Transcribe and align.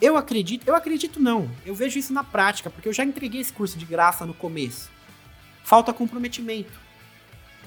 Eu 0.00 0.16
acredito, 0.16 0.66
eu 0.66 0.74
acredito 0.74 1.20
não. 1.20 1.50
Eu 1.64 1.74
vejo 1.74 1.98
isso 1.98 2.12
na 2.12 2.24
prática, 2.24 2.70
porque 2.70 2.88
eu 2.88 2.92
já 2.92 3.04
entreguei 3.04 3.40
esse 3.40 3.52
curso 3.52 3.78
de 3.78 3.84
graça 3.84 4.24
no 4.24 4.32
começo. 4.32 4.90
Falta 5.62 5.92
comprometimento. 5.92 6.72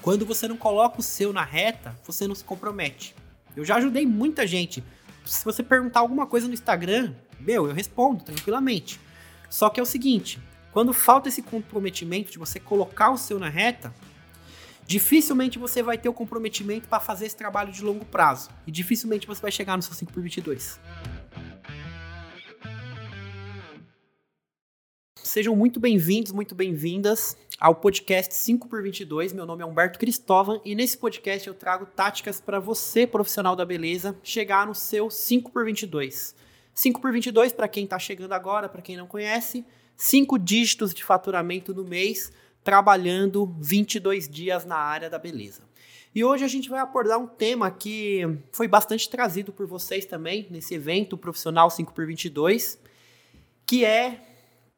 Quando 0.02 0.26
você 0.26 0.48
não 0.48 0.56
coloca 0.56 1.00
o 1.00 1.02
seu 1.02 1.32
na 1.32 1.44
reta, 1.44 1.96
você 2.04 2.26
não 2.26 2.34
se 2.34 2.42
compromete. 2.42 3.14
Eu 3.56 3.64
já 3.64 3.76
ajudei 3.76 4.04
muita 4.04 4.46
gente. 4.46 4.82
Se 5.24 5.44
você 5.44 5.62
perguntar 5.62 6.00
alguma 6.00 6.26
coisa 6.26 6.48
no 6.48 6.54
Instagram, 6.54 7.14
meu, 7.38 7.68
eu 7.68 7.72
respondo 7.72 8.24
tranquilamente. 8.24 9.00
Só 9.48 9.70
que 9.70 9.78
é 9.78 9.82
o 9.82 9.86
seguinte, 9.86 10.40
quando 10.72 10.92
falta 10.92 11.28
esse 11.28 11.40
comprometimento 11.40 12.32
de 12.32 12.38
você 12.38 12.58
colocar 12.58 13.10
o 13.10 13.16
seu 13.16 13.38
na 13.38 13.48
reta, 13.48 13.94
dificilmente 14.84 15.56
você 15.56 15.84
vai 15.84 15.96
ter 15.96 16.08
o 16.08 16.12
comprometimento 16.12 16.88
para 16.88 16.98
fazer 16.98 17.26
esse 17.26 17.36
trabalho 17.36 17.72
de 17.72 17.82
longo 17.82 18.04
prazo. 18.04 18.50
E 18.66 18.72
dificilmente 18.72 19.26
você 19.26 19.40
vai 19.40 19.52
chegar 19.52 19.76
no 19.76 19.82
seu 19.82 19.94
5 19.94 20.12
por 20.12 20.20
22. 20.20 20.80
Sejam 25.34 25.56
muito 25.56 25.80
bem-vindos, 25.80 26.30
muito 26.30 26.54
bem-vindas 26.54 27.36
ao 27.58 27.74
podcast 27.74 28.32
5 28.32 28.68
por 28.68 28.80
22. 28.80 29.32
Meu 29.32 29.44
nome 29.44 29.64
é 29.64 29.66
Humberto 29.66 29.98
Cristóvão 29.98 30.62
e 30.64 30.76
nesse 30.76 30.96
podcast 30.96 31.48
eu 31.48 31.54
trago 31.54 31.86
táticas 31.86 32.40
para 32.40 32.60
você, 32.60 33.04
profissional 33.04 33.56
da 33.56 33.64
beleza, 33.66 34.16
chegar 34.22 34.64
no 34.64 34.76
seu 34.76 35.10
5 35.10 35.50
por 35.50 35.64
22. 35.64 36.36
5 36.72 37.00
por 37.00 37.10
22 37.10 37.52
para 37.52 37.66
quem 37.66 37.82
está 37.82 37.98
chegando 37.98 38.32
agora, 38.32 38.68
para 38.68 38.80
quem 38.80 38.96
não 38.96 39.08
conhece, 39.08 39.64
cinco 39.96 40.38
dígitos 40.38 40.94
de 40.94 41.02
faturamento 41.02 41.74
no 41.74 41.82
mês, 41.82 42.30
trabalhando 42.62 43.52
22 43.58 44.28
dias 44.28 44.64
na 44.64 44.76
área 44.76 45.10
da 45.10 45.18
beleza. 45.18 45.62
E 46.14 46.22
hoje 46.22 46.44
a 46.44 46.48
gente 46.48 46.70
vai 46.70 46.78
abordar 46.78 47.18
um 47.18 47.26
tema 47.26 47.72
que 47.72 48.22
foi 48.52 48.68
bastante 48.68 49.10
trazido 49.10 49.52
por 49.52 49.66
vocês 49.66 50.06
também 50.06 50.46
nesse 50.48 50.76
evento 50.76 51.18
profissional 51.18 51.68
5 51.70 51.92
por 51.92 52.06
22, 52.06 52.78
que 53.66 53.84
é 53.84 54.30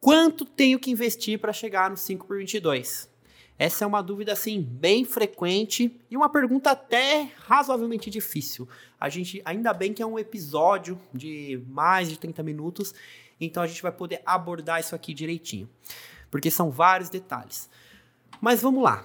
Quanto 0.06 0.44
tenho 0.44 0.78
que 0.78 0.88
investir 0.88 1.36
para 1.36 1.52
chegar 1.52 1.90
no 1.90 1.96
5 1.96 2.28
por 2.28 2.38
22? 2.38 3.10
Essa 3.58 3.82
é 3.82 3.86
uma 3.88 4.00
dúvida 4.00 4.32
assim 4.32 4.62
bem 4.62 5.04
frequente 5.04 6.00
e 6.08 6.16
uma 6.16 6.28
pergunta 6.28 6.70
até 6.70 7.28
razoavelmente 7.38 8.08
difícil. 8.08 8.68
A 9.00 9.08
gente 9.08 9.42
ainda 9.44 9.74
bem 9.74 9.92
que 9.92 10.00
é 10.00 10.06
um 10.06 10.16
episódio 10.16 10.96
de 11.12 11.60
mais 11.66 12.08
de 12.08 12.20
30 12.20 12.40
minutos, 12.44 12.94
então 13.40 13.64
a 13.64 13.66
gente 13.66 13.82
vai 13.82 13.90
poder 13.90 14.22
abordar 14.24 14.78
isso 14.78 14.94
aqui 14.94 15.12
direitinho, 15.12 15.68
porque 16.30 16.52
são 16.52 16.70
vários 16.70 17.10
detalhes. 17.10 17.68
Mas 18.40 18.62
vamos 18.62 18.84
lá. 18.84 19.04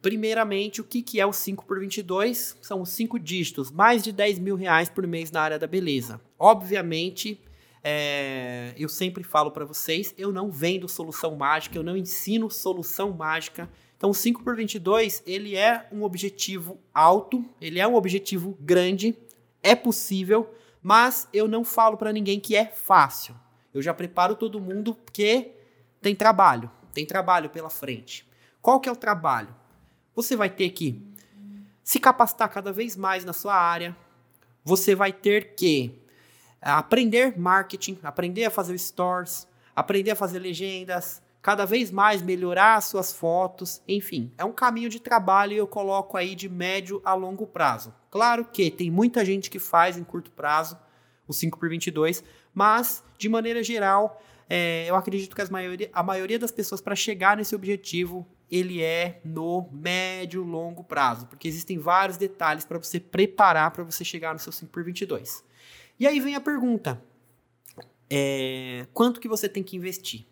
Primeiramente, 0.00 0.80
o 0.80 0.84
que, 0.84 1.02
que 1.02 1.20
é 1.20 1.26
o 1.26 1.32
5 1.34 1.66
por 1.66 1.78
22? 1.78 2.56
São 2.62 2.80
os 2.80 2.88
5 2.88 3.18
dígitos, 3.18 3.70
mais 3.70 4.02
de 4.02 4.12
10 4.12 4.38
mil 4.38 4.56
reais 4.56 4.88
por 4.88 5.06
mês 5.06 5.30
na 5.30 5.42
área 5.42 5.58
da 5.58 5.66
beleza. 5.66 6.18
Obviamente, 6.38 7.38
é, 7.82 8.74
eu 8.76 8.88
sempre 8.88 9.22
falo 9.22 9.50
para 9.50 9.64
vocês, 9.64 10.14
eu 10.18 10.32
não 10.32 10.50
vendo 10.50 10.88
solução 10.88 11.36
mágica, 11.36 11.76
eu 11.76 11.82
não 11.82 11.96
ensino 11.96 12.50
solução 12.50 13.12
mágica. 13.12 13.68
Então, 13.96 14.12
5 14.12 14.42
por 14.42 14.54
22, 14.54 15.22
ele 15.26 15.56
é 15.56 15.88
um 15.90 16.02
objetivo 16.02 16.78
alto, 16.94 17.44
ele 17.60 17.78
é 17.78 17.86
um 17.86 17.94
objetivo 17.94 18.56
grande, 18.60 19.16
é 19.62 19.74
possível, 19.74 20.52
mas 20.82 21.28
eu 21.32 21.48
não 21.48 21.64
falo 21.64 21.96
para 21.96 22.12
ninguém 22.12 22.38
que 22.38 22.54
é 22.54 22.66
fácil. 22.66 23.34
Eu 23.74 23.82
já 23.82 23.92
preparo 23.92 24.34
todo 24.34 24.60
mundo 24.60 24.94
porque 24.94 25.52
tem 26.00 26.14
trabalho, 26.14 26.70
tem 26.92 27.04
trabalho 27.04 27.50
pela 27.50 27.70
frente. 27.70 28.26
Qual 28.62 28.80
que 28.80 28.88
é 28.88 28.92
o 28.92 28.96
trabalho? 28.96 29.54
Você 30.14 30.36
vai 30.36 30.50
ter 30.50 30.70
que 30.70 31.02
se 31.82 31.98
capacitar 31.98 32.48
cada 32.50 32.72
vez 32.72 32.96
mais 32.96 33.24
na 33.24 33.32
sua 33.32 33.54
área. 33.54 33.96
Você 34.64 34.94
vai 34.94 35.12
ter 35.12 35.54
que 35.54 35.98
aprender 36.60 37.38
marketing, 37.38 37.98
aprender 38.02 38.44
a 38.44 38.50
fazer 38.50 38.76
stores, 38.78 39.46
aprender 39.74 40.12
a 40.12 40.16
fazer 40.16 40.38
legendas, 40.38 41.22
cada 41.40 41.64
vez 41.64 41.90
mais 41.90 42.20
melhorar 42.20 42.80
suas 42.82 43.12
fotos, 43.12 43.80
enfim, 43.86 44.32
é 44.36 44.44
um 44.44 44.52
caminho 44.52 44.88
de 44.88 45.00
trabalho 45.00 45.52
e 45.52 45.56
eu 45.56 45.66
coloco 45.66 46.16
aí 46.16 46.34
de 46.34 46.48
médio 46.48 47.00
a 47.04 47.14
longo 47.14 47.46
prazo. 47.46 47.94
Claro 48.10 48.44
que 48.44 48.70
tem 48.70 48.90
muita 48.90 49.24
gente 49.24 49.48
que 49.48 49.58
faz 49.58 49.96
em 49.96 50.04
curto 50.04 50.30
prazo 50.30 50.76
o 51.26 51.32
5 51.32 51.58
por 51.58 51.68
22, 51.68 52.24
mas 52.54 53.04
de 53.16 53.28
maneira 53.28 53.62
geral, 53.62 54.20
é, 54.48 54.86
eu 54.88 54.96
acredito 54.96 55.36
que 55.36 55.50
maioria, 55.50 55.90
a 55.92 56.02
maioria 56.02 56.38
das 56.38 56.50
pessoas 56.50 56.80
para 56.80 56.96
chegar 56.96 57.36
nesse 57.36 57.54
objetivo 57.54 58.26
ele 58.50 58.82
é 58.82 59.20
no 59.24 59.68
médio 59.70 60.42
longo 60.42 60.82
prazo, 60.82 61.26
porque 61.26 61.46
existem 61.46 61.78
vários 61.78 62.16
detalhes 62.16 62.64
para 62.64 62.78
você 62.78 62.98
preparar 62.98 63.70
para 63.70 63.84
você 63.84 64.04
chegar 64.04 64.32
no 64.32 64.38
seu 64.38 64.50
5 64.50 64.72
por 64.72 64.82
22. 64.82 65.44
E 65.98 66.06
aí 66.06 66.20
vem 66.20 66.34
a 66.34 66.40
pergunta: 66.40 67.02
é, 68.08 68.86
quanto 68.92 69.20
que 69.20 69.28
você 69.28 69.48
tem 69.48 69.62
que 69.62 69.76
investir? 69.76 70.26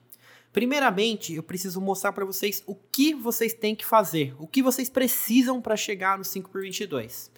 Primeiramente, 0.53 1.35
eu 1.35 1.43
preciso 1.43 1.81
mostrar 1.81 2.13
para 2.13 2.25
vocês 2.25 2.63
o 2.67 2.75
que 2.75 3.13
vocês 3.13 3.53
têm 3.53 3.77
que 3.77 3.85
fazer, 3.85 4.35
o 4.39 4.47
que 4.47 4.63
vocês 4.63 4.89
precisam 4.89 5.61
para 5.61 5.77
chegar 5.77 6.17
no 6.17 6.25
5 6.25 6.49
por 6.49 6.63
22. 6.63 7.31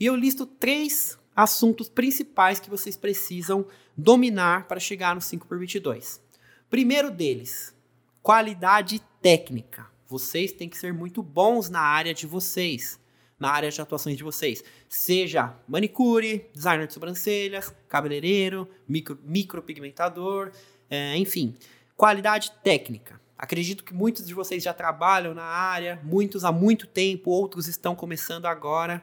E 0.00 0.06
eu 0.06 0.16
listo 0.16 0.44
três 0.44 1.16
assuntos 1.34 1.88
principais 1.88 2.58
que 2.58 2.68
vocês 2.68 2.96
precisam 2.96 3.66
dominar 3.96 4.66
para 4.66 4.80
chegar 4.80 5.14
no 5.14 5.20
5 5.20 5.46
por 5.46 5.58
22. 5.58 6.20
Primeiro 6.68 7.10
deles, 7.10 7.72
qualidade 8.20 9.00
técnica. 9.22 9.86
Vocês 10.08 10.50
têm 10.50 10.68
que 10.68 10.76
ser 10.76 10.92
muito 10.92 11.22
bons 11.22 11.68
na 11.68 11.80
área 11.80 12.12
de 12.12 12.26
vocês 12.26 12.98
na 13.38 13.50
área 13.50 13.70
de 13.70 13.80
atuações 13.80 14.16
de 14.16 14.24
vocês. 14.24 14.62
Seja 14.88 15.54
manicure, 15.68 16.46
designer 16.54 16.86
de 16.86 16.92
sobrancelhas, 16.92 17.74
cabeleireiro, 17.88 18.68
micro, 18.88 19.18
micropigmentador, 19.24 20.52
é, 20.90 21.16
enfim, 21.16 21.54
qualidade 21.96 22.52
técnica. 22.62 23.20
Acredito 23.38 23.84
que 23.84 23.92
muitos 23.92 24.26
de 24.26 24.32
vocês 24.32 24.62
já 24.62 24.72
trabalham 24.72 25.34
na 25.34 25.44
área, 25.44 26.00
muitos 26.02 26.44
há 26.44 26.50
muito 26.50 26.86
tempo, 26.86 27.30
outros 27.30 27.68
estão 27.68 27.94
começando 27.94 28.46
agora. 28.46 29.02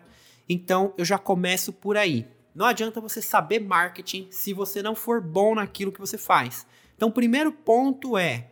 Então 0.49 0.93
eu 0.97 1.05
já 1.05 1.17
começo 1.17 1.71
por 1.71 1.95
aí. 1.97 2.27
Não 2.55 2.65
adianta 2.65 3.01
você 3.01 3.21
saber 3.21 3.59
marketing 3.59 4.27
se 4.29 4.53
você 4.53 4.81
não 4.83 4.95
for 4.95 5.19
bom 5.19 5.55
naquilo 5.55 5.91
que 5.91 5.99
você 5.99 6.17
faz. 6.17 6.67
Então, 6.95 7.09
o 7.09 7.11
primeiro 7.11 7.51
ponto 7.51 8.17
é 8.17 8.51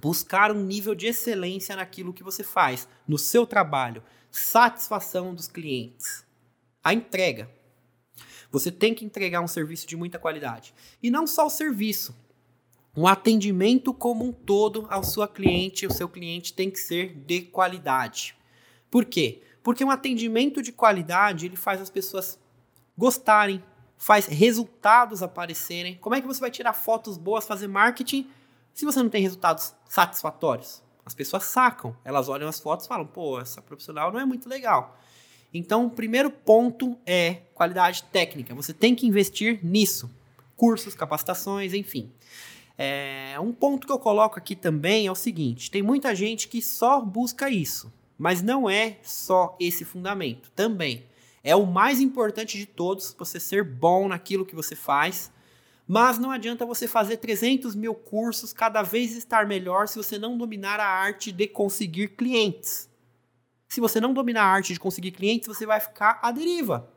buscar 0.00 0.50
um 0.50 0.64
nível 0.64 0.94
de 0.94 1.06
excelência 1.06 1.76
naquilo 1.76 2.12
que 2.12 2.22
você 2.22 2.42
faz, 2.42 2.88
no 3.06 3.18
seu 3.18 3.46
trabalho 3.46 4.02
satisfação 4.32 5.34
dos 5.34 5.46
clientes. 5.46 6.24
A 6.82 6.92
entrega. 6.92 7.50
Você 8.50 8.72
tem 8.72 8.94
que 8.94 9.04
entregar 9.04 9.40
um 9.40 9.46
serviço 9.46 9.86
de 9.86 9.96
muita 9.96 10.18
qualidade. 10.18 10.74
E 11.02 11.10
não 11.10 11.26
só 11.26 11.46
o 11.46 11.50
serviço, 11.50 12.14
um 12.96 13.06
atendimento 13.06 13.94
como 13.94 14.24
um 14.24 14.32
todo 14.32 14.86
ao 14.90 15.04
seu 15.04 15.26
cliente, 15.28 15.86
o 15.86 15.92
seu 15.92 16.08
cliente 16.08 16.52
tem 16.52 16.70
que 16.70 16.78
ser 16.78 17.14
de 17.14 17.42
qualidade. 17.42 18.36
Por 18.90 19.04
quê? 19.04 19.42
Porque 19.62 19.84
um 19.84 19.90
atendimento 19.90 20.60
de 20.60 20.72
qualidade, 20.72 21.46
ele 21.46 21.56
faz 21.56 21.80
as 21.80 21.88
pessoas 21.88 22.38
gostarem, 22.96 23.62
faz 23.96 24.26
resultados 24.26 25.22
aparecerem. 25.22 25.96
Como 25.96 26.14
é 26.14 26.20
que 26.20 26.26
você 26.26 26.40
vai 26.40 26.50
tirar 26.50 26.72
fotos 26.72 27.16
boas, 27.16 27.46
fazer 27.46 27.68
marketing, 27.68 28.28
se 28.74 28.84
você 28.84 29.02
não 29.02 29.08
tem 29.08 29.22
resultados 29.22 29.74
satisfatórios? 29.88 30.82
As 31.04 31.14
pessoas 31.14 31.44
sacam, 31.44 31.96
elas 32.04 32.28
olham 32.28 32.48
as 32.48 32.60
fotos 32.60 32.86
e 32.86 32.88
falam, 32.88 33.06
pô, 33.06 33.40
essa 33.40 33.60
profissional 33.60 34.12
não 34.12 34.20
é 34.20 34.24
muito 34.24 34.48
legal. 34.48 34.98
Então, 35.52 35.86
o 35.86 35.90
primeiro 35.90 36.30
ponto 36.30 36.96
é 37.04 37.42
qualidade 37.54 38.04
técnica. 38.04 38.54
Você 38.54 38.72
tem 38.72 38.94
que 38.94 39.06
investir 39.06 39.60
nisso. 39.62 40.10
Cursos, 40.56 40.94
capacitações, 40.94 41.74
enfim. 41.74 42.10
É, 42.78 43.36
um 43.38 43.52
ponto 43.52 43.86
que 43.86 43.92
eu 43.92 43.98
coloco 43.98 44.38
aqui 44.38 44.56
também 44.56 45.06
é 45.06 45.12
o 45.12 45.14
seguinte: 45.14 45.70
tem 45.70 45.82
muita 45.82 46.14
gente 46.14 46.48
que 46.48 46.62
só 46.62 47.00
busca 47.00 47.50
isso, 47.50 47.92
mas 48.16 48.42
não 48.42 48.68
é 48.70 48.96
só 49.02 49.56
esse 49.60 49.84
fundamento. 49.84 50.50
Também 50.56 51.04
é 51.44 51.54
o 51.54 51.66
mais 51.66 52.00
importante 52.00 52.56
de 52.56 52.66
todos, 52.66 53.14
você 53.18 53.38
ser 53.38 53.64
bom 53.64 54.08
naquilo 54.08 54.46
que 54.46 54.54
você 54.54 54.76
faz, 54.76 55.30
mas 55.92 56.18
não 56.18 56.30
adianta 56.30 56.64
você 56.64 56.88
fazer 56.88 57.18
300 57.18 57.74
mil 57.74 57.94
cursos, 57.94 58.50
cada 58.50 58.80
vez 58.80 59.14
estar 59.14 59.46
melhor, 59.46 59.86
se 59.86 59.98
você 59.98 60.18
não 60.18 60.38
dominar 60.38 60.80
a 60.80 60.86
arte 60.86 61.30
de 61.30 61.46
conseguir 61.46 62.16
clientes. 62.16 62.88
Se 63.68 63.78
você 63.78 64.00
não 64.00 64.14
dominar 64.14 64.44
a 64.44 64.46
arte 64.46 64.72
de 64.72 64.80
conseguir 64.80 65.10
clientes, 65.10 65.46
você 65.46 65.66
vai 65.66 65.78
ficar 65.80 66.18
à 66.22 66.32
deriva. 66.32 66.90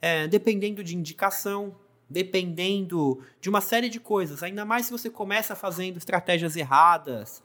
É, 0.00 0.26
dependendo 0.28 0.82
de 0.82 0.96
indicação, 0.96 1.76
dependendo 2.08 3.22
de 3.38 3.50
uma 3.50 3.60
série 3.60 3.90
de 3.90 4.00
coisas. 4.00 4.42
Ainda 4.42 4.64
mais 4.64 4.86
se 4.86 4.92
você 4.92 5.10
começa 5.10 5.54
fazendo 5.54 5.98
estratégias 5.98 6.56
erradas, 6.56 7.42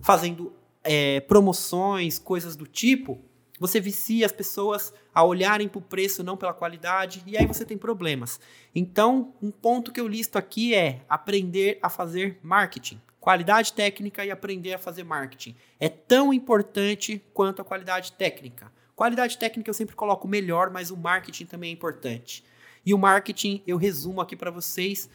fazendo 0.00 0.52
é, 0.84 1.18
promoções, 1.18 2.16
coisas 2.16 2.54
do 2.54 2.64
tipo, 2.64 3.20
você 3.58 3.80
vicia 3.80 4.24
as 4.24 4.32
pessoas 4.32 4.92
a 5.14 5.24
olharem 5.24 5.68
para 5.68 5.78
o 5.78 5.82
preço, 5.82 6.22
não 6.22 6.36
pela 6.36 6.54
qualidade, 6.54 7.22
e 7.26 7.36
aí 7.36 7.46
você 7.46 7.64
tem 7.64 7.76
problemas. 7.76 8.38
Então, 8.74 9.34
um 9.42 9.50
ponto 9.50 9.92
que 9.92 10.00
eu 10.00 10.06
listo 10.06 10.38
aqui 10.38 10.74
é 10.74 11.02
aprender 11.08 11.78
a 11.82 11.88
fazer 11.88 12.38
marketing. 12.42 13.00
Qualidade 13.20 13.72
técnica 13.72 14.24
e 14.24 14.30
aprender 14.30 14.74
a 14.74 14.78
fazer 14.78 15.04
marketing. 15.04 15.56
É 15.80 15.88
tão 15.88 16.32
importante 16.32 17.22
quanto 17.34 17.60
a 17.60 17.64
qualidade 17.64 18.12
técnica. 18.12 18.72
Qualidade 18.94 19.36
técnica 19.38 19.68
eu 19.68 19.74
sempre 19.74 19.96
coloco 19.96 20.26
melhor, 20.26 20.70
mas 20.70 20.90
o 20.90 20.96
marketing 20.96 21.46
também 21.46 21.70
é 21.70 21.72
importante. 21.72 22.44
E 22.86 22.94
o 22.94 22.98
marketing 22.98 23.62
eu 23.66 23.76
resumo 23.76 24.20
aqui 24.20 24.34
para 24.34 24.50
vocês 24.50 25.10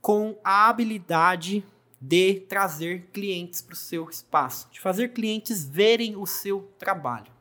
com 0.00 0.38
a 0.42 0.68
habilidade 0.68 1.64
de 2.00 2.40
trazer 2.48 3.08
clientes 3.12 3.60
para 3.60 3.74
o 3.74 3.76
seu 3.76 4.08
espaço, 4.08 4.68
de 4.70 4.80
fazer 4.80 5.08
clientes 5.08 5.64
verem 5.64 6.16
o 6.16 6.26
seu 6.26 6.72
trabalho. 6.78 7.37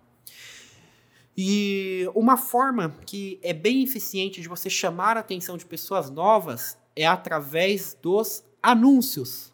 E 1.38 2.10
uma 2.16 2.36
forma 2.36 2.96
que 3.06 3.40
é 3.44 3.54
bem 3.54 3.84
eficiente 3.84 4.42
de 4.42 4.48
você 4.48 4.70
chamar 4.70 5.18
a 5.18 5.20
atenção 5.20 5.56
de 5.56 5.66
pessoas 5.66 6.10
novas 6.10 6.78
é 6.96 7.06
através 7.06 7.96
dos 8.02 8.44
anúncios, 8.62 9.54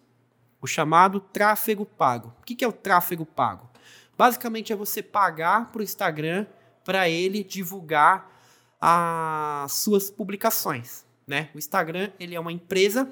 o 0.61 0.67
chamado 0.67 1.19
tráfego 1.19 1.85
pago. 1.85 2.33
O 2.39 2.43
que 2.43 2.63
é 2.63 2.67
o 2.67 2.71
tráfego 2.71 3.25
pago? 3.25 3.69
Basicamente 4.17 4.71
é 4.71 4.75
você 4.75 5.03
pagar 5.03 5.71
para 5.71 5.81
o 5.81 5.83
Instagram 5.83 6.45
para 6.85 7.09
ele 7.09 7.43
divulgar 7.43 8.31
as 8.79 9.73
suas 9.73 10.09
publicações. 10.09 11.05
Né? 11.27 11.49
O 11.53 11.57
Instagram 11.57 12.11
ele 12.17 12.35
é 12.35 12.39
uma 12.39 12.51
empresa, 12.51 13.09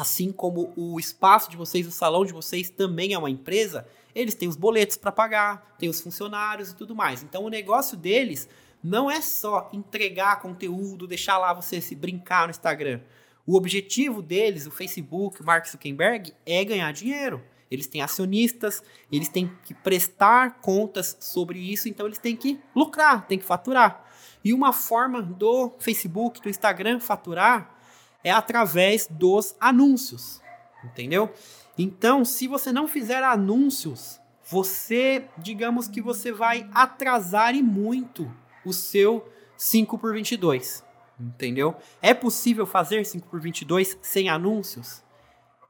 assim 0.00 0.30
como 0.30 0.72
o 0.76 0.98
espaço 0.98 1.50
de 1.50 1.56
vocês, 1.56 1.86
o 1.86 1.90
salão 1.90 2.24
de 2.24 2.32
vocês 2.32 2.70
também 2.70 3.12
é 3.12 3.18
uma 3.18 3.30
empresa. 3.30 3.86
Eles 4.14 4.34
têm 4.34 4.48
os 4.48 4.56
boletos 4.56 4.96
para 4.96 5.12
pagar, 5.12 5.76
têm 5.78 5.88
os 5.88 6.00
funcionários 6.00 6.70
e 6.70 6.76
tudo 6.76 6.94
mais. 6.94 7.22
Então 7.22 7.44
o 7.44 7.48
negócio 7.48 7.96
deles 7.96 8.48
não 8.82 9.10
é 9.10 9.20
só 9.20 9.68
entregar 9.72 10.40
conteúdo, 10.40 11.06
deixar 11.06 11.38
lá 11.38 11.52
você 11.52 11.80
se 11.80 11.94
brincar 11.94 12.46
no 12.46 12.50
Instagram. 12.50 13.00
O 13.46 13.56
objetivo 13.56 14.22
deles, 14.22 14.66
o 14.66 14.70
Facebook, 14.70 15.40
o 15.40 15.44
Mark 15.44 15.66
Zuckerberg, 15.66 16.32
é 16.46 16.64
ganhar 16.64 16.92
dinheiro. 16.92 17.42
Eles 17.70 17.86
têm 17.86 18.00
acionistas, 18.00 18.82
eles 19.10 19.28
têm 19.28 19.50
que 19.64 19.74
prestar 19.74 20.60
contas 20.60 21.16
sobre 21.20 21.58
isso, 21.58 21.88
então 21.88 22.06
eles 22.06 22.18
têm 22.18 22.36
que 22.36 22.58
lucrar, 22.74 23.26
têm 23.26 23.38
que 23.38 23.44
faturar. 23.44 24.04
E 24.44 24.54
uma 24.54 24.72
forma 24.72 25.20
do 25.20 25.72
Facebook, 25.78 26.40
do 26.40 26.48
Instagram 26.48 27.00
faturar 27.00 27.77
é 28.22 28.30
através 28.30 29.06
dos 29.10 29.54
anúncios, 29.60 30.40
entendeu? 30.84 31.32
Então, 31.76 32.24
se 32.24 32.48
você 32.48 32.72
não 32.72 32.88
fizer 32.88 33.22
anúncios, 33.22 34.20
você, 34.44 35.26
digamos 35.38 35.86
que 35.86 36.00
você 36.00 36.32
vai 36.32 36.68
atrasar 36.72 37.54
e 37.54 37.62
muito 37.62 38.30
o 38.64 38.72
seu 38.72 39.28
5 39.56 39.98
por 39.98 40.12
22, 40.12 40.84
entendeu? 41.18 41.76
É 42.00 42.14
possível 42.14 42.66
fazer 42.66 43.04
5 43.04 43.28
por 43.28 43.40
22 43.40 43.98
sem 44.02 44.28
anúncios? 44.28 45.02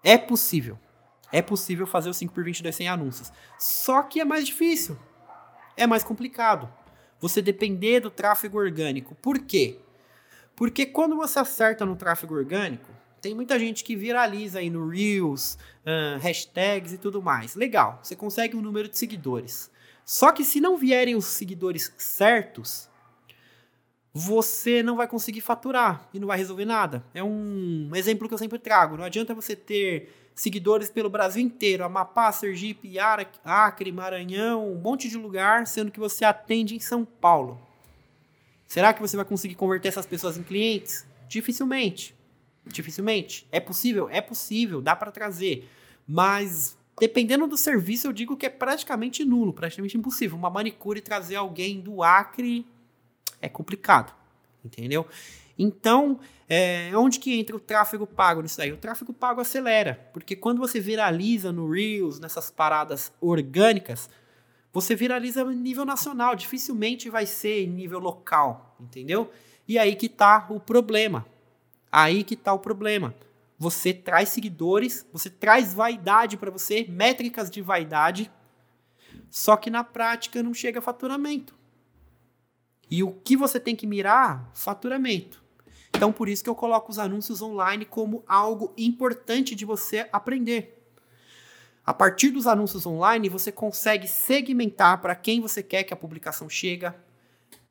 É 0.02 0.16
possível. 0.16 0.78
É 1.30 1.42
possível 1.42 1.86
fazer 1.86 2.08
o 2.08 2.14
5 2.14 2.32
por 2.32 2.44
22 2.44 2.74
sem 2.74 2.88
anúncios. 2.88 3.32
Só 3.58 4.02
que 4.02 4.20
é 4.20 4.24
mais 4.24 4.46
difícil. 4.46 4.98
É 5.76 5.86
mais 5.86 6.02
complicado. 6.02 6.72
Você 7.20 7.42
depender 7.42 8.00
do 8.00 8.10
tráfego 8.10 8.58
orgânico. 8.58 9.14
Por 9.16 9.40
quê? 9.40 9.80
Porque 10.58 10.84
quando 10.84 11.14
você 11.14 11.38
acerta 11.38 11.86
no 11.86 11.94
tráfego 11.94 12.34
orgânico, 12.34 12.90
tem 13.20 13.32
muita 13.32 13.56
gente 13.60 13.84
que 13.84 13.94
viraliza 13.94 14.58
aí 14.58 14.68
no 14.68 14.88
Reels, 14.88 15.56
uh, 15.86 16.18
hashtags 16.20 16.92
e 16.92 16.98
tudo 16.98 17.22
mais. 17.22 17.54
Legal, 17.54 18.00
você 18.02 18.16
consegue 18.16 18.56
um 18.56 18.60
número 18.60 18.88
de 18.88 18.98
seguidores. 18.98 19.70
Só 20.04 20.32
que 20.32 20.42
se 20.42 20.60
não 20.60 20.76
vierem 20.76 21.14
os 21.14 21.26
seguidores 21.26 21.94
certos, 21.96 22.88
você 24.12 24.82
não 24.82 24.96
vai 24.96 25.06
conseguir 25.06 25.42
faturar 25.42 26.08
e 26.12 26.18
não 26.18 26.26
vai 26.26 26.36
resolver 26.36 26.64
nada. 26.64 27.04
É 27.14 27.22
um 27.22 27.92
exemplo 27.94 28.26
que 28.26 28.34
eu 28.34 28.38
sempre 28.38 28.58
trago. 28.58 28.96
Não 28.96 29.04
adianta 29.04 29.32
você 29.32 29.54
ter 29.54 30.12
seguidores 30.34 30.90
pelo 30.90 31.08
Brasil 31.08 31.40
inteiro, 31.40 31.84
Amapá, 31.84 32.32
Sergipe, 32.32 32.98
Acre, 33.44 33.92
Maranhão, 33.92 34.72
um 34.72 34.80
monte 34.80 35.08
de 35.08 35.16
lugar, 35.16 35.68
sendo 35.68 35.92
que 35.92 36.00
você 36.00 36.24
atende 36.24 36.74
em 36.74 36.80
São 36.80 37.04
Paulo. 37.04 37.67
Será 38.68 38.92
que 38.92 39.00
você 39.00 39.16
vai 39.16 39.24
conseguir 39.24 39.54
converter 39.54 39.88
essas 39.88 40.04
pessoas 40.04 40.36
em 40.36 40.42
clientes? 40.42 41.06
Dificilmente. 41.26 42.14
Dificilmente. 42.66 43.48
É 43.50 43.58
possível? 43.58 44.10
É 44.10 44.20
possível, 44.20 44.82
dá 44.82 44.94
para 44.94 45.10
trazer. 45.10 45.66
Mas 46.06 46.76
dependendo 47.00 47.46
do 47.46 47.56
serviço, 47.56 48.06
eu 48.06 48.12
digo 48.12 48.36
que 48.36 48.44
é 48.44 48.50
praticamente 48.50 49.24
nulo, 49.24 49.54
praticamente 49.54 49.96
impossível. 49.96 50.36
Uma 50.36 50.50
manicure 50.50 51.00
trazer 51.00 51.36
alguém 51.36 51.80
do 51.80 52.02
Acre 52.02 52.66
é 53.40 53.48
complicado, 53.48 54.14
entendeu? 54.62 55.06
Então, 55.58 56.20
é, 56.46 56.90
onde 56.94 57.18
que 57.18 57.38
entra 57.38 57.56
o 57.56 57.60
tráfego 57.60 58.06
pago 58.06 58.42
nisso 58.42 58.60
aí? 58.60 58.70
O 58.70 58.76
tráfego 58.76 59.14
pago 59.14 59.40
acelera, 59.40 60.10
porque 60.12 60.36
quando 60.36 60.58
você 60.58 60.78
viraliza 60.78 61.50
no 61.50 61.70
Reels, 61.70 62.20
nessas 62.20 62.50
paradas 62.50 63.12
orgânicas, 63.18 64.10
você 64.72 64.94
viraliza 64.94 65.42
em 65.42 65.56
nível 65.56 65.84
nacional, 65.84 66.36
dificilmente 66.36 67.08
vai 67.08 67.26
ser 67.26 67.64
em 67.64 67.68
nível 67.68 67.98
local, 67.98 68.76
entendeu? 68.80 69.30
E 69.66 69.78
aí 69.78 69.96
que 69.96 70.08
tá 70.08 70.46
o 70.50 70.60
problema. 70.60 71.26
Aí 71.90 72.22
que 72.22 72.36
tá 72.36 72.52
o 72.52 72.58
problema. 72.58 73.14
Você 73.58 73.92
traz 73.92 74.28
seguidores, 74.28 75.06
você 75.12 75.28
traz 75.28 75.74
vaidade 75.74 76.36
para 76.36 76.50
você, 76.50 76.86
métricas 76.88 77.50
de 77.50 77.60
vaidade, 77.60 78.30
só 79.30 79.56
que 79.56 79.70
na 79.70 79.82
prática 79.82 80.42
não 80.42 80.54
chega 80.54 80.78
a 80.78 80.82
faturamento. 80.82 81.56
E 82.90 83.02
o 83.02 83.12
que 83.12 83.36
você 83.36 83.58
tem 83.58 83.74
que 83.76 83.86
mirar? 83.86 84.50
Faturamento. 84.54 85.42
Então, 85.94 86.12
por 86.12 86.28
isso 86.28 86.44
que 86.44 86.48
eu 86.48 86.54
coloco 86.54 86.90
os 86.90 86.98
anúncios 86.98 87.42
online 87.42 87.84
como 87.84 88.22
algo 88.26 88.72
importante 88.76 89.54
de 89.54 89.64
você 89.64 90.08
aprender. 90.12 90.77
A 91.88 91.94
partir 91.94 92.28
dos 92.28 92.46
anúncios 92.46 92.84
online, 92.84 93.30
você 93.30 93.50
consegue 93.50 94.06
segmentar 94.06 95.00
para 95.00 95.14
quem 95.14 95.40
você 95.40 95.62
quer 95.62 95.84
que 95.84 95.94
a 95.94 95.96
publicação 95.96 96.46
chegue, 96.46 96.92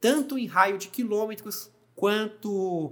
tanto 0.01 0.39
em 0.39 0.47
raio 0.47 0.79
de 0.79 0.87
quilômetros 0.87 1.69
quanto 1.95 2.91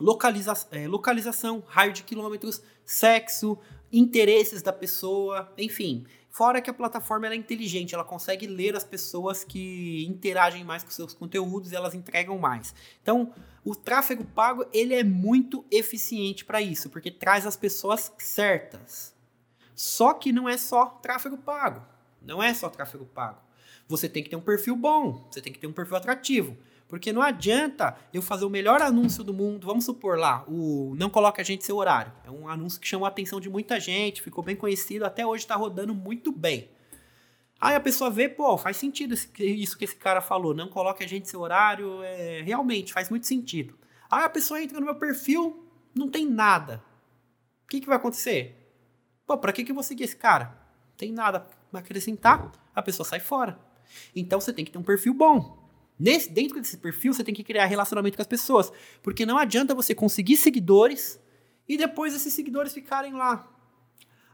localiza 0.00 0.54
é, 0.70 0.88
localização, 0.88 1.62
raio 1.66 1.92
de 1.92 2.02
quilômetros, 2.02 2.62
sexo, 2.82 3.58
interesses 3.92 4.62
da 4.62 4.72
pessoa, 4.72 5.52
enfim. 5.58 6.06
Fora 6.38 6.60
que 6.60 6.70
a 6.70 6.72
plataforma 6.72 7.26
é 7.26 7.34
inteligente, 7.34 7.96
ela 7.96 8.04
consegue 8.04 8.46
ler 8.46 8.76
as 8.76 8.84
pessoas 8.84 9.42
que 9.42 10.06
interagem 10.08 10.62
mais 10.62 10.84
com 10.84 10.90
seus 10.90 11.12
conteúdos 11.12 11.72
e 11.72 11.74
elas 11.74 11.94
entregam 11.94 12.38
mais. 12.38 12.72
Então, 13.02 13.34
o 13.64 13.74
tráfego 13.74 14.24
pago 14.24 14.64
ele 14.72 14.94
é 14.94 15.02
muito 15.02 15.64
eficiente 15.68 16.44
para 16.44 16.62
isso, 16.62 16.90
porque 16.90 17.10
traz 17.10 17.44
as 17.44 17.56
pessoas 17.56 18.12
certas. 18.18 19.12
Só 19.74 20.14
que 20.14 20.30
não 20.30 20.48
é 20.48 20.56
só 20.56 20.86
tráfego 20.86 21.36
pago. 21.38 21.84
Não 22.22 22.40
é 22.40 22.54
só 22.54 22.68
tráfego 22.68 23.04
pago. 23.04 23.40
Você 23.88 24.08
tem 24.08 24.22
que 24.22 24.30
ter 24.30 24.36
um 24.36 24.40
perfil 24.40 24.76
bom, 24.76 25.26
você 25.28 25.42
tem 25.42 25.52
que 25.52 25.58
ter 25.58 25.66
um 25.66 25.72
perfil 25.72 25.96
atrativo. 25.96 26.56
Porque 26.88 27.12
não 27.12 27.20
adianta 27.20 27.96
eu 28.14 28.22
fazer 28.22 28.46
o 28.46 28.50
melhor 28.50 28.80
anúncio 28.80 29.22
do 29.22 29.34
mundo. 29.34 29.66
Vamos 29.66 29.84
supor 29.84 30.18
lá, 30.18 30.42
o 30.48 30.94
Não 30.96 31.10
Coloque 31.10 31.38
a 31.38 31.44
Gente 31.44 31.64
Seu 31.64 31.76
Horário. 31.76 32.10
É 32.24 32.30
um 32.30 32.48
anúncio 32.48 32.80
que 32.80 32.88
chamou 32.88 33.04
a 33.04 33.08
atenção 33.08 33.38
de 33.38 33.50
muita 33.50 33.78
gente, 33.78 34.22
ficou 34.22 34.42
bem 34.42 34.56
conhecido, 34.56 35.04
até 35.04 35.26
hoje 35.26 35.44
está 35.44 35.54
rodando 35.54 35.94
muito 35.94 36.32
bem. 36.32 36.70
Aí 37.60 37.74
a 37.74 37.80
pessoa 37.80 38.08
vê, 38.08 38.28
pô, 38.28 38.56
faz 38.56 38.78
sentido 38.78 39.14
isso 39.14 39.76
que 39.76 39.84
esse 39.84 39.96
cara 39.96 40.22
falou. 40.22 40.54
Não 40.54 40.68
coloque 40.68 41.04
a 41.04 41.08
gente 41.08 41.28
seu 41.28 41.40
horário, 41.40 42.02
é, 42.02 42.40
realmente 42.42 42.92
faz 42.92 43.10
muito 43.10 43.26
sentido. 43.26 43.76
Aí 44.10 44.24
a 44.24 44.30
pessoa 44.30 44.62
entra 44.62 44.80
no 44.80 44.86
meu 44.86 44.94
perfil, 44.94 45.68
não 45.94 46.08
tem 46.08 46.24
nada. 46.24 46.82
O 47.64 47.68
que, 47.68 47.80
que 47.80 47.86
vai 47.86 47.96
acontecer? 47.96 48.56
Pô, 49.26 49.36
pra 49.36 49.52
que, 49.52 49.62
que 49.62 49.72
eu 49.72 49.74
vou 49.74 49.84
seguir 49.84 50.04
esse 50.04 50.16
cara? 50.16 50.46
Não 50.90 50.96
tem 50.96 51.12
nada 51.12 51.46
pra 51.70 51.80
acrescentar, 51.80 52.50
a 52.74 52.80
pessoa 52.80 53.06
sai 53.06 53.20
fora. 53.20 53.58
Então 54.16 54.40
você 54.40 54.52
tem 54.52 54.64
que 54.64 54.70
ter 54.70 54.78
um 54.78 54.82
perfil 54.82 55.12
bom. 55.12 55.57
Nesse, 55.98 56.30
dentro 56.30 56.60
desse 56.60 56.76
perfil, 56.76 57.12
você 57.12 57.24
tem 57.24 57.34
que 57.34 57.42
criar 57.42 57.66
relacionamento 57.66 58.16
com 58.16 58.22
as 58.22 58.28
pessoas. 58.28 58.72
Porque 59.02 59.26
não 59.26 59.36
adianta 59.36 59.74
você 59.74 59.94
conseguir 59.94 60.36
seguidores 60.36 61.20
e 61.68 61.76
depois 61.76 62.14
esses 62.14 62.32
seguidores 62.32 62.72
ficarem 62.72 63.12
lá. 63.12 63.50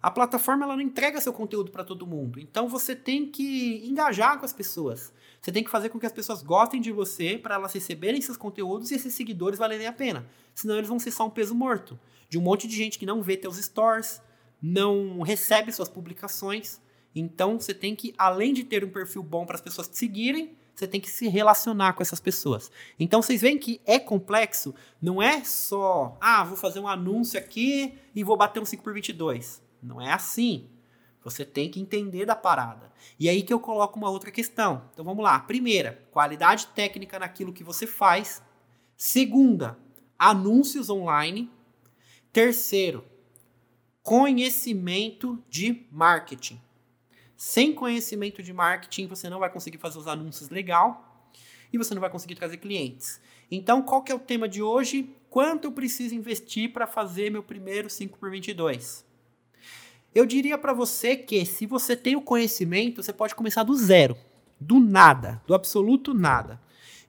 A 0.05 0.11
plataforma 0.11 0.67
ela 0.67 0.77
não 0.77 0.83
entrega 0.83 1.19
seu 1.19 1.33
conteúdo 1.33 1.71
para 1.71 1.83
todo 1.83 2.07
mundo. 2.07 2.39
Então 2.39 2.69
você 2.69 2.95
tem 2.95 3.27
que 3.27 3.83
engajar 3.89 4.39
com 4.39 4.45
as 4.45 4.53
pessoas. 4.53 5.11
Você 5.41 5.51
tem 5.51 5.65
que 5.65 5.71
fazer 5.71 5.89
com 5.89 5.99
que 5.99 6.05
as 6.05 6.13
pessoas 6.13 6.43
gostem 6.43 6.79
de 6.79 6.93
você 6.93 7.39
para 7.39 7.55
elas 7.55 7.73
receberem 7.73 8.21
seus 8.21 8.37
conteúdos 8.37 8.91
e 8.91 8.97
esses 8.97 9.15
seguidores 9.15 9.59
valerem 9.59 9.87
a 9.87 9.93
pena. 9.93 10.27
Senão 10.55 10.77
eles 10.77 10.89
vão 10.89 10.99
ser 10.99 11.11
só 11.11 11.27
um 11.27 11.31
peso 11.31 11.55
morto. 11.55 11.99
De 12.29 12.37
um 12.37 12.43
monte 12.43 12.69
de 12.69 12.77
gente 12.77 12.99
que 12.99 13.07
não 13.07 13.23
vê 13.23 13.35
teus 13.35 13.57
stores, 13.57 14.21
não 14.61 15.23
recebe 15.23 15.73
suas 15.73 15.89
publicações. 15.89 16.81
Então 17.15 17.59
você 17.59 17.73
tem 17.73 17.97
que, 17.97 18.15
além 18.19 18.53
de 18.53 18.63
ter 18.63 18.85
um 18.85 18.91
perfil 18.91 19.23
bom 19.23 19.47
para 19.47 19.55
as 19.55 19.63
pessoas 19.63 19.89
te 19.89 19.97
seguirem, 19.97 20.55
você 20.75 20.89
tem 20.89 21.01
que 21.01 21.11
se 21.11 21.29
relacionar 21.29 21.93
com 21.93 22.03
essas 22.03 22.21
pessoas. 22.21 22.71
Então 22.99 23.23
vocês 23.23 23.41
veem 23.41 23.59
que 23.59 23.81
é 23.87 23.99
complexo, 23.99 24.75
não 25.01 25.23
é 25.23 25.45
só, 25.45 26.19
ah, 26.21 26.43
vou 26.43 26.57
fazer 26.57 26.81
um 26.81 26.89
anúncio 26.89 27.39
aqui 27.39 27.95
e 28.15 28.25
vou 28.25 28.37
bater 28.37 28.61
um 28.61 28.65
5 28.65 28.83
por 28.83 28.93
22. 28.93 29.63
Não 29.83 30.01
é 30.01 30.13
assim. 30.13 30.69
Você 31.23 31.45
tem 31.45 31.71
que 31.71 31.81
entender 31.81 32.27
da 32.27 32.37
parada. 32.37 32.93
E 33.19 33.29
aí 33.29 33.43
que 33.43 33.53
eu 33.53 33.59
coloco 33.59 33.99
uma 33.99 34.11
outra 34.11 34.31
questão. 34.31 34.83
Então 34.93 35.05
vamos 35.05 35.25
lá. 35.25 35.39
Primeira, 35.39 36.03
qualidade 36.11 36.67
técnica 36.69 37.19
naquilo 37.19 37.53
que 37.53 37.65
você 37.65 37.87
faz. 37.87 38.43
Segunda, 38.97 39.79
anúncios 40.19 40.91
online. 40.91 41.51
Terceiro, 42.31 43.05
conhecimento 44.03 45.43
de 45.49 45.87
marketing. 45.91 46.61
Sem 47.47 47.75
conhecimento 47.75 48.43
de 48.43 48.55
marketing, 48.55 49.07
você 49.07 49.29
não 49.29 49.39
vai 49.39 49.51
conseguir 49.51 49.77
fazer 49.77 49.99
os 49.99 50.09
anúncios 50.09 50.49
legal. 50.49 51.29
e 51.71 51.77
você 51.77 51.93
não 51.93 52.01
vai 52.01 52.09
conseguir 52.09 52.37
trazer 52.37 52.57
clientes. 52.57 53.21
Então, 53.51 53.83
qual 53.83 54.03
que 54.03 54.11
é 54.11 54.15
o 54.15 54.19
tema 54.19 54.49
de 54.49 54.63
hoje? 54.63 55.15
Quanto 55.29 55.67
eu 55.67 55.73
preciso 55.73 56.15
investir 56.15 56.73
para 56.73 56.87
fazer 56.87 57.31
meu 57.31 57.43
primeiro 57.43 57.91
5 57.91 58.17
por 58.19 58.31
22? 58.31 59.05
Eu 60.15 60.25
diria 60.25 60.57
para 60.57 60.73
você 60.73 61.17
que 61.17 61.45
se 61.45 61.67
você 61.67 61.95
tem 61.95 62.17
o 62.17 62.23
conhecimento, 62.23 63.03
você 63.03 63.13
pode 63.13 63.35
começar 63.35 63.63
do 63.63 63.75
zero, 63.75 64.17
do 64.59 64.81
nada, 64.81 65.43
do 65.47 65.55
absoluto 65.55 66.15
nada. 66.15 66.59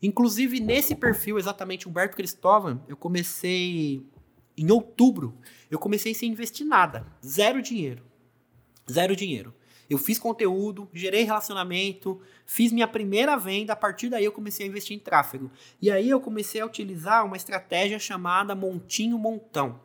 Inclusive 0.04 0.60
nesse 0.60 0.96
perfil 0.96 1.39
exatamente 1.39 1.88
Humberto 1.88 2.18
Cristóvão, 2.18 2.84
eu 2.89 2.98
comecei 2.98 4.06
em 4.58 4.70
outubro, 4.70 5.38
eu 5.72 5.80
comecei 5.80 6.13
sem 6.13 6.30
investir 6.30 6.68
nada, 6.68 7.08
zero 7.25 7.62
dinheiro. 7.62 8.04
Zero 8.92 9.15
dinheiro. 9.15 9.54
Eu 9.89 9.98
fiz 9.98 10.18
conteúdo, 10.18 10.89
gerei 10.94 11.24
relacionamento, 11.24 12.20
fiz 12.46 12.72
minha 12.72 12.88
primeira 12.88 13.38
venda, 13.38 13.74
a 13.74 13.75
partir 13.75 14.10
daí 14.10 14.25
eu 14.25 14.32
comecei 14.32 14.65
a 14.65 14.70
investir 14.70 14.96
em 14.96 15.00
tráfego. 15.00 15.51
E 15.82 15.92
aí 15.92 16.10
eu 16.10 16.20
comecei 16.20 16.60
a 16.62 16.65
utilizar 16.65 17.25
uma 17.25 17.38
estratégia 17.38 18.00
chamada 18.00 18.56
montinho 18.56 19.18
montão. 19.18 19.80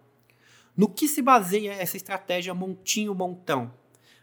No 0.76 0.88
que 0.88 1.06
se 1.06 1.20
baseia 1.20 1.72
essa 1.74 1.96
estratégia 1.96 2.54
montinho 2.54 3.14
montão? 3.14 3.72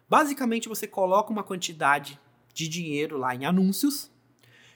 Basicamente 0.10 0.67
você 0.67 0.88
coloca 0.88 1.31
uma 1.31 1.43
quantidade 1.43 2.19
de 2.53 2.67
dinheiro 2.67 3.17
lá 3.17 3.36
em 3.36 3.46
anúncios. 3.46 4.10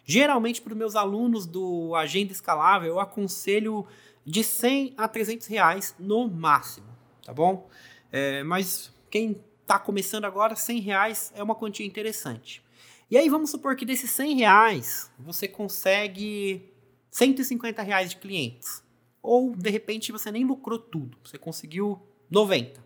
Geralmente 0.03 0.61
para 0.61 0.73
os 0.73 0.77
meus 0.77 0.95
alunos 0.95 1.47
do 1.47 1.95
Agenda 1.95 2.31
Escalável 2.31 2.89
eu 2.89 2.99
aconselho 2.99 3.87
de 4.23 4.43
100 4.43 4.93
a 4.97 5.07
300 5.07 5.47
reais 5.47 5.95
no 5.97 6.29
máximo, 6.29 6.87
tá 7.25 7.33
bom? 7.33 7.67
É, 8.11 8.43
mas 8.43 8.93
quem 9.09 9.41
está 9.71 9.79
começando 9.79 10.25
agora, 10.25 10.53
100 10.53 10.79
reais 10.81 11.31
é 11.33 11.41
uma 11.41 11.55
quantia 11.55 11.85
interessante. 11.85 12.61
E 13.09 13.17
aí 13.17 13.29
vamos 13.29 13.51
supor 13.51 13.77
que 13.77 13.85
desses 13.85 14.11
100 14.11 14.35
reais 14.35 15.09
você 15.17 15.47
consegue 15.47 16.69
150 17.09 17.81
reais 17.81 18.09
de 18.09 18.17
clientes. 18.17 18.83
Ou 19.23 19.55
de 19.55 19.69
repente 19.69 20.11
você 20.11 20.29
nem 20.29 20.43
lucrou 20.43 20.77
tudo, 20.77 21.17
você 21.23 21.37
conseguiu 21.37 22.01
90. 22.29 22.83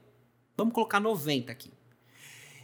Vamos 0.55 0.75
colocar 0.75 0.99
90 0.99 1.51
aqui. 1.51 1.71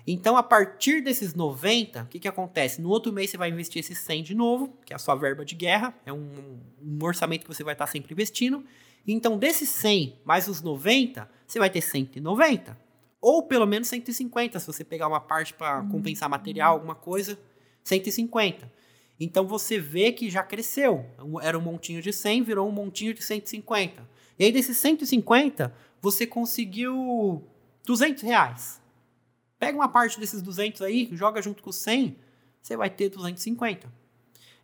Então, 0.05 0.35
a 0.35 0.43
partir 0.43 1.01
desses 1.01 1.33
90, 1.33 2.03
o 2.03 2.07
que, 2.07 2.19
que 2.19 2.27
acontece? 2.27 2.81
No 2.81 2.89
outro 2.89 3.11
mês 3.13 3.29
você 3.29 3.37
vai 3.37 3.49
investir 3.49 3.79
esses 3.79 3.97
100 3.99 4.23
de 4.23 4.35
novo, 4.35 4.75
que 4.85 4.93
é 4.93 4.95
a 4.95 4.99
sua 4.99 5.15
verba 5.15 5.45
de 5.45 5.55
guerra, 5.55 5.95
é 6.05 6.13
um, 6.13 6.59
um 6.81 7.03
orçamento 7.03 7.41
que 7.41 7.47
você 7.47 7.63
vai 7.63 7.73
estar 7.73 7.87
sempre 7.87 8.13
investindo. 8.13 8.63
Então, 9.07 9.37
desses 9.37 9.69
100 9.69 10.19
mais 10.23 10.47
os 10.47 10.61
90, 10.61 11.29
você 11.47 11.59
vai 11.59 11.69
ter 11.69 11.81
190. 11.81 12.90
Ou 13.21 13.43
pelo 13.43 13.67
menos 13.67 13.87
150, 13.87 14.59
se 14.59 14.65
você 14.65 14.83
pegar 14.83 15.07
uma 15.07 15.19
parte 15.19 15.53
para 15.53 15.83
compensar 15.83 16.27
material, 16.27 16.73
alguma 16.73 16.95
coisa, 16.95 17.39
150. 17.83 18.71
Então 19.19 19.45
você 19.45 19.77
vê 19.77 20.11
que 20.11 20.29
já 20.29 20.41
cresceu. 20.41 21.05
Era 21.43 21.57
um 21.57 21.61
montinho 21.61 22.01
de 22.01 22.11
100, 22.11 22.41
virou 22.41 22.67
um 22.67 22.71
montinho 22.71 23.13
de 23.13 23.21
150. 23.21 24.09
E 24.39 24.45
aí 24.45 24.51
desses 24.51 24.77
150, 24.77 25.71
você 26.01 26.25
conseguiu 26.25 27.43
200 27.85 28.23
reais. 28.23 28.81
Pega 29.59 29.77
uma 29.77 29.87
parte 29.87 30.19
desses 30.19 30.41
200 30.41 30.81
aí, 30.81 31.07
joga 31.11 31.39
junto 31.39 31.61
com 31.61 31.71
100, 31.71 32.17
você 32.59 32.75
vai 32.75 32.89
ter 32.89 33.09
250. 33.09 33.87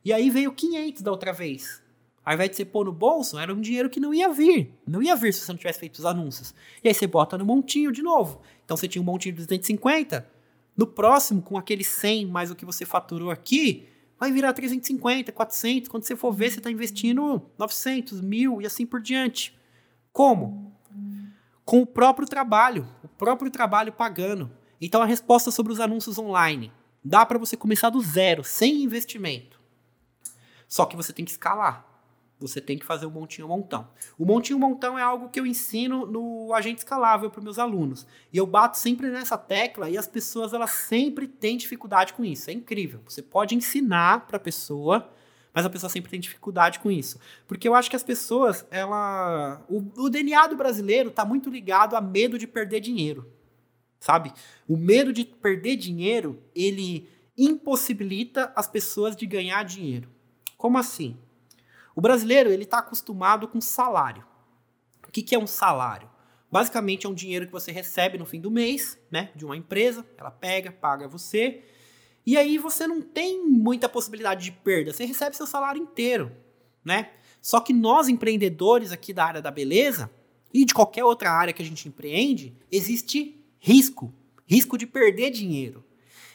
E 0.04 0.12
aí 0.12 0.32
veio 0.32 0.52
500 0.52 1.04
da 1.04 1.12
outra 1.12 1.32
vez. 1.32 1.84
Ao 2.28 2.34
invés 2.34 2.50
de 2.50 2.58
você 2.58 2.66
pôr 2.66 2.84
no 2.84 2.92
bolso, 2.92 3.40
era 3.40 3.54
um 3.54 3.62
dinheiro 3.62 3.90
que 3.90 4.02
não 4.02 4.14
ia 4.14 4.28
vir. 4.28 4.78
Não 4.86 5.02
ia 5.02 5.16
vir 5.16 5.34
se 5.34 5.40
você 5.40 5.54
não 5.54 5.58
tivesse 5.58 5.80
feito 5.80 6.00
os 6.00 6.06
anúncios. 6.06 6.54
E 6.84 6.90
aí 6.90 6.94
você 6.94 7.08
bota 7.08 7.38
no 7.38 7.46
montinho 7.46 7.90
de 7.90 8.02
novo. 8.02 8.42
Então 8.66 8.76
você 8.76 8.86
tinha 8.86 9.02
um 9.02 9.06
montinho 9.06 9.34
de 9.34 9.38
250. 9.38 10.28
No 10.76 10.86
próximo, 10.86 11.42
com 11.42 11.58
aquele 11.58 11.86
100 11.86 12.26
mais 12.26 12.52
o 12.52 12.56
que 12.56 12.66
você 12.66 12.86
faturou 12.86 13.32
aqui, 13.32 13.88
vai 14.20 14.30
virar 14.30 14.52
350, 14.52 15.32
400. 15.32 15.88
Quando 15.88 16.04
você 16.04 16.18
for 16.18 16.34
ver, 16.34 16.52
você 16.52 16.58
está 16.58 16.70
investindo 16.70 17.42
900, 17.58 18.20
mil 18.20 18.62
e 18.62 18.66
assim 18.66 18.86
por 18.86 19.00
diante. 19.00 19.58
Como? 20.12 20.76
Com 21.64 21.80
o 21.80 21.86
próprio 21.86 22.28
trabalho, 22.28 22.86
o 23.02 23.08
próprio 23.08 23.50
trabalho 23.50 23.94
pagando. 23.94 24.52
Então 24.82 25.02
a 25.02 25.06
resposta 25.06 25.50
sobre 25.50 25.72
os 25.72 25.80
anúncios 25.80 26.20
online 26.20 26.74
dá 27.02 27.26
para 27.26 27.40
você 27.40 27.56
começar 27.56 27.90
do 27.90 28.02
zero, 28.02 28.44
sem 28.44 28.84
investimento. 28.84 29.58
Só 30.68 30.86
que 30.86 30.98
você 30.98 31.14
tem 31.14 31.24
que 31.24 31.32
escalar. 31.32 31.87
Você 32.40 32.62
tem 32.62 32.78
que 32.78 32.86
fazer 32.86 33.08
o 33.08 33.12
montinho 33.12 33.48
montão. 33.48 33.88
O 34.18 34.24
montinho 34.24 34.60
montão 34.60 34.98
é 34.98 35.02
algo 35.02 35.30
que 35.30 35.40
eu 35.40 35.46
ensino 35.46 36.06
no 36.06 36.54
agente 36.54 36.80
escalável 36.80 37.32
para 37.32 37.42
meus 37.42 37.58
alunos. 37.58 38.06
E 38.32 38.38
eu 38.38 38.46
bato 38.46 38.78
sempre 38.78 39.10
nessa 39.10 39.38
tecla 39.38 39.90
e 39.90 39.98
as 39.98 40.08
pessoas 40.08 40.54
elas 40.54 40.70
sempre 40.70 41.28
têm 41.28 41.58
dificuldade 41.58 42.14
com 42.14 42.24
isso. 42.24 42.50
É 42.50 42.54
incrível. 42.54 43.02
Você 43.06 43.24
pode 43.24 43.56
ensinar 43.56 44.28
para 44.28 44.38
a 44.38 44.40
pessoa, 44.40 45.10
mas 45.52 45.66
a 45.66 45.70
pessoa 45.70 45.90
sempre 45.90 46.12
tem 46.12 46.20
dificuldade 46.20 46.80
com 46.80 46.92
isso. 46.92 47.20
Porque 47.48 47.68
eu 47.68 47.74
acho 47.74 47.90
que 47.90 47.96
as 47.96 48.04
pessoas, 48.04 48.64
ela 48.70 49.66
o, 49.68 50.04
o 50.04 50.10
DNA 50.10 50.46
do 50.46 50.56
brasileiro 50.56 51.10
está 51.10 51.26
muito 51.26 51.50
ligado 51.50 51.96
a 51.96 52.02
medo 52.02 52.38
de 52.38 52.46
perder 52.46 52.82
dinheiro. 52.82 53.32
Sabe? 54.00 54.32
O 54.68 54.78
medo 54.78 55.12
de 55.12 55.26
perder 55.26 55.76
dinheiro, 55.76 56.40
ele 56.54 57.10
impossibilita 57.36 58.54
as 58.56 58.68
pessoas 58.68 59.16
de 59.16 59.26
ganhar 59.26 59.64
dinheiro. 59.64 60.08
Como 60.56 60.78
assim? 60.78 61.18
O 61.98 62.02
brasileiro 62.02 62.52
ele 62.52 62.62
está 62.62 62.78
acostumado 62.78 63.48
com 63.48 63.60
salário. 63.60 64.24
O 65.08 65.12
que, 65.12 65.24
que 65.24 65.34
é 65.34 65.40
um 65.40 65.48
salário? 65.48 66.08
Basicamente 66.52 67.08
é 67.08 67.10
um 67.10 67.14
dinheiro 67.14 67.48
que 67.48 67.52
você 67.52 67.72
recebe 67.72 68.20
no 68.20 68.26
fim 68.26 68.40
do 68.40 68.52
mês, 68.52 69.00
né, 69.10 69.32
de 69.36 69.44
uma 69.44 69.58
empresa. 69.58 70.06
Ela 70.16 70.30
pega, 70.30 70.72
paga 70.72 71.08
você, 71.08 71.64
e 72.24 72.38
aí 72.38 72.60
você 72.60 72.86
não 72.86 73.02
tem 73.02 73.44
muita 73.44 73.90
possibilidade 73.90 74.44
de 74.44 74.52
perda. 74.52 74.94
Você 74.94 75.06
recebe 75.06 75.36
seu 75.36 75.48
salário 75.48 75.82
inteiro, 75.82 76.32
né? 76.86 77.14
Só 77.42 77.60
que 77.60 77.74
nós 77.74 78.08
empreendedores 78.08 78.92
aqui 78.92 79.12
da 79.12 79.26
área 79.26 79.42
da 79.42 79.50
beleza 79.50 80.08
e 80.54 80.66
de 80.66 80.76
qualquer 80.76 81.04
outra 81.04 81.32
área 81.32 81.52
que 81.52 81.64
a 81.64 81.66
gente 81.66 81.88
empreende, 81.88 82.56
existe 82.72 83.44
risco, 83.58 84.14
risco 84.46 84.78
de 84.78 84.86
perder 84.86 85.32
dinheiro. 85.32 85.84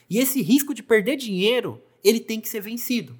E 0.09 0.17
esse 0.19 0.41
risco 0.41 0.73
de 0.73 0.83
perder 0.83 1.15
dinheiro, 1.15 1.81
ele 2.03 2.19
tem 2.19 2.41
que 2.41 2.49
ser 2.49 2.59
vencido. 2.59 3.17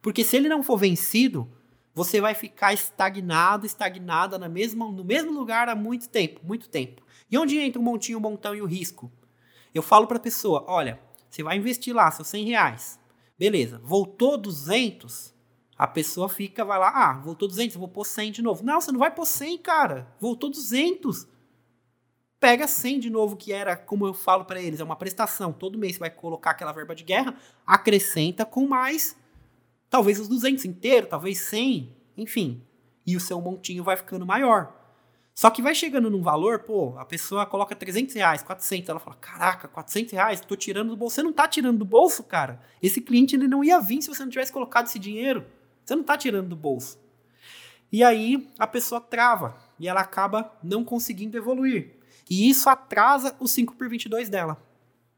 Porque 0.00 0.22
se 0.22 0.36
ele 0.36 0.48
não 0.48 0.62
for 0.62 0.76
vencido, 0.76 1.50
você 1.94 2.20
vai 2.20 2.34
ficar 2.34 2.74
estagnado, 2.74 3.64
estagnada 3.64 4.36
na 4.36 4.48
mesma, 4.48 4.90
no 4.90 5.04
mesmo 5.04 5.30
lugar 5.30 5.68
há 5.68 5.76
muito 5.76 6.08
tempo, 6.08 6.40
muito 6.44 6.68
tempo. 6.68 7.02
E 7.30 7.38
onde 7.38 7.56
entra 7.56 7.80
o 7.80 7.84
montinho, 7.84 8.18
o 8.18 8.20
montão 8.20 8.54
e 8.54 8.60
o 8.60 8.66
risco? 8.66 9.10
Eu 9.72 9.82
falo 9.82 10.06
para 10.06 10.16
a 10.16 10.20
pessoa, 10.20 10.64
olha, 10.66 11.00
você 11.30 11.42
vai 11.42 11.56
investir 11.56 11.94
lá 11.94 12.10
seus 12.10 12.28
100 12.28 12.44
reais. 12.46 13.00
Beleza, 13.38 13.80
voltou 13.82 14.36
200, 14.36 15.34
a 15.76 15.86
pessoa 15.86 16.28
fica, 16.28 16.64
vai 16.64 16.78
lá, 16.78 16.88
ah, 16.88 17.18
voltou 17.18 17.48
200, 17.48 17.74
eu 17.74 17.80
vou 17.80 17.88
pôr 17.88 18.04
100 18.04 18.32
de 18.32 18.42
novo. 18.42 18.64
Não, 18.64 18.80
você 18.80 18.92
não 18.92 18.98
vai 18.98 19.10
pôr 19.12 19.26
100, 19.26 19.58
cara. 19.58 20.12
Voltou 20.20 20.50
200. 20.50 21.26
Pega 22.38 22.68
100 22.68 23.00
de 23.00 23.10
novo, 23.10 23.36
que 23.36 23.52
era, 23.52 23.76
como 23.76 24.06
eu 24.06 24.14
falo 24.14 24.44
para 24.44 24.60
eles, 24.60 24.78
é 24.78 24.84
uma 24.84 24.96
prestação. 24.96 25.52
Todo 25.52 25.78
mês 25.78 25.94
você 25.94 26.00
vai 26.00 26.10
colocar 26.10 26.50
aquela 26.50 26.72
verba 26.72 26.94
de 26.94 27.02
guerra, 27.02 27.34
acrescenta 27.66 28.44
com 28.44 28.66
mais 28.66 29.16
Talvez 29.94 30.18
os 30.18 30.26
200 30.26 30.64
inteiro, 30.64 31.06
talvez 31.06 31.38
100, 31.38 31.96
enfim. 32.16 32.60
E 33.06 33.16
o 33.16 33.20
seu 33.20 33.40
montinho 33.40 33.84
vai 33.84 33.96
ficando 33.96 34.26
maior. 34.26 34.74
Só 35.32 35.48
que 35.50 35.62
vai 35.62 35.72
chegando 35.72 36.10
num 36.10 36.20
valor, 36.20 36.64
pô, 36.64 36.98
a 36.98 37.04
pessoa 37.04 37.46
coloca 37.46 37.76
300 37.76 38.12
reais, 38.12 38.42
400, 38.42 38.88
ela 38.88 38.98
fala, 38.98 39.14
caraca, 39.14 39.68
400 39.68 40.12
reais, 40.12 40.40
tô 40.40 40.56
tirando 40.56 40.88
do 40.88 40.96
bolso. 40.96 41.14
Você 41.14 41.22
não 41.22 41.32
tá 41.32 41.46
tirando 41.46 41.78
do 41.78 41.84
bolso, 41.84 42.24
cara. 42.24 42.60
Esse 42.82 43.00
cliente 43.00 43.36
ele 43.36 43.46
não 43.46 43.62
ia 43.62 43.78
vir 43.78 44.02
se 44.02 44.08
você 44.08 44.24
não 44.24 44.30
tivesse 44.30 44.52
colocado 44.52 44.86
esse 44.86 44.98
dinheiro. 44.98 45.46
Você 45.84 45.94
não 45.94 46.02
tá 46.02 46.18
tirando 46.18 46.48
do 46.48 46.56
bolso. 46.56 46.98
E 47.92 48.02
aí 48.02 48.50
a 48.58 48.66
pessoa 48.66 49.00
trava 49.00 49.56
e 49.78 49.86
ela 49.86 50.00
acaba 50.00 50.58
não 50.60 50.84
conseguindo 50.84 51.38
evoluir. 51.38 52.00
E 52.28 52.50
isso 52.50 52.68
atrasa 52.68 53.36
o 53.38 53.46
5 53.46 53.76
por 53.76 53.88
22 53.88 54.28
dela. 54.28 54.60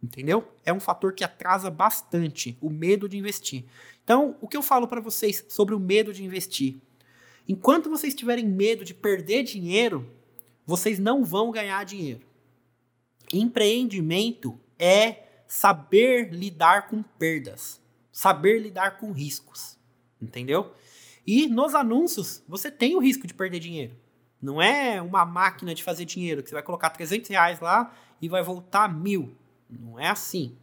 Entendeu? 0.03 0.47
É 0.65 0.73
um 0.73 0.79
fator 0.79 1.15
que 1.15 1.25
atrasa 1.25 1.71
bastante 1.71 2.59
o 2.61 2.69
medo 2.69 3.09
de 3.09 3.17
investir. 3.17 3.65
Então, 4.07 4.37
o 4.41 4.47
que 4.47 4.57
eu 4.57 4.63
falo 4.63 4.87
para 4.87 5.01
vocês 5.01 5.45
sobre 5.49 5.75
o 5.75 5.81
medo 5.81 6.13
de 6.13 6.25
investir? 6.25 6.77
Enquanto 7.49 7.91
vocês 7.91 8.15
tiverem 8.15 8.47
medo 8.47 8.85
de 8.85 8.95
perder 8.95 9.43
dinheiro, 9.43 10.09
vocês 10.65 11.01
não 11.01 11.25
vão 11.25 11.51
ganhar 11.51 11.85
dinheiro. 11.85 12.25
Empreendimento 13.33 14.61
é 14.79 15.25
saber 15.49 16.33
lidar 16.33 16.87
com 16.87 17.03
perdas, 17.03 17.81
saber 18.13 18.61
lidar 18.61 18.97
com 18.99 19.11
riscos, 19.11 19.77
entendeu? 20.23 20.73
E 21.27 21.49
nos 21.49 21.75
anúncios, 21.75 22.45
você 22.47 22.71
tem 22.71 22.95
o 22.95 23.01
risco 23.01 23.27
de 23.27 23.35
perder 23.35 23.59
dinheiro. 23.59 23.97
Não 24.41 24.63
é 24.63 25.03
uma 25.03 25.25
máquina 25.25 25.75
de 25.75 25.83
fazer 25.83 26.05
dinheiro 26.05 26.45
que 26.45 26.49
você 26.49 26.55
vai 26.55 26.63
colocar 26.63 26.91
300 26.91 27.29
reais 27.29 27.59
lá 27.59 27.93
e 28.23 28.29
vai 28.29 28.45
voltar 28.45 28.87
mil. 28.89 29.37
Não 29.69 29.99
é 29.99 30.07
assim. 30.07 30.57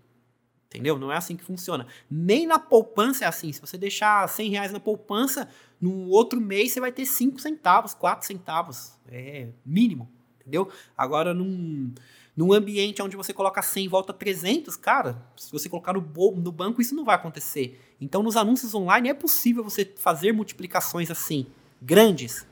Entendeu? 0.73 0.97
Não 0.97 1.11
é 1.11 1.17
assim 1.17 1.37
que 1.37 1.43
funciona. 1.43 1.85
Nem 2.09 2.47
na 2.47 2.57
poupança 2.57 3.25
é 3.25 3.27
assim. 3.27 3.53
Se 3.53 3.61
você 3.61 3.77
deixar 3.77 4.27
100 4.27 4.49
reais 4.49 4.71
na 4.71 4.79
poupança, 4.79 5.47
no 5.79 6.07
outro 6.09 6.41
mês 6.41 6.71
você 6.71 6.79
vai 6.79 6.91
ter 6.91 7.05
5 7.05 7.39
centavos, 7.39 7.93
4 7.93 8.25
centavos. 8.25 8.93
É 9.07 9.49
mínimo. 9.63 10.09
Entendeu? 10.41 10.67
Agora, 10.97 11.31
num, 11.31 11.93
Num 12.35 12.51
ambiente 12.51 13.01
onde 13.01 13.15
você 13.15 13.31
coloca 13.31 13.61
100 13.61 13.85
e 13.85 13.87
volta 13.87 14.11
300, 14.11 14.75
cara, 14.75 15.23
se 15.37 15.51
você 15.51 15.69
colocar 15.69 15.93
no, 15.93 16.01
no 16.01 16.51
banco, 16.51 16.81
isso 16.81 16.95
não 16.95 17.05
vai 17.05 17.15
acontecer. 17.15 17.79
Então, 18.01 18.23
nos 18.23 18.35
anúncios 18.35 18.73
online 18.73 19.09
é 19.09 19.13
possível 19.13 19.63
você 19.63 19.85
fazer 19.97 20.31
multiplicações 20.31 21.11
assim, 21.11 21.45
grandes, 21.79 22.47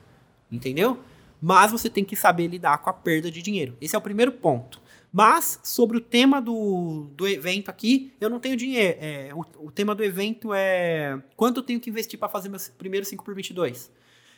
entendeu? 0.50 1.00
Mas 1.40 1.72
você 1.72 1.90
tem 1.90 2.04
que 2.04 2.14
saber 2.14 2.46
lidar 2.46 2.78
com 2.78 2.90
a 2.90 2.92
perda 2.92 3.28
de 3.28 3.42
dinheiro. 3.42 3.76
Esse 3.80 3.96
é 3.96 3.98
o 3.98 4.02
primeiro 4.02 4.30
ponto. 4.30 4.80
Mas, 5.12 5.60
sobre 5.62 5.98
o 5.98 6.00
tema 6.00 6.40
do, 6.40 7.10
do 7.14 7.28
evento 7.28 7.70
aqui, 7.70 8.14
eu 8.18 8.30
não 8.30 8.40
tenho 8.40 8.56
dinheiro. 8.56 8.96
É, 8.98 9.30
o, 9.34 9.66
o, 9.66 9.70
tema 9.70 9.94
do 9.94 10.02
evento 10.02 10.54
é 10.54 11.22
quanto 11.36 11.58
eu 11.58 11.62
tenho 11.62 11.78
que 11.78 11.90
investir 11.90 12.18
para 12.18 12.30
fazer 12.30 12.48
meu 12.48 12.58
primeiro 12.78 13.04
5 13.04 13.22
por 13.22 13.34
22 13.34 13.90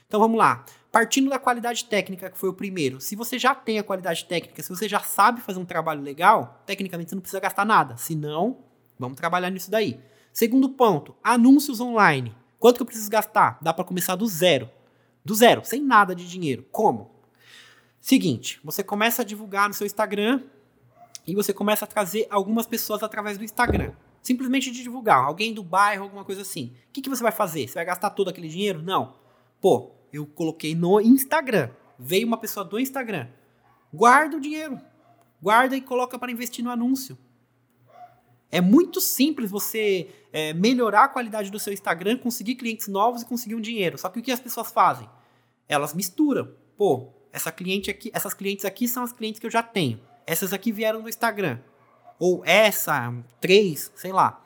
Então 0.09 0.19
vamos 0.19 0.37
lá. 0.37 0.65
Partindo 0.91 1.31
da 1.31 1.39
qualidade 1.39 1.85
técnica, 1.85 2.29
que 2.29 2.37
foi 2.37 2.49
o 2.49 2.53
primeiro. 2.53 3.01
Se 3.01 3.15
você 3.15 3.39
já 3.39 3.55
tem 3.55 3.79
a 3.79 3.85
qualidade 3.85 4.25
técnica, 4.25 4.61
se 4.65 4.69
você 4.69 4.89
já 4.89 4.99
sabe 4.99 5.41
fazer 5.41 5.61
um 5.61 5.65
trabalho 5.65 6.03
legal, 6.03 6.61
tecnicamente 6.67 7.11
você 7.11 7.15
não 7.15 7.23
precisa 7.23 7.41
gastar 7.41 7.65
nada. 7.65 7.97
Se 7.97 8.17
não, 8.17 8.59
vamos 8.99 9.17
trabalhar 9.17 9.51
nisso 9.51 9.71
daí. 9.71 10.01
Segundo 10.33 10.71
ponto, 10.71 11.15
anúncios 11.23 11.81
online. 11.81 12.35
Quanto 12.59 12.77
que 12.77 12.83
eu 12.83 12.87
preciso 12.87 13.09
gastar? 13.09 13.59
Dá 13.63 13.73
para 13.73 13.85
começar 13.85 14.17
do 14.17 14.27
zero. 14.27 14.69
Do 15.25 15.37
zero, 15.37 15.65
sem 15.65 15.81
nada 15.81 16.17
de 16.17 16.29
dinheiro. 16.29 16.67
Como? 16.73 17.13
Seguinte, 18.01 18.61
você 18.65 18.83
começa 18.83 19.23
a 19.23 19.25
divulgar 19.25 19.69
no 19.69 19.75
seu 19.75 19.87
Instagram 19.87 20.43
e 21.27 21.35
você 21.35 21.53
começa 21.53 21.85
a 21.85 21.89
trazer 21.89 22.27
algumas 22.31 22.67
pessoas 22.67 23.03
através 23.03 23.39
do 23.39 23.45
Instagram. 23.45 23.93
Simplesmente 24.23 24.71
de 24.71 24.83
divulgar, 24.83 25.25
alguém 25.25 25.53
do 25.53 25.63
bairro, 25.63 26.05
alguma 26.05 26.25
coisa 26.25 26.43
assim. 26.43 26.75
O 26.89 26.93
que, 26.93 27.03
que 27.03 27.11
você 27.11 27.23
vai 27.23 27.33
fazer? 27.33 27.69
Você 27.69 27.75
vai 27.75 27.85
gastar 27.85 28.11
todo 28.11 28.31
aquele 28.31 28.49
dinheiro? 28.49 28.83
Não. 28.83 29.15
Pô, 29.61 29.93
eu 30.13 30.27
coloquei 30.27 30.75
no 30.75 31.01
Instagram. 31.01 31.71
Veio 31.99 32.27
uma 32.27 32.39
pessoa 32.39 32.65
do 32.65 32.79
Instagram. 32.79 33.29
Guarda 33.93 34.37
o 34.37 34.41
dinheiro. 34.41 34.81
Guarda 35.43 35.77
e 35.77 35.81
coloca 35.81 36.19
para 36.19 36.33
investir 36.33 36.65
no 36.65 36.71
anúncio. 36.71 37.19
É 38.51 38.61
muito 38.61 39.01
simples 39.01 39.51
você 39.51 40.09
é, 40.33 40.55
melhorar 40.55 41.05
a 41.05 41.09
qualidade 41.09 41.51
do 41.51 41.59
seu 41.59 41.73
Instagram, 41.73 42.17
conseguir 42.19 42.55
clientes 42.55 42.89
novos 42.89 43.23
e 43.23 43.27
conseguir 43.27 43.55
um 43.55 43.61
dinheiro. 43.61 43.99
Só 43.99 44.09
que 44.09 44.21
o 44.21 44.23
que 44.23 44.31
as 44.31 44.41
pessoas 44.41 44.71
fazem? 44.71 45.09
Elas 45.69 45.93
misturam. 45.93 46.55
Pô, 46.77 47.13
essa 47.33 47.51
cliente 47.51 47.91
aqui, 47.91 48.11
essas 48.15 48.33
clientes 48.33 48.65
aqui 48.65 48.87
são 48.87 49.03
as 49.03 49.13
clientes 49.13 49.41
que 49.41 49.47
eu 49.47 49.51
já 49.51 49.63
tenho. 49.63 50.01
Essas 50.27 50.53
aqui 50.53 50.73
vieram 50.73 51.03
do 51.03 51.09
Instagram. 51.09 51.59
Ou 52.19 52.43
essa, 52.45 53.13
três, 53.41 53.93
sei 53.95 54.13
lá. 54.13 54.43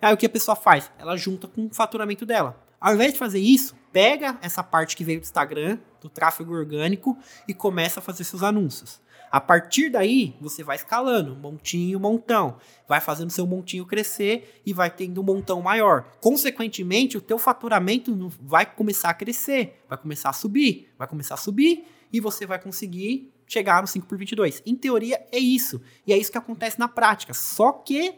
Aí 0.00 0.12
o 0.12 0.16
que 0.16 0.26
a 0.26 0.30
pessoa 0.30 0.56
faz? 0.56 0.90
Ela 0.98 1.16
junta 1.16 1.46
com 1.46 1.66
o 1.66 1.74
faturamento 1.74 2.26
dela. 2.26 2.60
Ao 2.80 2.94
invés 2.94 3.12
de 3.12 3.18
fazer 3.18 3.38
isso, 3.38 3.76
pega 3.92 4.36
essa 4.42 4.62
parte 4.62 4.96
que 4.96 5.04
veio 5.04 5.20
do 5.20 5.24
Instagram, 5.24 5.78
do 6.00 6.08
tráfego 6.08 6.52
orgânico, 6.52 7.16
e 7.46 7.54
começa 7.54 8.00
a 8.00 8.02
fazer 8.02 8.24
seus 8.24 8.42
anúncios. 8.42 9.00
A 9.30 9.40
partir 9.40 9.88
daí, 9.88 10.36
você 10.40 10.62
vai 10.62 10.76
escalando, 10.76 11.34
montinho, 11.34 11.98
montão. 11.98 12.58
Vai 12.86 13.00
fazendo 13.00 13.30
seu 13.30 13.46
montinho 13.46 13.86
crescer 13.86 14.60
e 14.66 14.74
vai 14.74 14.90
tendo 14.90 15.22
um 15.22 15.24
montão 15.24 15.62
maior. 15.62 16.04
Consequentemente, 16.20 17.16
o 17.16 17.20
teu 17.20 17.38
faturamento 17.38 18.14
vai 18.42 18.66
começar 18.66 19.08
a 19.08 19.14
crescer, 19.14 19.82
vai 19.88 19.96
começar 19.96 20.28
a 20.28 20.34
subir, 20.34 20.92
vai 20.98 21.08
começar 21.08 21.34
a 21.34 21.38
subir 21.38 21.86
e 22.12 22.20
você 22.20 22.44
vai 22.44 22.58
conseguir 22.58 23.32
chegar 23.52 23.82
no 23.82 23.86
5 23.86 24.06
por 24.06 24.16
22. 24.16 24.62
Em 24.64 24.74
teoria 24.74 25.24
é 25.30 25.38
isso. 25.38 25.80
E 26.06 26.12
é 26.12 26.16
isso 26.16 26.32
que 26.32 26.38
acontece 26.38 26.78
na 26.78 26.88
prática. 26.88 27.34
Só 27.34 27.72
que 27.72 28.14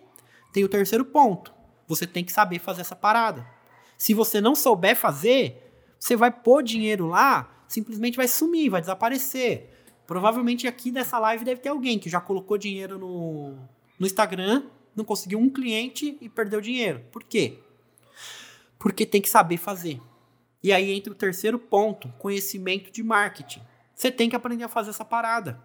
tem 0.53 0.63
o 0.63 0.69
terceiro 0.69 1.05
ponto. 1.05 1.53
Você 1.89 2.07
tem 2.07 2.25
que 2.25 2.33
saber 2.33 2.61
fazer 2.61 2.83
essa 2.83 2.95
parada. 2.95 3.45
Se 3.99 4.15
você 4.15 4.41
não 4.41 4.55
souber 4.55 4.97
fazer, 4.97 5.61
você 5.99 6.17
vai 6.17 6.31
pôr 6.31 6.63
dinheiro 6.63 7.07
lá, 7.07 7.65
simplesmente 7.67 8.17
vai 8.17 8.29
sumir, 8.29 8.71
vai 8.71 8.81
desaparecer. 8.81 9.71
Provavelmente 10.07 10.67
aqui 10.67 10.91
nessa 10.91 11.19
live 11.19 11.45
deve 11.45 11.61
ter 11.61 11.71
alguém 11.71 11.99
que 11.99 12.09
já 12.09 12.21
colocou 12.21 12.57
dinheiro 12.57 12.99
no, 12.99 13.57
no 13.99 14.07
Instagram, 14.07 14.65
não 14.95 15.05
conseguiu 15.05 15.39
um 15.39 15.51
cliente 15.51 16.17
e 16.21 16.29
perdeu 16.29 16.61
dinheiro. 16.61 17.03
Por 17.11 17.25
quê? 17.25 17.59
Porque 18.79 19.05
tem 19.05 19.21
que 19.21 19.29
saber 19.29 19.57
fazer. 19.57 20.01
E 20.63 20.73
aí 20.73 20.93
entra 20.93 21.13
o 21.13 21.17
terceiro 21.17 21.59
ponto: 21.59 22.09
conhecimento 22.19 22.91
de 22.91 23.03
marketing. 23.03 23.63
Você 23.95 24.11
tem 24.11 24.29
que 24.29 24.37
aprender 24.37 24.65
a 24.65 24.69
fazer 24.69 24.91
essa 24.91 25.05
parada. 25.05 25.63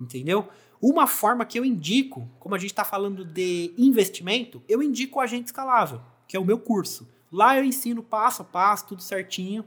Entendeu? 0.00 0.48
Uma 0.80 1.06
forma 1.06 1.44
que 1.44 1.58
eu 1.58 1.64
indico, 1.64 2.28
como 2.38 2.54
a 2.54 2.58
gente 2.58 2.70
está 2.70 2.84
falando 2.84 3.24
de 3.24 3.74
investimento, 3.76 4.62
eu 4.68 4.82
indico 4.82 5.18
o 5.18 5.22
Agente 5.22 5.46
Escalável, 5.46 6.00
que 6.26 6.36
é 6.36 6.40
o 6.40 6.44
meu 6.44 6.58
curso. 6.58 7.08
Lá 7.30 7.56
eu 7.56 7.64
ensino 7.64 8.02
passo 8.02 8.42
a 8.42 8.44
passo, 8.44 8.86
tudo 8.86 9.02
certinho. 9.02 9.64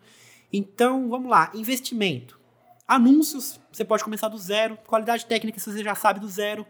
Então, 0.52 1.10
vamos 1.10 1.30
lá. 1.30 1.52
Investimento. 1.54 2.40
Anúncios, 2.88 3.60
você 3.72 3.86
pode 3.86 4.04
começar 4.04 4.28
do 4.28 4.38
zero. 4.38 4.78
Qualidade 4.88 5.26
técnica, 5.26 5.60
se 5.60 5.72
você 5.72 5.84
já 5.84 5.96
sabe 5.96 6.20
do 6.20 6.28
zero. 6.28 6.66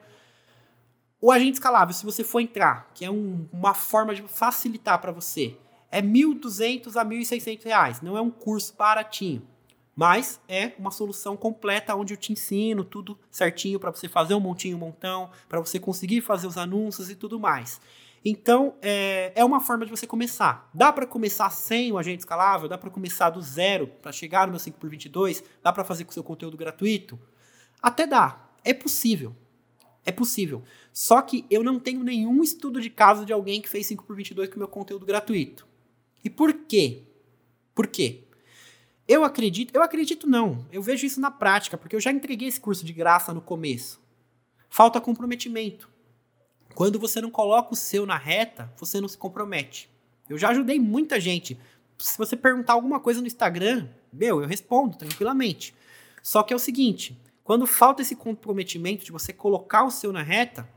O 1.21 1.31
agente 1.31 1.53
escalável, 1.53 1.93
se 1.93 2.05
você 2.05 2.21
for 2.21 2.41
entrar, 2.41 2.91
que 2.93 3.05
é 3.05 3.09
um, 3.09 3.47
uma 3.51 3.73
forma 3.73 4.13
de 4.13 4.21
facilitar 4.23 4.99
para 4.99 5.11
você, 5.11 5.57
é 5.89 6.01
R$ 6.01 6.07
1.200 6.07 6.97
a 6.97 7.03
R$ 7.03 7.09
1.600. 7.15 8.01
Não 8.01 8.17
é 8.17 8.21
um 8.21 8.29
curso 8.29 8.75
baratinho. 8.75 9.47
Mas 9.95 10.41
é 10.47 10.73
uma 10.79 10.89
solução 10.89 11.37
completa 11.37 11.95
onde 11.95 12.13
eu 12.13 12.17
te 12.17 12.33
ensino 12.33 12.83
tudo 12.83 13.17
certinho 13.29 13.79
para 13.79 13.91
você 13.91 14.09
fazer 14.09 14.33
um 14.33 14.39
montinho, 14.39 14.75
um 14.75 14.79
montão, 14.79 15.29
para 15.47 15.59
você 15.59 15.79
conseguir 15.79 16.21
fazer 16.21 16.47
os 16.47 16.57
anúncios 16.57 17.09
e 17.09 17.15
tudo 17.15 17.39
mais. 17.39 17.79
Então, 18.25 18.75
é, 18.81 19.33
é 19.35 19.43
uma 19.43 19.59
forma 19.59 19.85
de 19.85 19.91
você 19.91 20.07
começar. 20.07 20.69
Dá 20.73 20.93
para 20.93 21.05
começar 21.05 21.49
sem 21.49 21.91
o 21.91 21.97
agente 21.97 22.19
escalável? 22.19 22.69
Dá 22.69 22.77
para 22.77 22.89
começar 22.89 23.29
do 23.29 23.41
zero 23.41 23.87
para 24.01 24.13
chegar 24.13 24.47
no 24.47 24.53
meu 24.53 24.61
5x22? 24.61 25.43
Dá 25.61 25.73
para 25.73 25.83
fazer 25.83 26.05
com 26.05 26.11
o 26.11 26.13
seu 26.13 26.23
conteúdo 26.23 26.55
gratuito? 26.55 27.19
Até 27.81 28.07
dá. 28.07 28.49
É 28.63 28.73
possível. 28.73 29.35
É 30.05 30.11
possível. 30.11 30.63
Só 30.93 31.21
que 31.21 31.45
eu 31.49 31.63
não 31.63 31.79
tenho 31.79 32.01
nenhum 32.01 32.41
estudo 32.41 32.79
de 32.79 32.89
caso 32.89 33.25
de 33.25 33.33
alguém 33.33 33.61
que 33.61 33.69
fez 33.69 33.87
5x22 33.89 34.47
com 34.49 34.55
o 34.55 34.59
meu 34.59 34.67
conteúdo 34.69 35.05
gratuito. 35.05 35.67
E 36.23 36.29
por 36.29 36.53
quê? 36.53 37.03
Por 37.75 37.87
quê? 37.87 38.23
Eu 39.05 39.25
acredito, 39.25 39.75
eu 39.75 39.83
acredito 39.83 40.27
não, 40.27 40.65
eu 40.71 40.81
vejo 40.81 41.05
isso 41.05 41.19
na 41.19 41.29
prática, 41.29 41.77
porque 41.77 41.95
eu 41.95 41.99
já 41.99 42.09
entreguei 42.09 42.47
esse 42.47 42.59
curso 42.59 42.85
de 42.85 42.93
graça 42.93 43.33
no 43.33 43.41
começo. 43.41 44.01
Falta 44.69 45.01
comprometimento. 45.01 45.89
Quando 46.73 46.97
você 46.97 47.19
não 47.19 47.29
coloca 47.29 47.73
o 47.73 47.75
seu 47.75 48.05
na 48.05 48.17
reta, 48.17 48.73
você 48.77 49.01
não 49.01 49.09
se 49.09 49.17
compromete. 49.17 49.89
Eu 50.29 50.37
já 50.37 50.49
ajudei 50.49 50.79
muita 50.79 51.19
gente. 51.19 51.59
Se 51.97 52.17
você 52.17 52.37
perguntar 52.37 52.73
alguma 52.73 52.99
coisa 52.99 53.19
no 53.19 53.27
Instagram, 53.27 53.89
meu, 54.11 54.41
eu 54.41 54.47
respondo 54.47 54.97
tranquilamente. 54.97 55.75
Só 56.21 56.41
que 56.41 56.53
é 56.53 56.55
o 56.55 56.59
seguinte, 56.59 57.21
quando 57.43 57.67
falta 57.67 58.01
esse 58.01 58.15
comprometimento 58.15 59.03
de 59.03 59.11
você 59.11 59.33
colocar 59.33 59.83
o 59.83 59.91
seu 59.91 60.13
na 60.13 60.23
reta, 60.23 60.67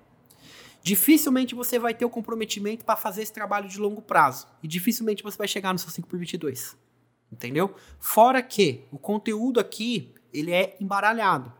dificilmente 0.83 1.55
você 1.55 1.79
vai 1.79 1.95
ter 1.95 2.05
o 2.05 2.11
comprometimento 2.11 2.85
para 2.85 2.97
fazer 2.97 3.23
esse 3.23 3.33
trabalho 3.33 3.69
de 3.69 3.79
longo 3.79 4.03
prazo. 4.03 4.49
E 4.65 4.67
dificilmente 4.67 5.23
você 5.23 5.39
vai 5.39 5.47
chegar 5.47 5.73
no 5.73 5.79
seu 5.79 5.91
5 5.91 6.09
por 6.09 6.19
22 6.19 6.77
entendeu? 7.31 7.75
Fora 7.99 8.43
que 8.43 8.85
o 8.91 8.99
conteúdo 8.99 9.61
aqui, 9.61 10.15
ele 10.33 10.53
é 10.53 10.77
embaralhado. 10.81 11.53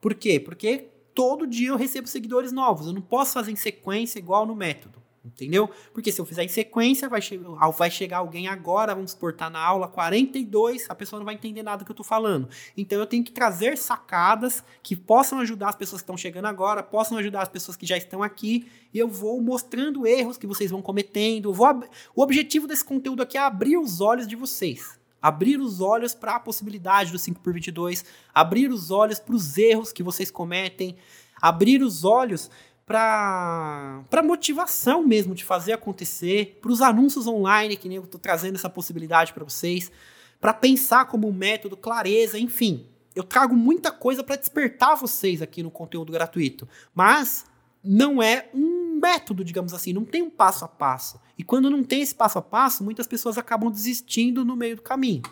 Por 0.00 0.14
quê? 0.14 0.40
Porque 0.40 0.88
todo 1.14 1.46
dia 1.46 1.68
eu 1.68 1.76
recebo 1.76 2.06
seguidores 2.06 2.52
novos, 2.52 2.86
eu 2.86 2.92
não 2.92 3.02
posso 3.02 3.34
fazer 3.34 3.52
em 3.52 3.56
sequência 3.56 4.18
igual 4.18 4.46
no 4.46 4.54
método. 4.54 5.00
Entendeu? 5.22 5.68
Porque 5.92 6.10
se 6.10 6.18
eu 6.18 6.24
fizer 6.24 6.44
em 6.44 6.48
sequência, 6.48 7.06
vai, 7.06 7.20
che 7.20 7.38
vai 7.76 7.90
chegar 7.90 8.18
alguém 8.18 8.48
agora, 8.48 8.94
vamos 8.94 9.10
supor, 9.10 9.34
tá 9.34 9.50
na 9.50 9.60
aula 9.60 9.86
42, 9.86 10.88
a 10.88 10.94
pessoa 10.94 11.20
não 11.20 11.26
vai 11.26 11.34
entender 11.34 11.62
nada 11.62 11.84
que 11.84 11.90
eu 11.90 11.94
tô 11.94 12.02
falando. 12.02 12.48
Então 12.74 12.98
eu 12.98 13.04
tenho 13.04 13.22
que 13.22 13.30
trazer 13.30 13.76
sacadas 13.76 14.64
que 14.82 14.96
possam 14.96 15.38
ajudar 15.40 15.68
as 15.68 15.76
pessoas 15.76 16.00
que 16.00 16.04
estão 16.04 16.16
chegando 16.16 16.46
agora, 16.46 16.82
possam 16.82 17.18
ajudar 17.18 17.42
as 17.42 17.50
pessoas 17.50 17.76
que 17.76 17.84
já 17.84 17.98
estão 17.98 18.22
aqui, 18.22 18.66
e 18.94 18.98
eu 18.98 19.08
vou 19.08 19.42
mostrando 19.42 20.06
erros 20.06 20.38
que 20.38 20.46
vocês 20.46 20.70
vão 20.70 20.80
cometendo. 20.80 21.52
Vou 21.52 21.68
o 22.16 22.22
objetivo 22.22 22.66
desse 22.66 22.84
conteúdo 22.84 23.22
aqui 23.22 23.36
é 23.36 23.42
abrir 23.42 23.76
os 23.76 24.00
olhos 24.00 24.26
de 24.26 24.34
vocês 24.34 24.99
abrir 25.20 25.60
os 25.60 25.80
olhos 25.80 26.14
para 26.14 26.36
a 26.36 26.40
possibilidade 26.40 27.12
do 27.12 27.18
5 27.18 27.40
por 27.40 27.52
22, 27.52 28.04
abrir 28.34 28.70
os 28.70 28.90
olhos 28.90 29.18
para 29.18 29.34
os 29.34 29.58
erros 29.58 29.92
que 29.92 30.02
vocês 30.02 30.30
cometem, 30.30 30.96
abrir 31.40 31.82
os 31.82 32.04
olhos 32.04 32.50
para 32.86 34.02
a 34.10 34.22
motivação 34.22 35.06
mesmo 35.06 35.34
de 35.34 35.44
fazer 35.44 35.72
acontecer, 35.72 36.58
para 36.60 36.72
os 36.72 36.82
anúncios 36.82 37.26
online, 37.26 37.76
que 37.76 37.88
nem 37.88 37.96
eu 37.96 38.04
estou 38.04 38.20
trazendo 38.20 38.56
essa 38.56 38.68
possibilidade 38.68 39.32
para 39.32 39.44
vocês, 39.44 39.92
para 40.40 40.52
pensar 40.52 41.04
como 41.04 41.32
método, 41.32 41.76
clareza, 41.76 42.38
enfim. 42.38 42.86
Eu 43.14 43.22
trago 43.22 43.54
muita 43.54 43.90
coisa 43.90 44.24
para 44.24 44.36
despertar 44.36 44.94
vocês 44.96 45.42
aqui 45.42 45.62
no 45.62 45.70
conteúdo 45.70 46.12
gratuito, 46.12 46.68
mas 46.94 47.44
não 47.82 48.22
é 48.22 48.48
um 48.54 48.98
método, 49.00 49.44
digamos 49.44 49.72
assim, 49.72 49.92
não 49.92 50.04
tem 50.04 50.22
um 50.22 50.30
passo 50.30 50.64
a 50.64 50.68
passo. 50.68 51.20
E 51.38 51.42
quando 51.42 51.70
não 51.70 51.82
tem 51.82 52.02
esse 52.02 52.14
passo 52.14 52.38
a 52.38 52.42
passo, 52.42 52.84
muitas 52.84 53.06
pessoas 53.06 53.38
acabam 53.38 53.70
desistindo 53.70 54.44
no 54.44 54.54
meio 54.54 54.76
do 54.76 54.82
caminho, 54.82 55.22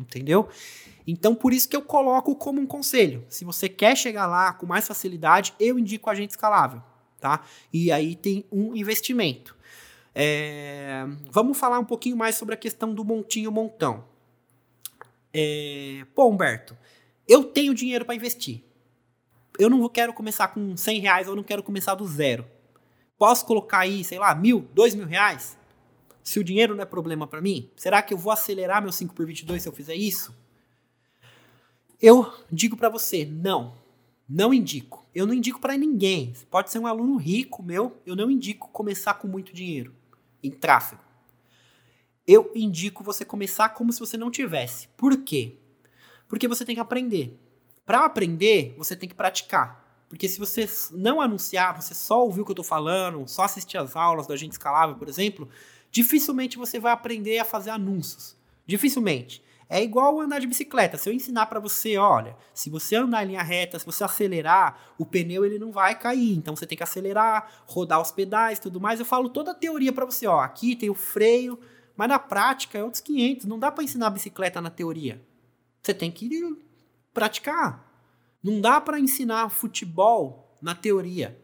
entendeu? 0.00 0.48
Então, 1.06 1.34
por 1.34 1.52
isso 1.52 1.68
que 1.68 1.76
eu 1.76 1.82
coloco 1.82 2.34
como 2.34 2.60
um 2.60 2.66
conselho. 2.66 3.24
Se 3.28 3.44
você 3.44 3.68
quer 3.68 3.96
chegar 3.96 4.26
lá 4.26 4.52
com 4.52 4.66
mais 4.66 4.86
facilidade, 4.86 5.54
eu 5.58 5.78
indico 5.78 6.10
agente 6.10 6.32
escalável, 6.32 6.82
tá? 7.18 7.42
E 7.72 7.90
aí 7.90 8.14
tem 8.14 8.44
um 8.52 8.76
investimento. 8.76 9.56
É... 10.14 11.06
Vamos 11.30 11.56
falar 11.56 11.78
um 11.78 11.84
pouquinho 11.84 12.16
mais 12.16 12.34
sobre 12.34 12.54
a 12.54 12.58
questão 12.58 12.92
do 12.92 13.04
montinho 13.04 13.50
montão. 13.50 14.04
É... 15.32 16.04
Pô, 16.14 16.28
Humberto, 16.28 16.76
eu 17.26 17.44
tenho 17.44 17.72
dinheiro 17.72 18.04
para 18.04 18.14
investir. 18.14 18.67
Eu 19.58 19.68
não 19.68 19.88
quero 19.88 20.12
começar 20.12 20.48
com 20.48 20.76
100 20.76 21.00
reais, 21.00 21.26
eu 21.26 21.36
não 21.36 21.42
quero 21.42 21.62
começar 21.62 21.94
do 21.94 22.06
zero. 22.06 22.46
Posso 23.18 23.44
colocar 23.44 23.80
aí, 23.80 24.04
sei 24.04 24.18
lá, 24.18 24.34
mil, 24.34 24.68
dois 24.72 24.94
mil 24.94 25.06
reais? 25.06 25.58
Se 26.22 26.38
o 26.38 26.44
dinheiro 26.44 26.74
não 26.74 26.82
é 26.82 26.86
problema 26.86 27.26
para 27.26 27.40
mim, 27.40 27.70
será 27.76 28.00
que 28.00 28.14
eu 28.14 28.18
vou 28.18 28.30
acelerar 28.30 28.80
meu 28.80 28.92
5 28.92 29.14
por 29.14 29.26
22 29.26 29.62
se 29.62 29.68
eu 29.68 29.72
fizer 29.72 29.94
isso? 29.94 30.34
Eu 32.00 32.32
digo 32.52 32.76
para 32.76 32.88
você, 32.88 33.24
não. 33.24 33.74
Não 34.28 34.54
indico. 34.54 35.04
Eu 35.14 35.26
não 35.26 35.34
indico 35.34 35.58
para 35.58 35.76
ninguém. 35.76 36.32
Pode 36.50 36.70
ser 36.70 36.78
um 36.78 36.86
aluno 36.86 37.16
rico 37.16 37.62
meu, 37.62 38.00
eu 38.06 38.14
não 38.14 38.30
indico 38.30 38.68
começar 38.68 39.14
com 39.14 39.26
muito 39.26 39.52
dinheiro 39.52 39.92
em 40.42 40.50
tráfego. 40.50 41.02
Eu 42.26 42.52
indico 42.54 43.02
você 43.02 43.24
começar 43.24 43.70
como 43.70 43.92
se 43.92 43.98
você 43.98 44.16
não 44.16 44.30
tivesse. 44.30 44.86
Por 44.96 45.16
quê? 45.24 45.56
Porque 46.28 46.46
você 46.46 46.64
tem 46.64 46.74
que 46.74 46.80
aprender. 46.80 47.36
Para 47.88 48.04
aprender, 48.04 48.74
você 48.76 48.94
tem 48.94 49.08
que 49.08 49.14
praticar. 49.14 49.82
Porque 50.10 50.28
se 50.28 50.38
você 50.38 50.68
não 50.92 51.22
anunciar, 51.22 51.74
você 51.74 51.94
só 51.94 52.22
ouvir 52.22 52.42
o 52.42 52.44
que 52.44 52.50
eu 52.50 52.52
estou 52.52 52.64
falando, 52.64 53.26
só 53.26 53.44
assistir 53.44 53.78
as 53.78 53.96
aulas 53.96 54.26
da 54.26 54.36
gente 54.36 54.52
escalável, 54.52 54.96
por 54.96 55.08
exemplo, 55.08 55.48
dificilmente 55.90 56.58
você 56.58 56.78
vai 56.78 56.92
aprender 56.92 57.38
a 57.38 57.46
fazer 57.46 57.70
anúncios. 57.70 58.36
Dificilmente. 58.66 59.42
É 59.70 59.82
igual 59.82 60.20
andar 60.20 60.38
de 60.38 60.46
bicicleta. 60.46 60.98
Se 60.98 61.08
eu 61.08 61.14
ensinar 61.14 61.46
para 61.46 61.60
você, 61.60 61.96
olha, 61.96 62.36
se 62.52 62.68
você 62.68 62.94
andar 62.94 63.24
em 63.24 63.28
linha 63.28 63.42
reta, 63.42 63.78
se 63.78 63.86
você 63.86 64.04
acelerar, 64.04 64.92
o 64.98 65.06
pneu 65.06 65.46
ele 65.46 65.58
não 65.58 65.72
vai 65.72 65.98
cair. 65.98 66.36
Então 66.36 66.54
você 66.54 66.66
tem 66.66 66.76
que 66.76 66.84
acelerar, 66.84 67.50
rodar 67.64 68.02
os 68.02 68.10
pedais, 68.10 68.58
tudo 68.58 68.78
mais. 68.78 69.00
Eu 69.00 69.06
falo 69.06 69.30
toda 69.30 69.52
a 69.52 69.54
teoria 69.54 69.94
para 69.94 70.04
você, 70.04 70.26
ó, 70.26 70.40
aqui 70.40 70.76
tem 70.76 70.90
o 70.90 70.94
freio, 70.94 71.58
mas 71.96 72.06
na 72.10 72.18
prática 72.18 72.76
é 72.76 72.84
outros 72.84 73.00
500. 73.00 73.46
Não 73.46 73.58
dá 73.58 73.72
para 73.72 73.82
ensinar 73.82 74.10
bicicleta 74.10 74.60
na 74.60 74.68
teoria. 74.68 75.26
Você 75.80 75.94
tem 75.94 76.10
que 76.10 76.28
praticar. 77.18 77.84
Não 78.40 78.60
dá 78.60 78.80
para 78.80 79.00
ensinar 79.00 79.48
futebol 79.48 80.56
na 80.62 80.72
teoria. 80.72 81.36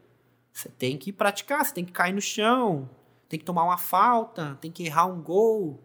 Você 0.53 0.69
tem 0.69 0.97
que 0.97 1.11
praticar, 1.11 1.65
você 1.65 1.73
tem 1.73 1.83
que 1.83 1.91
cair 1.91 2.13
no 2.13 2.21
chão, 2.21 2.89
tem 3.27 3.37
que 3.37 3.43
tomar 3.43 3.65
uma 3.65 3.77
falta, 3.77 4.57
tem 4.61 4.71
que 4.71 4.85
errar 4.85 5.05
um 5.05 5.21
gol, 5.21 5.83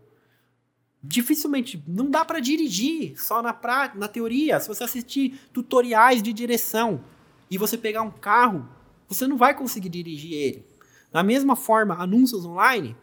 dificilmente 1.02 1.82
não 1.88 2.08
dá 2.08 2.24
para 2.24 2.38
dirigir 2.38 3.20
só 3.20 3.42
na 3.42 3.52
prática, 3.52 3.98
na 3.98 4.06
teoria. 4.06 4.60
Se 4.60 4.68
você 4.68 4.84
assistir 4.84 5.40
tutoriais 5.52 6.22
de 6.22 6.32
direção 6.32 7.02
e 7.50 7.58
você 7.58 7.76
pegar 7.76 8.02
um 8.02 8.12
carro, 8.12 8.68
você 9.08 9.26
não 9.26 9.36
vai 9.36 9.52
conseguir 9.56 9.88
dirigir 9.88 10.32
ele. 10.32 10.66
Da 11.10 11.24
mesma 11.24 11.56
forma, 11.56 12.00
anúncios 12.00 12.46
online, 12.46 12.96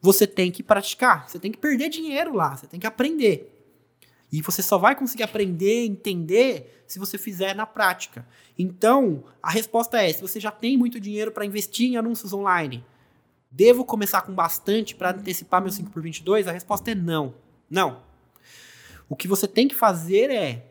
você 0.00 0.24
tem 0.24 0.52
que 0.52 0.62
praticar, 0.62 1.28
você 1.28 1.40
tem 1.40 1.50
que 1.50 1.58
perder 1.58 1.88
dinheiro 1.88 2.32
lá, 2.32 2.56
você 2.56 2.68
tem 2.68 2.78
que 2.78 2.86
aprender. 2.86 3.51
E 4.32 4.40
você 4.40 4.62
só 4.62 4.78
vai 4.78 4.96
conseguir 4.96 5.22
aprender, 5.22 5.84
entender, 5.84 6.84
se 6.86 6.98
você 6.98 7.18
fizer 7.18 7.54
na 7.54 7.66
prática. 7.66 8.26
Então, 8.58 9.24
a 9.42 9.50
resposta 9.50 10.02
é: 10.02 10.10
se 10.12 10.22
você 10.22 10.40
já 10.40 10.50
tem 10.50 10.76
muito 10.76 10.98
dinheiro 10.98 11.30
para 11.30 11.44
investir 11.44 11.90
em 11.90 11.96
anúncios 11.98 12.32
online, 12.32 12.82
Devo 13.54 13.84
começar 13.84 14.22
com 14.22 14.32
bastante 14.32 14.94
para 14.94 15.10
antecipar 15.10 15.60
meu 15.60 15.70
5 15.70 15.90
por 15.90 16.02
22? 16.02 16.48
A 16.48 16.52
resposta 16.52 16.90
é 16.90 16.94
não. 16.94 17.34
Não. 17.68 18.00
O 19.10 19.14
que 19.14 19.28
você 19.28 19.46
tem 19.46 19.68
que 19.68 19.74
fazer 19.74 20.30
é 20.30 20.64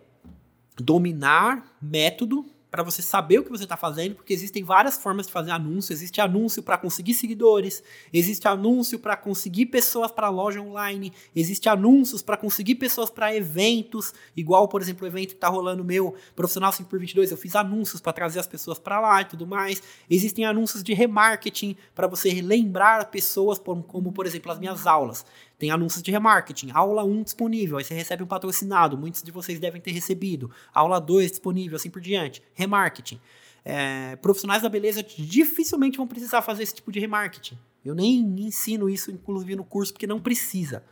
dominar 0.75 1.77
método 1.79 2.43
para 2.71 2.83
você 2.83 3.01
saber 3.01 3.39
o 3.39 3.43
que 3.43 3.51
você 3.51 3.63
está 3.63 3.75
fazendo, 3.75 4.15
porque 4.15 4.33
existem 4.33 4.63
várias 4.63 4.97
formas 4.97 5.27
de 5.27 5.33
fazer 5.33 5.51
anúncio. 5.51 5.91
Existe 5.91 6.21
anúncio 6.21 6.63
para 6.63 6.77
conseguir 6.77 7.13
seguidores, 7.13 7.83
existe 8.13 8.47
anúncio 8.47 8.97
para 8.97 9.17
conseguir 9.17 9.65
pessoas 9.65 10.09
para 10.09 10.29
loja 10.29 10.61
online, 10.61 11.11
existe 11.35 11.67
anúncios 11.67 12.21
para 12.21 12.37
conseguir 12.37 12.75
pessoas 12.75 13.09
para 13.09 13.35
eventos, 13.35 14.13
igual, 14.37 14.69
por 14.69 14.81
exemplo, 14.81 15.03
o 15.03 15.07
evento 15.07 15.29
que 15.29 15.35
está 15.35 15.49
rolando 15.49 15.83
meu, 15.83 16.15
Profissional 16.33 16.71
5x22, 16.71 17.31
eu 17.31 17.37
fiz 17.37 17.55
anúncios 17.57 17.99
para 17.99 18.13
trazer 18.13 18.39
as 18.39 18.47
pessoas 18.47 18.79
para 18.79 19.01
lá 19.01 19.21
e 19.21 19.25
tudo 19.25 19.45
mais. 19.45 19.83
Existem 20.09 20.45
anúncios 20.45 20.81
de 20.81 20.93
remarketing 20.93 21.75
para 21.93 22.07
você 22.07 22.41
lembrar 22.41 23.11
pessoas, 23.11 23.59
como, 23.59 24.13
por 24.13 24.25
exemplo, 24.25 24.49
as 24.49 24.59
minhas 24.59 24.87
aulas. 24.87 25.25
Tem 25.61 25.69
anúncios 25.69 26.01
de 26.01 26.09
remarketing, 26.09 26.71
aula 26.73 27.03
1 27.03 27.21
disponível, 27.21 27.77
aí 27.77 27.83
você 27.83 27.93
recebe 27.93 28.23
um 28.23 28.25
patrocinado, 28.25 28.97
muitos 28.97 29.21
de 29.21 29.29
vocês 29.29 29.59
devem 29.59 29.79
ter 29.79 29.91
recebido. 29.91 30.49
Aula 30.73 30.99
2 30.99 31.29
disponível, 31.29 31.75
assim 31.75 31.91
por 31.91 32.01
diante. 32.01 32.41
Remarketing. 32.55 33.21
É, 33.63 34.15
profissionais 34.15 34.63
da 34.63 34.69
beleza 34.69 35.03
dificilmente 35.03 35.97
vão 35.97 36.07
precisar 36.07 36.41
fazer 36.41 36.63
esse 36.63 36.73
tipo 36.73 36.91
de 36.91 36.99
remarketing. 36.99 37.59
Eu 37.85 37.93
nem 37.93 38.21
ensino 38.39 38.89
isso, 38.89 39.11
inclusive, 39.11 39.55
no 39.55 39.63
curso, 39.63 39.93
porque 39.93 40.07
não 40.07 40.19
precisa. 40.19 40.83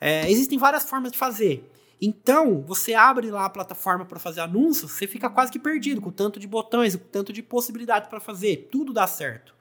É, 0.00 0.30
existem 0.30 0.60
várias 0.60 0.88
formas 0.88 1.10
de 1.10 1.18
fazer. 1.18 1.68
Então, 2.00 2.62
você 2.62 2.94
abre 2.94 3.32
lá 3.32 3.46
a 3.46 3.50
plataforma 3.50 4.04
para 4.04 4.20
fazer 4.20 4.42
anúncios, 4.42 4.92
você 4.92 5.08
fica 5.08 5.28
quase 5.28 5.50
que 5.50 5.58
perdido 5.58 6.00
com 6.00 6.10
o 6.10 6.12
tanto 6.12 6.38
de 6.38 6.46
botões, 6.46 6.94
com 6.94 7.02
o 7.02 7.08
tanto 7.08 7.32
de 7.32 7.42
possibilidades 7.42 8.08
para 8.08 8.20
fazer. 8.20 8.68
Tudo 8.70 8.92
dá 8.92 9.08
certo. 9.08 9.52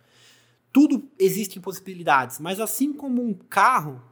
Tudo 0.71 1.09
existe 1.17 1.57
em 1.57 1.61
possibilidades, 1.61 2.39
mas 2.39 2.59
assim 2.59 2.93
como 2.93 3.21
um 3.21 3.33
carro, 3.33 4.10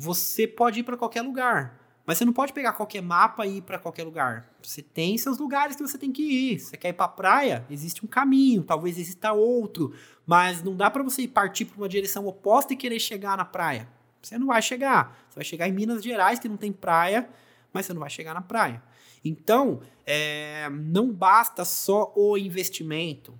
você 0.00 0.46
pode 0.46 0.80
ir 0.80 0.82
para 0.82 0.96
qualquer 0.96 1.20
lugar. 1.20 1.78
Mas 2.06 2.16
você 2.16 2.24
não 2.24 2.32
pode 2.32 2.54
pegar 2.54 2.72
qualquer 2.72 3.02
mapa 3.02 3.46
e 3.46 3.58
ir 3.58 3.60
para 3.60 3.78
qualquer 3.78 4.02
lugar. 4.02 4.50
Você 4.62 4.80
tem 4.80 5.18
seus 5.18 5.36
lugares 5.36 5.76
que 5.76 5.82
você 5.82 5.98
tem 5.98 6.10
que 6.10 6.22
ir. 6.22 6.58
Você 6.58 6.74
quer 6.74 6.88
ir 6.88 6.92
para 6.94 7.04
a 7.04 7.08
praia? 7.08 7.66
Existe 7.68 8.02
um 8.02 8.08
caminho, 8.08 8.62
talvez 8.62 8.98
exista 8.98 9.32
outro, 9.32 9.94
mas 10.26 10.62
não 10.62 10.74
dá 10.74 10.90
para 10.90 11.02
você 11.02 11.28
partir 11.28 11.66
para 11.66 11.76
uma 11.76 11.88
direção 11.88 12.26
oposta 12.26 12.72
e 12.72 12.76
querer 12.78 12.98
chegar 12.98 13.36
na 13.36 13.44
praia. 13.44 13.86
Você 14.22 14.38
não 14.38 14.46
vai 14.46 14.62
chegar. 14.62 15.18
Você 15.28 15.34
vai 15.34 15.44
chegar 15.44 15.68
em 15.68 15.72
Minas 15.72 16.02
Gerais, 16.02 16.38
que 16.38 16.48
não 16.48 16.56
tem 16.56 16.72
praia, 16.72 17.28
mas 17.70 17.84
você 17.84 17.92
não 17.92 18.00
vai 18.00 18.10
chegar 18.10 18.32
na 18.32 18.40
praia. 18.40 18.82
Então, 19.22 19.82
é, 20.06 20.70
não 20.70 21.12
basta 21.12 21.62
só 21.66 22.10
o 22.16 22.38
investimento. 22.38 23.38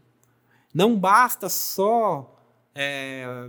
Não 0.75 0.95
basta 0.95 1.49
só 1.49 2.39
é, 2.75 3.49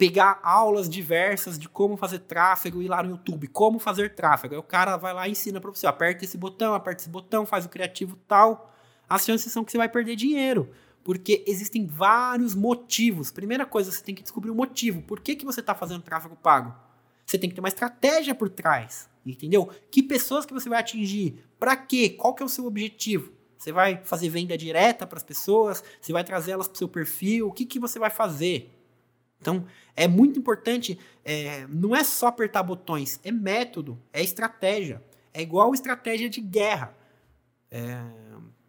pegar 0.00 0.40
aulas 0.42 0.88
diversas 0.88 1.58
de 1.58 1.68
como 1.68 1.94
fazer 1.94 2.20
tráfego 2.20 2.80
e 2.80 2.86
ir 2.86 2.88
lá 2.88 3.02
no 3.02 3.10
YouTube, 3.10 3.46
como 3.48 3.78
fazer 3.78 4.14
tráfego. 4.14 4.54
Aí 4.54 4.58
o 4.58 4.62
cara 4.62 4.96
vai 4.96 5.12
lá 5.12 5.28
e 5.28 5.32
ensina 5.32 5.60
para 5.60 5.70
você, 5.70 5.86
aperta 5.86 6.24
esse 6.24 6.38
botão, 6.38 6.72
aperta 6.72 7.02
esse 7.02 7.10
botão, 7.10 7.44
faz 7.44 7.66
o 7.66 7.68
criativo 7.68 8.16
tal. 8.26 8.72
As 9.06 9.26
chances 9.26 9.52
são 9.52 9.62
que 9.62 9.70
você 9.70 9.76
vai 9.76 9.90
perder 9.90 10.16
dinheiro, 10.16 10.70
porque 11.04 11.44
existem 11.46 11.86
vários 11.86 12.54
motivos. 12.54 13.30
Primeira 13.30 13.66
coisa, 13.66 13.92
você 13.92 14.02
tem 14.02 14.14
que 14.14 14.22
descobrir 14.22 14.50
o 14.50 14.54
motivo. 14.54 15.02
Por 15.02 15.20
que, 15.20 15.36
que 15.36 15.44
você 15.44 15.60
está 15.60 15.74
fazendo 15.74 16.00
tráfego 16.00 16.34
pago? 16.34 16.74
Você 17.26 17.36
tem 17.36 17.50
que 17.50 17.54
ter 17.54 17.60
uma 17.60 17.68
estratégia 17.68 18.34
por 18.34 18.48
trás, 18.48 19.06
entendeu? 19.26 19.68
Que 19.90 20.02
pessoas 20.02 20.46
que 20.46 20.54
você 20.54 20.70
vai 20.70 20.80
atingir? 20.80 21.44
Para 21.58 21.76
quê? 21.76 22.08
Qual 22.08 22.34
que 22.34 22.42
é 22.42 22.46
o 22.46 22.48
seu 22.48 22.64
objetivo? 22.64 23.34
Você 23.58 23.70
vai 23.70 24.00
fazer 24.02 24.30
venda 24.30 24.56
direta 24.56 25.06
para 25.06 25.18
as 25.18 25.24
pessoas? 25.24 25.84
Você 26.00 26.10
vai 26.10 26.24
trazer 26.24 26.52
elas 26.52 26.68
para 26.68 26.76
o 26.76 26.78
seu 26.78 26.88
perfil? 26.88 27.48
O 27.48 27.52
que, 27.52 27.66
que 27.66 27.78
você 27.78 27.98
vai 27.98 28.08
fazer? 28.08 28.79
Então, 29.40 29.64
é 29.96 30.06
muito 30.06 30.38
importante, 30.38 30.98
é, 31.24 31.66
não 31.68 31.94
é 31.96 32.04
só 32.04 32.26
apertar 32.26 32.62
botões, 32.62 33.18
é 33.24 33.32
método, 33.32 33.98
é 34.12 34.22
estratégia. 34.22 35.02
É 35.32 35.40
igual 35.40 35.72
estratégia 35.72 36.28
de 36.28 36.40
guerra. 36.40 36.94
É, 37.70 38.02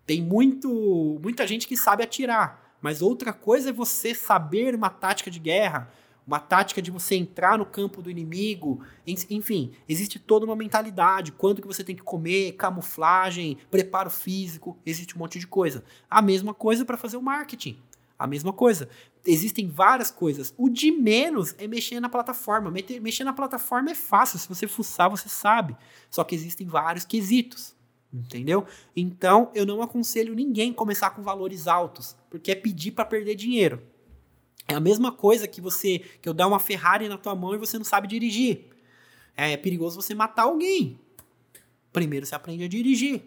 tem 0.05 0.21
muito, 0.21 1.19
muita 1.21 1.45
gente 1.47 1.67
que 1.67 1.75
sabe 1.75 2.03
atirar, 2.03 2.75
mas 2.81 3.01
outra 3.01 3.33
coisa 3.33 3.69
é 3.69 3.73
você 3.73 4.13
saber 4.13 4.75
uma 4.75 4.89
tática 4.89 5.31
de 5.31 5.39
guerra, 5.39 5.91
uma 6.25 6.39
tática 6.39 6.81
de 6.81 6.91
você 6.91 7.15
entrar 7.15 7.57
no 7.57 7.65
campo 7.65 8.01
do 8.01 8.09
inimigo, 8.09 8.83
enfim, 9.05 9.71
existe 9.89 10.19
toda 10.19 10.45
uma 10.45 10.55
mentalidade, 10.55 11.31
quanto 11.31 11.61
que 11.61 11.67
você 11.67 11.83
tem 11.83 11.95
que 11.95 12.03
comer, 12.03 12.53
camuflagem, 12.53 13.57
preparo 13.69 14.09
físico, 14.09 14.77
existe 14.85 15.15
um 15.15 15.19
monte 15.19 15.39
de 15.39 15.47
coisa. 15.47 15.83
A 16.09 16.21
mesma 16.21 16.53
coisa 16.53 16.85
para 16.85 16.97
fazer 16.97 17.17
o 17.17 17.21
marketing. 17.21 17.77
A 18.17 18.27
mesma 18.27 18.53
coisa. 18.53 18.87
Existem 19.25 19.67
várias 19.67 20.09
coisas. 20.09 20.53
O 20.57 20.67
de 20.67 20.91
menos 20.91 21.53
é 21.57 21.67
mexer 21.67 21.99
na 21.99 22.09
plataforma. 22.09 22.71
Mexer 23.01 23.23
na 23.23 23.33
plataforma 23.33 23.91
é 23.91 23.95
fácil. 23.95 24.39
Se 24.39 24.47
você 24.47 24.67
fuçar, 24.67 25.09
você 25.09 25.29
sabe. 25.29 25.75
Só 26.09 26.23
que 26.23 26.33
existem 26.33 26.65
vários 26.65 27.05
quesitos. 27.05 27.75
Entendeu? 28.13 28.65
Então, 28.95 29.49
eu 29.55 29.65
não 29.65 29.81
aconselho 29.81 30.35
ninguém 30.35 30.73
começar 30.73 31.11
com 31.11 31.21
valores 31.21 31.65
altos, 31.65 32.15
porque 32.29 32.51
é 32.51 32.55
pedir 32.55 32.91
para 32.91 33.05
perder 33.05 33.35
dinheiro. 33.35 33.81
É 34.67 34.73
a 34.73 34.81
mesma 34.81 35.13
coisa 35.13 35.47
que 35.47 35.61
você 35.61 35.99
que 36.21 36.27
eu 36.27 36.33
dar 36.33 36.47
uma 36.47 36.59
Ferrari 36.59 37.07
na 37.07 37.17
tua 37.17 37.35
mão 37.35 37.53
e 37.53 37.57
você 37.57 37.77
não 37.77 37.85
sabe 37.85 38.07
dirigir. 38.07 38.65
É 39.35 39.55
perigoso 39.55 40.01
você 40.01 40.13
matar 40.13 40.43
alguém. 40.43 40.99
Primeiro 41.93 42.25
você 42.25 42.35
aprende 42.35 42.65
a 42.65 42.67
dirigir. 42.67 43.21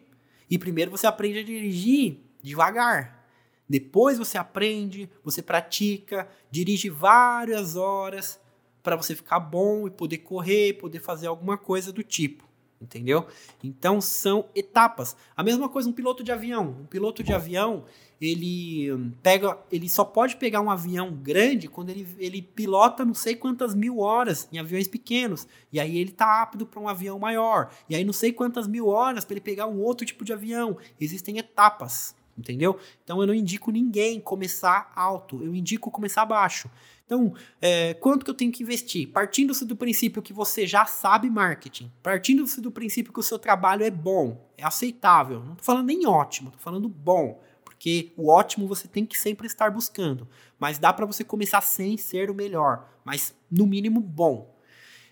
E 0.51 0.59
primeiro 0.59 0.91
você 0.91 1.07
aprende 1.07 1.39
a 1.39 1.43
dirigir 1.43 2.19
devagar. 2.43 3.24
Depois 3.69 4.19
você 4.19 4.37
aprende, 4.37 5.09
você 5.23 5.41
pratica, 5.43 6.29
dirige 6.51 6.91
várias 6.91 7.77
horas 7.77 8.39
para 8.83 8.97
você 8.97 9.15
ficar 9.15 9.41
bom 9.41 9.87
e 9.87 9.91
poder 9.91 10.19
correr, 10.19 10.75
poder 10.75 11.01
fazer 11.01 11.27
alguma 11.27 11.57
coisa 11.57 11.91
do 11.91 12.03
tipo. 12.03 12.45
entendeu? 12.81 13.27
Então 13.63 13.99
são 14.01 14.47
etapas. 14.55 15.17
A 15.35 15.43
mesma 15.43 15.69
coisa 15.71 15.89
um 15.89 15.93
piloto 15.93 16.23
de 16.23 16.31
avião. 16.31 16.77
Um 16.83 16.87
piloto 16.87 17.23
de 17.23 17.33
avião, 17.33 17.85
ele 18.21 19.11
pega, 19.23 19.59
ele 19.73 19.89
só 19.89 20.05
pode 20.05 20.37
pegar 20.37 20.61
um 20.61 20.71
avião 20.71 21.11
grande 21.13 21.67
quando 21.67 21.89
ele, 21.89 22.07
ele 22.19 22.43
pilota 22.43 23.05
não 23.05 23.15
sei 23.15 23.35
quantas 23.35 23.75
mil 23.75 24.01
horas 24.01 24.47
em 24.53 24.59
aviões 24.59 24.87
pequenos. 24.87 25.49
E 25.73 25.81
aí 25.81 25.99
ele 25.99 26.13
tá 26.13 26.43
apto 26.43 26.67
para 26.67 26.81
um 26.81 26.89
avião 26.89 27.19
maior. 27.19 27.71
E 27.89 27.97
aí 27.97 28.05
não 28.05 28.13
sei 28.13 28.33
quantas 28.33 28.69
mil 28.69 28.89
horas 28.89 29.25
para 29.25 29.35
ele 29.35 29.41
pegar 29.41 29.67
um 29.67 29.81
outro 29.81 30.07
tipo 30.07 30.25
de 30.25 30.33
avião. 30.35 30.77
Existem 31.01 31.39
etapas, 31.39 32.15
entendeu? 32.37 32.79
Então 33.03 33.21
eu 33.21 33.27
não 33.27 33.35
indico 33.35 33.71
ninguém 33.71 34.21
começar 34.21 34.93
alto, 34.95 35.43
eu 35.43 35.55
indico 35.55 35.91
começar 35.91 36.25
baixo. 36.25 36.71
Então, 37.07 37.35
é, 37.61 37.93
quanto 37.95 38.25
que 38.25 38.31
eu 38.31 38.35
tenho 38.35 38.51
que 38.51 38.63
investir? 38.63 39.09
Partindo-se 39.09 39.65
do 39.65 39.77
princípio 39.77 40.23
que 40.23 40.33
você 40.33 40.67
já 40.67 40.87
sabe 40.87 41.29
marketing, 41.29 41.93
partindo-se 42.03 42.61
do 42.61 42.71
princípio 42.71 43.13
que 43.13 43.21
o 43.21 43.23
seu 43.23 43.39
trabalho 43.39 43.85
é 43.85 43.91
bom, 43.91 44.51
é 44.57 44.65
aceitável. 44.65 45.41
Não 45.41 45.53
estou 45.53 45.65
falando 45.65 45.87
nem 45.87 46.07
ótimo, 46.07 46.49
estou 46.49 46.63
falando 46.63 46.89
bom, 46.89 47.43
porque 47.63 48.13
o 48.17 48.31
ótimo 48.31 48.67
você 48.67 48.89
tem 48.89 49.05
que 49.05 49.19
sempre 49.19 49.47
estar 49.47 49.71
buscando. 49.71 50.27
Mas 50.59 50.79
dá 50.79 50.93
para 50.93 51.05
você 51.05 51.23
começar 51.23 51.61
sem 51.61 51.99
ser 51.99 52.31
o 52.31 52.35
melhor, 52.35 52.89
mas 53.05 53.35
no 53.51 53.67
mínimo 53.67 54.01
bom. 54.01 54.59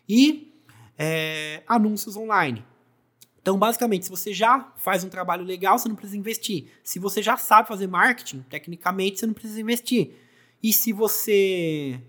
E 0.08 0.50
é, 0.96 1.62
anúncios 1.66 2.16
online. 2.16 2.64
Então, 3.42 3.58
basicamente, 3.58 4.04
se 4.04 4.10
você 4.10 4.32
já 4.32 4.72
faz 4.76 5.02
um 5.02 5.08
trabalho 5.08 5.44
legal, 5.44 5.76
você 5.76 5.88
não 5.88 5.96
precisa 5.96 6.16
investir. 6.16 6.70
Se 6.84 7.00
você 7.00 7.20
já 7.20 7.36
sabe 7.36 7.66
fazer 7.66 7.88
marketing, 7.88 8.42
tecnicamente, 8.48 9.18
você 9.18 9.26
não 9.26 9.34
precisa 9.34 9.60
investir. 9.60 10.14
E 10.62 10.72
se 10.72 10.92
você 10.92 12.00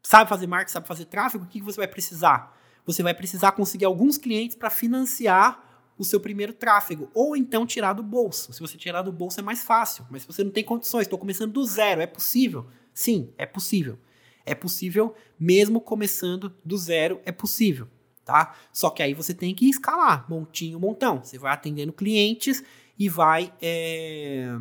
sabe 0.00 0.30
fazer 0.30 0.46
marketing, 0.46 0.72
sabe 0.72 0.86
fazer 0.86 1.06
tráfego, 1.06 1.44
o 1.44 1.48
que 1.48 1.60
você 1.60 1.78
vai 1.78 1.88
precisar? 1.88 2.56
Você 2.86 3.02
vai 3.02 3.12
precisar 3.12 3.50
conseguir 3.52 3.84
alguns 3.84 4.16
clientes 4.16 4.56
para 4.56 4.70
financiar 4.70 5.64
o 5.98 6.04
seu 6.04 6.20
primeiro 6.20 6.52
tráfego, 6.52 7.10
ou 7.12 7.36
então 7.36 7.66
tirar 7.66 7.94
do 7.94 8.02
bolso. 8.02 8.52
Se 8.52 8.60
você 8.60 8.76
tirar 8.76 9.02
do 9.02 9.10
bolso 9.10 9.40
é 9.40 9.42
mais 9.42 9.64
fácil, 9.64 10.06
mas 10.08 10.22
se 10.22 10.28
você 10.28 10.44
não 10.44 10.52
tem 10.52 10.62
condições, 10.62 11.02
estou 11.02 11.18
começando 11.18 11.52
do 11.52 11.64
zero, 11.64 12.00
é 12.00 12.06
possível? 12.06 12.66
Sim, 12.94 13.32
é 13.36 13.44
possível. 13.44 13.98
É 14.44 14.54
possível, 14.54 15.14
mesmo 15.40 15.80
começando 15.80 16.54
do 16.64 16.78
zero, 16.78 17.20
é 17.24 17.32
possível, 17.32 17.88
tá? 18.26 18.56
Só 18.72 18.90
que 18.90 19.02
aí 19.02 19.14
você 19.14 19.32
tem 19.32 19.54
que 19.54 19.70
escalar, 19.70 20.26
montinho, 20.28 20.78
montão. 20.78 21.22
Você 21.24 21.38
vai 21.38 21.52
atendendo 21.52 21.92
clientes 21.92 22.62
e 22.98 23.08
vai 23.08 23.52
é, 23.62 24.54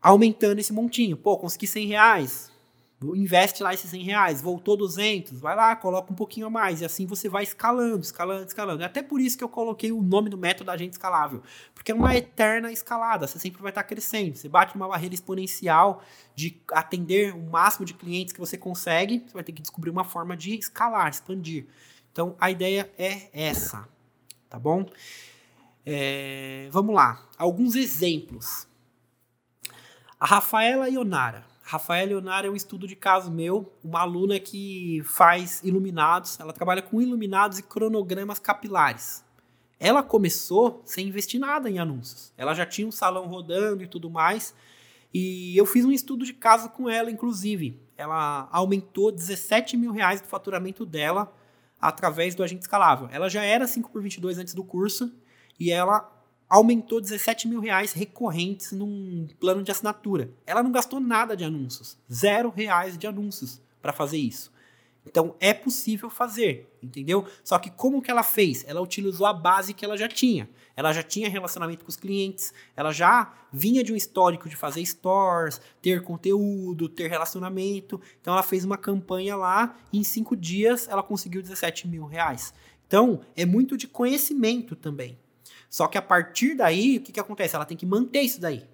aumentando 0.00 0.58
esse 0.58 0.72
montinho. 0.72 1.16
Pô, 1.16 1.36
consegui 1.36 1.66
100 1.66 1.86
reais, 1.86 2.50
investe 3.14 3.62
lá 3.62 3.74
esses 3.74 3.90
100 3.90 4.02
reais, 4.02 4.40
voltou 4.40 4.78
200, 4.78 5.38
vai 5.38 5.54
lá, 5.54 5.76
coloca 5.76 6.10
um 6.10 6.16
pouquinho 6.16 6.46
a 6.46 6.50
mais, 6.50 6.80
e 6.80 6.84
assim 6.86 7.04
você 7.04 7.28
vai 7.28 7.42
escalando, 7.42 8.00
escalando, 8.00 8.46
escalando. 8.46 8.82
É 8.82 8.86
até 8.86 9.02
por 9.02 9.20
isso 9.20 9.36
que 9.36 9.44
eu 9.44 9.48
coloquei 9.48 9.92
o 9.92 10.02
nome 10.02 10.30
do 10.30 10.38
método 10.38 10.70
agente 10.70 10.92
escalável, 10.92 11.42
porque 11.74 11.92
é 11.92 11.94
uma 11.94 12.16
eterna 12.16 12.72
escalada, 12.72 13.26
você 13.26 13.38
sempre 13.38 13.60
vai 13.60 13.70
estar 13.70 13.84
crescendo, 13.84 14.36
você 14.36 14.48
bate 14.48 14.74
numa 14.74 14.88
barreira 14.88 15.14
exponencial 15.14 16.02
de 16.34 16.60
atender 16.72 17.34
o 17.34 17.42
máximo 17.50 17.84
de 17.84 17.92
clientes 17.92 18.32
que 18.32 18.40
você 18.40 18.56
consegue, 18.56 19.22
você 19.26 19.34
vai 19.34 19.44
ter 19.44 19.52
que 19.52 19.60
descobrir 19.60 19.90
uma 19.90 20.04
forma 20.04 20.36
de 20.36 20.58
escalar, 20.58 21.08
expandir. 21.10 21.66
Então 22.12 22.36
a 22.40 22.50
ideia 22.50 22.90
é 22.98 23.28
essa, 23.32 23.88
tá 24.48 24.58
bom? 24.58 24.86
É, 25.84 26.68
vamos 26.70 26.94
lá, 26.94 27.26
alguns 27.38 27.74
exemplos. 27.74 28.66
A 30.20 30.26
Rafaela 30.26 30.88
Ionara. 30.88 31.46
Rafaela 31.62 32.12
Ionara 32.12 32.46
é 32.46 32.50
um 32.50 32.56
estudo 32.56 32.88
de 32.88 32.96
caso 32.96 33.30
meu, 33.30 33.72
uma 33.84 34.00
aluna 34.00 34.40
que 34.40 35.02
faz 35.04 35.62
iluminados, 35.62 36.40
ela 36.40 36.52
trabalha 36.52 36.82
com 36.82 37.00
iluminados 37.00 37.58
e 37.58 37.62
cronogramas 37.62 38.38
capilares. 38.38 39.24
Ela 39.78 40.02
começou 40.02 40.82
sem 40.84 41.06
investir 41.06 41.38
nada 41.38 41.70
em 41.70 41.78
anúncios. 41.78 42.32
Ela 42.36 42.52
já 42.52 42.66
tinha 42.66 42.86
um 42.86 42.90
salão 42.90 43.26
rodando 43.26 43.82
e 43.82 43.86
tudo 43.86 44.10
mais. 44.10 44.54
E 45.14 45.56
eu 45.56 45.64
fiz 45.64 45.84
um 45.84 45.92
estudo 45.92 46.24
de 46.24 46.34
caso 46.34 46.70
com 46.70 46.88
ela, 46.88 47.10
inclusive. 47.10 47.78
Ela 47.96 48.48
aumentou 48.50 49.12
17 49.12 49.76
mil 49.76 49.92
reais 49.92 50.20
do 50.20 50.26
faturamento 50.26 50.84
dela 50.84 51.32
através 51.80 52.34
do 52.34 52.42
agente 52.42 52.62
escalável. 52.62 53.08
Ela 53.10 53.28
já 53.28 53.42
era 53.42 53.66
5 53.66 53.90
por 53.90 54.02
22 54.02 54.38
antes 54.38 54.54
do 54.54 54.64
curso 54.64 55.12
e 55.58 55.70
ela 55.70 56.10
aumentou 56.48 57.00
17 57.00 57.46
mil 57.46 57.60
reais 57.60 57.92
recorrentes 57.92 58.72
num 58.72 59.28
plano 59.38 59.62
de 59.62 59.70
assinatura. 59.70 60.30
Ela 60.46 60.62
não 60.62 60.72
gastou 60.72 60.98
nada 60.98 61.36
de 61.36 61.44
anúncios, 61.44 61.98
zero 62.10 62.50
reais 62.50 62.96
de 62.96 63.06
anúncios 63.06 63.60
para 63.82 63.92
fazer 63.92 64.18
isso. 64.18 64.50
Então 65.08 65.34
é 65.40 65.54
possível 65.54 66.10
fazer, 66.10 66.68
entendeu? 66.82 67.26
Só 67.42 67.58
que 67.58 67.70
como 67.70 68.02
que 68.02 68.10
ela 68.10 68.22
fez? 68.22 68.62
Ela 68.68 68.80
utilizou 68.82 69.26
a 69.26 69.32
base 69.32 69.72
que 69.72 69.84
ela 69.84 69.96
já 69.96 70.06
tinha. 70.06 70.48
Ela 70.76 70.92
já 70.92 71.02
tinha 71.02 71.30
relacionamento 71.30 71.84
com 71.84 71.88
os 71.88 71.96
clientes, 71.96 72.52
ela 72.76 72.92
já 72.92 73.32
vinha 73.50 73.82
de 73.82 73.92
um 73.92 73.96
histórico 73.96 74.48
de 74.48 74.54
fazer 74.54 74.84
stores, 74.84 75.60
ter 75.80 76.02
conteúdo, 76.02 76.88
ter 76.88 77.08
relacionamento. 77.08 78.00
Então 78.20 78.34
ela 78.34 78.42
fez 78.42 78.64
uma 78.64 78.76
campanha 78.76 79.34
lá 79.34 79.76
e 79.90 79.98
em 79.98 80.04
cinco 80.04 80.36
dias 80.36 80.86
ela 80.88 81.02
conseguiu 81.02 81.40
17 81.40 81.88
mil 81.88 82.04
reais. 82.04 82.52
Então 82.86 83.22
é 83.34 83.46
muito 83.46 83.76
de 83.76 83.88
conhecimento 83.88 84.76
também. 84.76 85.18
Só 85.70 85.86
que 85.86 85.96
a 85.96 86.02
partir 86.02 86.54
daí, 86.54 86.98
o 86.98 87.00
que, 87.00 87.12
que 87.12 87.20
acontece? 87.20 87.56
Ela 87.56 87.64
tem 87.64 87.76
que 87.76 87.86
manter 87.86 88.20
isso 88.20 88.40
daí. 88.40 88.64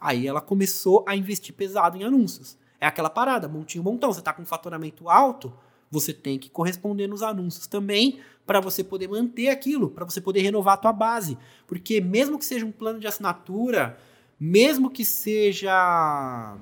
Aí 0.00 0.26
ela 0.26 0.40
começou 0.40 1.04
a 1.08 1.16
investir 1.16 1.54
pesado 1.54 1.96
em 1.96 2.04
anúncios. 2.04 2.58
É 2.84 2.86
aquela 2.86 3.08
parada, 3.08 3.48
montinho, 3.48 3.82
montão. 3.82 4.12
Você 4.12 4.18
está 4.18 4.30
com 4.30 4.42
um 4.42 4.44
faturamento 4.44 5.08
alto, 5.08 5.50
você 5.90 6.12
tem 6.12 6.38
que 6.38 6.50
corresponder 6.50 7.06
nos 7.06 7.22
anúncios 7.22 7.66
também 7.66 8.20
para 8.44 8.60
você 8.60 8.84
poder 8.84 9.08
manter 9.08 9.48
aquilo, 9.48 9.88
para 9.88 10.04
você 10.04 10.20
poder 10.20 10.42
renovar 10.42 10.74
a 10.74 10.76
tua 10.76 10.92
base. 10.92 11.38
Porque 11.66 11.98
mesmo 11.98 12.38
que 12.38 12.44
seja 12.44 12.66
um 12.66 12.70
plano 12.70 13.00
de 13.00 13.06
assinatura, 13.06 13.98
mesmo 14.38 14.90
que 14.90 15.02
seja 15.02 16.58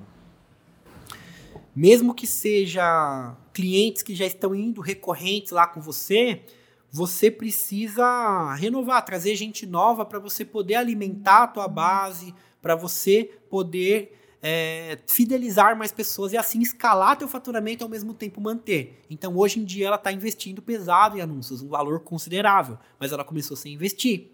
mesmo 1.75 2.13
que 2.13 2.25
seja 2.25 3.35
clientes 3.51 4.01
que 4.01 4.15
já 4.15 4.25
estão 4.25 4.55
indo 4.55 4.79
recorrentes 4.79 5.51
lá 5.51 5.67
com 5.67 5.81
você, 5.81 6.41
você 6.89 7.29
precisa 7.29 8.53
renovar, 8.53 9.03
trazer 9.03 9.35
gente 9.35 9.65
nova 9.65 10.05
para 10.05 10.19
você 10.19 10.45
poder 10.45 10.75
alimentar 10.75 11.43
a 11.43 11.47
tua 11.47 11.67
base, 11.67 12.33
para 12.61 12.77
você 12.77 13.29
poder 13.49 14.22
é, 14.45 14.99
fidelizar 15.07 15.77
mais 15.77 15.93
pessoas 15.93 16.33
e 16.33 16.37
assim 16.37 16.59
escalar 16.59 17.15
teu 17.15 17.29
faturamento 17.29 17.81
e 17.81 17.85
ao 17.85 17.89
mesmo 17.89 18.13
tempo 18.13 18.41
manter. 18.41 19.01
Então 19.09 19.37
hoje 19.37 19.61
em 19.61 19.63
dia 19.63 19.87
ela 19.87 19.95
está 19.95 20.11
investindo 20.11 20.61
pesado 20.61 21.17
em 21.17 21.21
anúncios, 21.21 21.61
um 21.61 21.69
valor 21.69 22.01
considerável, 22.01 22.77
mas 22.99 23.13
ela 23.13 23.23
começou 23.23 23.55
sem 23.55 23.73
investir. 23.73 24.31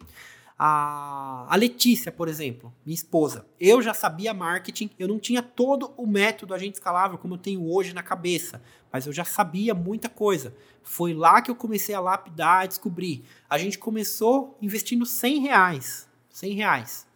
A, 0.57 1.45
a 1.47 1.55
Letícia, 1.55 2.11
por 2.11 2.27
exemplo, 2.27 2.73
minha 2.83 2.95
esposa, 2.95 3.45
eu 3.59 3.81
já 3.81 3.93
sabia 3.93 4.33
marketing, 4.33 4.89
eu 4.97 5.07
não 5.07 5.19
tinha 5.19 5.41
todo 5.41 5.93
o 5.95 6.05
método 6.05 6.53
agente 6.55 6.73
escalável 6.73 7.17
como 7.17 7.35
eu 7.35 7.37
tenho 7.37 7.71
hoje 7.71 7.93
na 7.93 8.03
cabeça, 8.03 8.61
mas 8.91 9.05
eu 9.05 9.13
já 9.13 9.23
sabia 9.23 9.75
muita 9.75 10.09
coisa. 10.09 10.53
Foi 10.83 11.13
lá 11.13 11.41
que 11.41 11.51
eu 11.51 11.55
comecei 11.55 11.93
a 11.93 11.99
lapidar, 12.01 12.63
a 12.63 12.65
descobrir. 12.65 13.23
A 13.47 13.59
gente 13.59 13.77
começou 13.77 14.57
investindo 14.59 15.05
100 15.05 15.39
reais. 15.39 16.09
100 16.31 16.53
reais. 16.53 17.07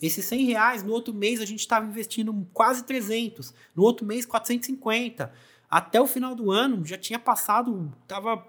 Esses 0.00 0.24
100 0.24 0.44
reais, 0.46 0.82
no 0.82 0.92
outro 0.92 1.12
mês 1.12 1.40
a 1.40 1.44
gente 1.44 1.60
estava 1.60 1.86
investindo 1.86 2.46
quase 2.52 2.84
300. 2.84 3.52
No 3.74 3.82
outro 3.82 4.06
mês, 4.06 4.24
450. 4.24 5.32
Até 5.68 6.00
o 6.00 6.06
final 6.06 6.34
do 6.34 6.50
ano 6.50 6.84
já 6.84 6.96
tinha 6.96 7.18
passado, 7.18 7.92
tava 8.08 8.46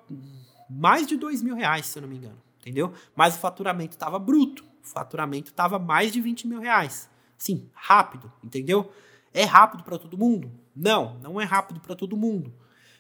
mais 0.70 1.06
de 1.06 1.18
2 1.18 1.42
mil 1.42 1.56
reais, 1.56 1.86
se 1.86 1.98
eu 1.98 2.02
não 2.02 2.10
me 2.10 2.18
engano 2.18 2.42
entendeu? 2.62 2.94
Mas 3.16 3.36
o 3.36 3.40
faturamento 3.40 3.96
estava 3.96 4.18
bruto, 4.18 4.64
o 4.84 4.88
faturamento 4.88 5.52
estava 5.52 5.78
mais 5.78 6.14
de 6.14 6.22
20 6.22 6.48
mil 6.48 6.60
reais. 6.60 7.10
Sim, 7.38 7.70
rápido, 7.74 8.32
entendeu? 8.44 8.92
É 9.34 9.44
rápido 9.44 9.84
para 9.84 9.98
todo 9.98 10.18
mundo? 10.18 10.52
Não, 10.76 11.18
não 11.20 11.42
é 11.42 11.44
rápido 11.44 11.80
para 11.80 11.96
todo 11.96 12.16
mundo. 12.16 12.54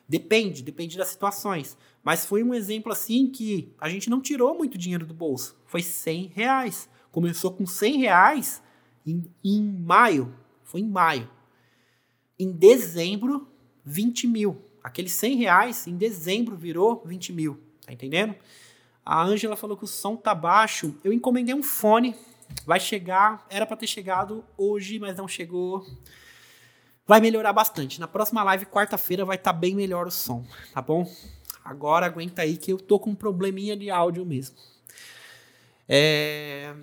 Depende, 0.08 0.64
depende 0.64 0.98
das 0.98 1.10
situações. 1.10 1.78
Mas 2.04 2.26
foi 2.26 2.44
um 2.44 2.54
exemplo 2.54 2.92
assim 2.92 3.28
que 3.28 3.74
a 3.80 3.88
gente 3.88 4.10
não 4.10 4.20
tirou 4.20 4.58
muito 4.58 4.78
dinheiro 4.78 5.06
do 5.06 5.14
bolso. 5.14 5.56
Foi 5.66 5.82
100 5.82 6.32
reais. 6.34 6.90
Começou 7.12 7.52
com 7.52 7.66
100 7.66 7.98
reais 7.98 8.62
em, 9.06 9.30
em 9.44 9.62
maio. 9.62 10.34
Foi 10.64 10.82
em 10.82 10.88
maio. 10.88 11.30
Em 12.40 12.52
dezembro, 12.52 13.48
20 13.84 14.28
mil. 14.28 14.66
Aqueles 14.84 15.12
100 15.14 15.36
reais 15.36 15.88
em 15.88 15.96
dezembro 15.96 16.56
virou 16.56 17.04
20 17.06 17.34
mil. 17.34 17.60
Tá 17.86 17.94
entendendo? 17.94 18.36
A 19.06 19.22
Ângela 19.22 19.56
falou 19.56 19.76
que 19.76 19.84
o 19.84 19.88
som 19.88 20.16
tá 20.16 20.34
baixo. 20.34 20.96
Eu 21.04 21.12
encomendei 21.12 21.54
um 21.54 21.64
fone. 21.64 22.16
Vai 22.66 22.80
chegar. 22.80 23.46
Era 23.50 23.66
para 23.66 23.78
ter 23.78 23.88
chegado 23.88 24.44
hoje, 24.58 25.00
mas 25.00 25.18
não 25.18 25.28
chegou. 25.28 25.86
Vai 27.06 27.20
melhorar 27.20 27.52
bastante. 27.52 28.00
Na 28.00 28.08
próxima 28.08 28.44
live, 28.44 28.66
quarta-feira, 28.66 29.26
vai 29.26 29.36
estar 29.36 29.52
tá 29.52 29.60
bem 29.60 29.76
melhor 29.76 30.08
o 30.08 30.12
som, 30.12 30.46
tá 30.74 30.82
bom? 30.82 31.12
Agora 31.64 32.06
aguenta 32.06 32.42
aí 32.42 32.58
que 32.58 32.72
eu 32.72 32.78
tô 32.78 33.00
com 33.00 33.12
um 33.12 33.16
probleminha 33.16 33.76
de 33.76 33.90
áudio 33.90 34.26
mesmo. 34.26 34.56
É... 35.88 36.74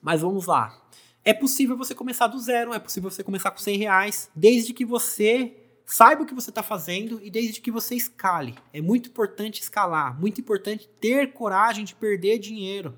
Mas 0.00 0.22
vamos 0.22 0.46
lá. 0.46 0.80
É 1.24 1.34
possível 1.34 1.76
você 1.76 1.94
começar 1.94 2.26
do 2.26 2.38
zero, 2.38 2.72
é 2.72 2.78
possível 2.78 3.10
você 3.10 3.22
começar 3.22 3.50
com 3.50 3.58
100 3.58 3.76
reais, 3.76 4.30
desde 4.34 4.72
que 4.72 4.84
você 4.84 5.54
Saiba 5.90 6.22
o 6.22 6.26
que 6.26 6.34
você 6.34 6.50
está 6.50 6.62
fazendo 6.62 7.18
e 7.22 7.30
desde 7.30 7.62
que 7.62 7.70
você 7.70 7.94
escale. 7.94 8.54
É 8.74 8.80
muito 8.82 9.08
importante 9.08 9.62
escalar, 9.62 10.20
muito 10.20 10.38
importante 10.38 10.86
ter 11.00 11.32
coragem 11.32 11.82
de 11.82 11.94
perder 11.94 12.38
dinheiro. 12.38 12.94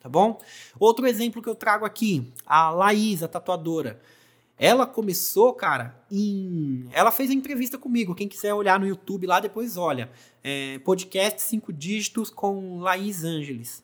Tá 0.00 0.06
bom? 0.06 0.38
Outro 0.78 1.06
exemplo 1.06 1.40
que 1.40 1.48
eu 1.48 1.54
trago 1.54 1.86
aqui, 1.86 2.30
a 2.44 2.68
Laís, 2.68 3.22
a 3.22 3.28
tatuadora. 3.28 4.02
Ela 4.58 4.86
começou, 4.86 5.54
cara, 5.54 5.98
em. 6.10 6.86
Ela 6.92 7.10
fez 7.10 7.30
a 7.30 7.34
entrevista 7.34 7.78
comigo. 7.78 8.14
Quem 8.14 8.28
quiser 8.28 8.52
olhar 8.52 8.78
no 8.78 8.86
YouTube 8.86 9.26
lá, 9.26 9.40
depois 9.40 9.78
olha. 9.78 10.10
É, 10.42 10.78
podcast 10.80 11.40
5 11.40 11.72
dígitos 11.72 12.28
com 12.28 12.80
Laís 12.80 13.24
Ângeles. 13.24 13.82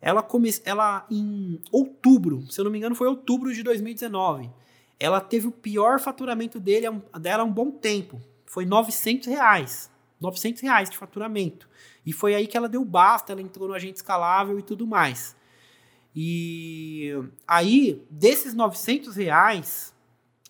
Ela, 0.00 0.22
come... 0.22 0.50
ela, 0.64 1.06
em 1.10 1.60
outubro, 1.72 2.44
se 2.50 2.60
eu 2.60 2.64
não 2.64 2.70
me 2.70 2.78
engano, 2.78 2.94
foi 2.94 3.08
outubro 3.08 3.52
de 3.52 3.62
2019 3.62 4.50
ela 4.98 5.20
teve 5.20 5.46
o 5.46 5.52
pior 5.52 6.00
faturamento 6.00 6.58
dele, 6.58 6.86
dela 7.20 7.42
há 7.42 7.46
um 7.46 7.52
bom 7.52 7.70
tempo. 7.70 8.20
Foi 8.44 8.64
900 8.64 9.28
reais. 9.28 9.90
900 10.20 10.60
reais 10.62 10.90
de 10.90 10.98
faturamento. 10.98 11.68
E 12.04 12.12
foi 12.12 12.34
aí 12.34 12.46
que 12.46 12.56
ela 12.56 12.68
deu 12.68 12.84
basta, 12.84 13.32
ela 13.32 13.40
entrou 13.40 13.68
no 13.68 13.74
agente 13.74 13.96
escalável 13.96 14.58
e 14.58 14.62
tudo 14.62 14.86
mais. 14.86 15.36
E 16.16 17.12
aí, 17.46 18.04
desses 18.10 18.54
900 18.54 19.14
reais, 19.14 19.94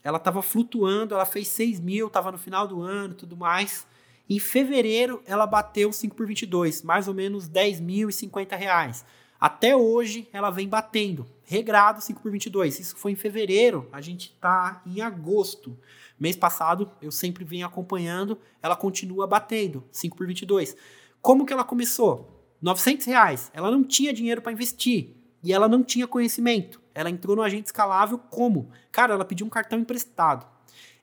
ela 0.03 0.17
estava 0.17 0.41
flutuando, 0.41 1.15
ela 1.15 1.27
fez 1.27 1.49
6 1.49 1.81
mil, 1.81 2.07
estava 2.07 2.33
no 2.33 2.39
final 2.39 2.67
do 2.67 2.81
ano 2.81 3.15
tudo 3.15 3.37
mais. 3.37 3.87
Em 4.31 4.39
fevereiro, 4.39 5.23
ela 5.27 5.47
bateu 5.47 5.93
5 5.93 6.15
por 6.15 6.27
22, 6.27 6.83
mais 6.83 7.09
ou 7.09 7.13
menos 7.13 7.49
10 7.49 7.81
mil 7.81 8.09
e 8.09 8.13
50 8.13 8.57
reais. 8.57 9.05
Até 9.41 9.77
hoje, 9.77 10.29
ela 10.33 10.51
vem 10.51 10.69
batendo 10.69 11.27
regrado 11.45 12.03
5 12.03 12.21
por 12.21 12.31
22. 12.31 12.79
Isso 12.79 12.97
foi 12.97 13.13
em 13.13 13.17
fevereiro, 13.17 13.89
a 13.91 14.01
gente 14.01 14.33
está 14.35 14.83
em 14.85 15.01
agosto. 15.01 15.79
Mês 16.19 16.37
passado, 16.37 16.91
eu 17.01 17.11
sempre 17.11 17.45
venho 17.45 17.67
acompanhando, 17.67 18.39
ela 18.61 18.77
continua 18.77 19.27
batendo 19.27 19.85
5 19.91 20.17
por 20.17 20.27
22. 20.27 20.77
Como 21.23 21.47
que 21.47 21.53
ela 21.53 21.65
começou? 21.65 22.39
900 22.61 23.07
reais. 23.07 23.51
Ela 23.55 23.71
não 23.71 23.85
tinha 23.85 24.13
dinheiro 24.13 24.43
para 24.43 24.53
investir 24.53 25.15
e 25.43 25.53
ela 25.53 25.69
não 25.69 25.83
tinha 25.83 26.07
conhecimento. 26.07 26.81
Ela 26.95 27.09
entrou 27.09 27.37
no 27.37 27.43
agente 27.43 27.67
escalável 27.67 28.19
como? 28.19 28.71
Cara, 28.91 29.15
ela 29.15 29.25
pediu 29.25 29.47
um 29.47 29.51
cartão 29.51 29.79
emprestado. 29.79 30.47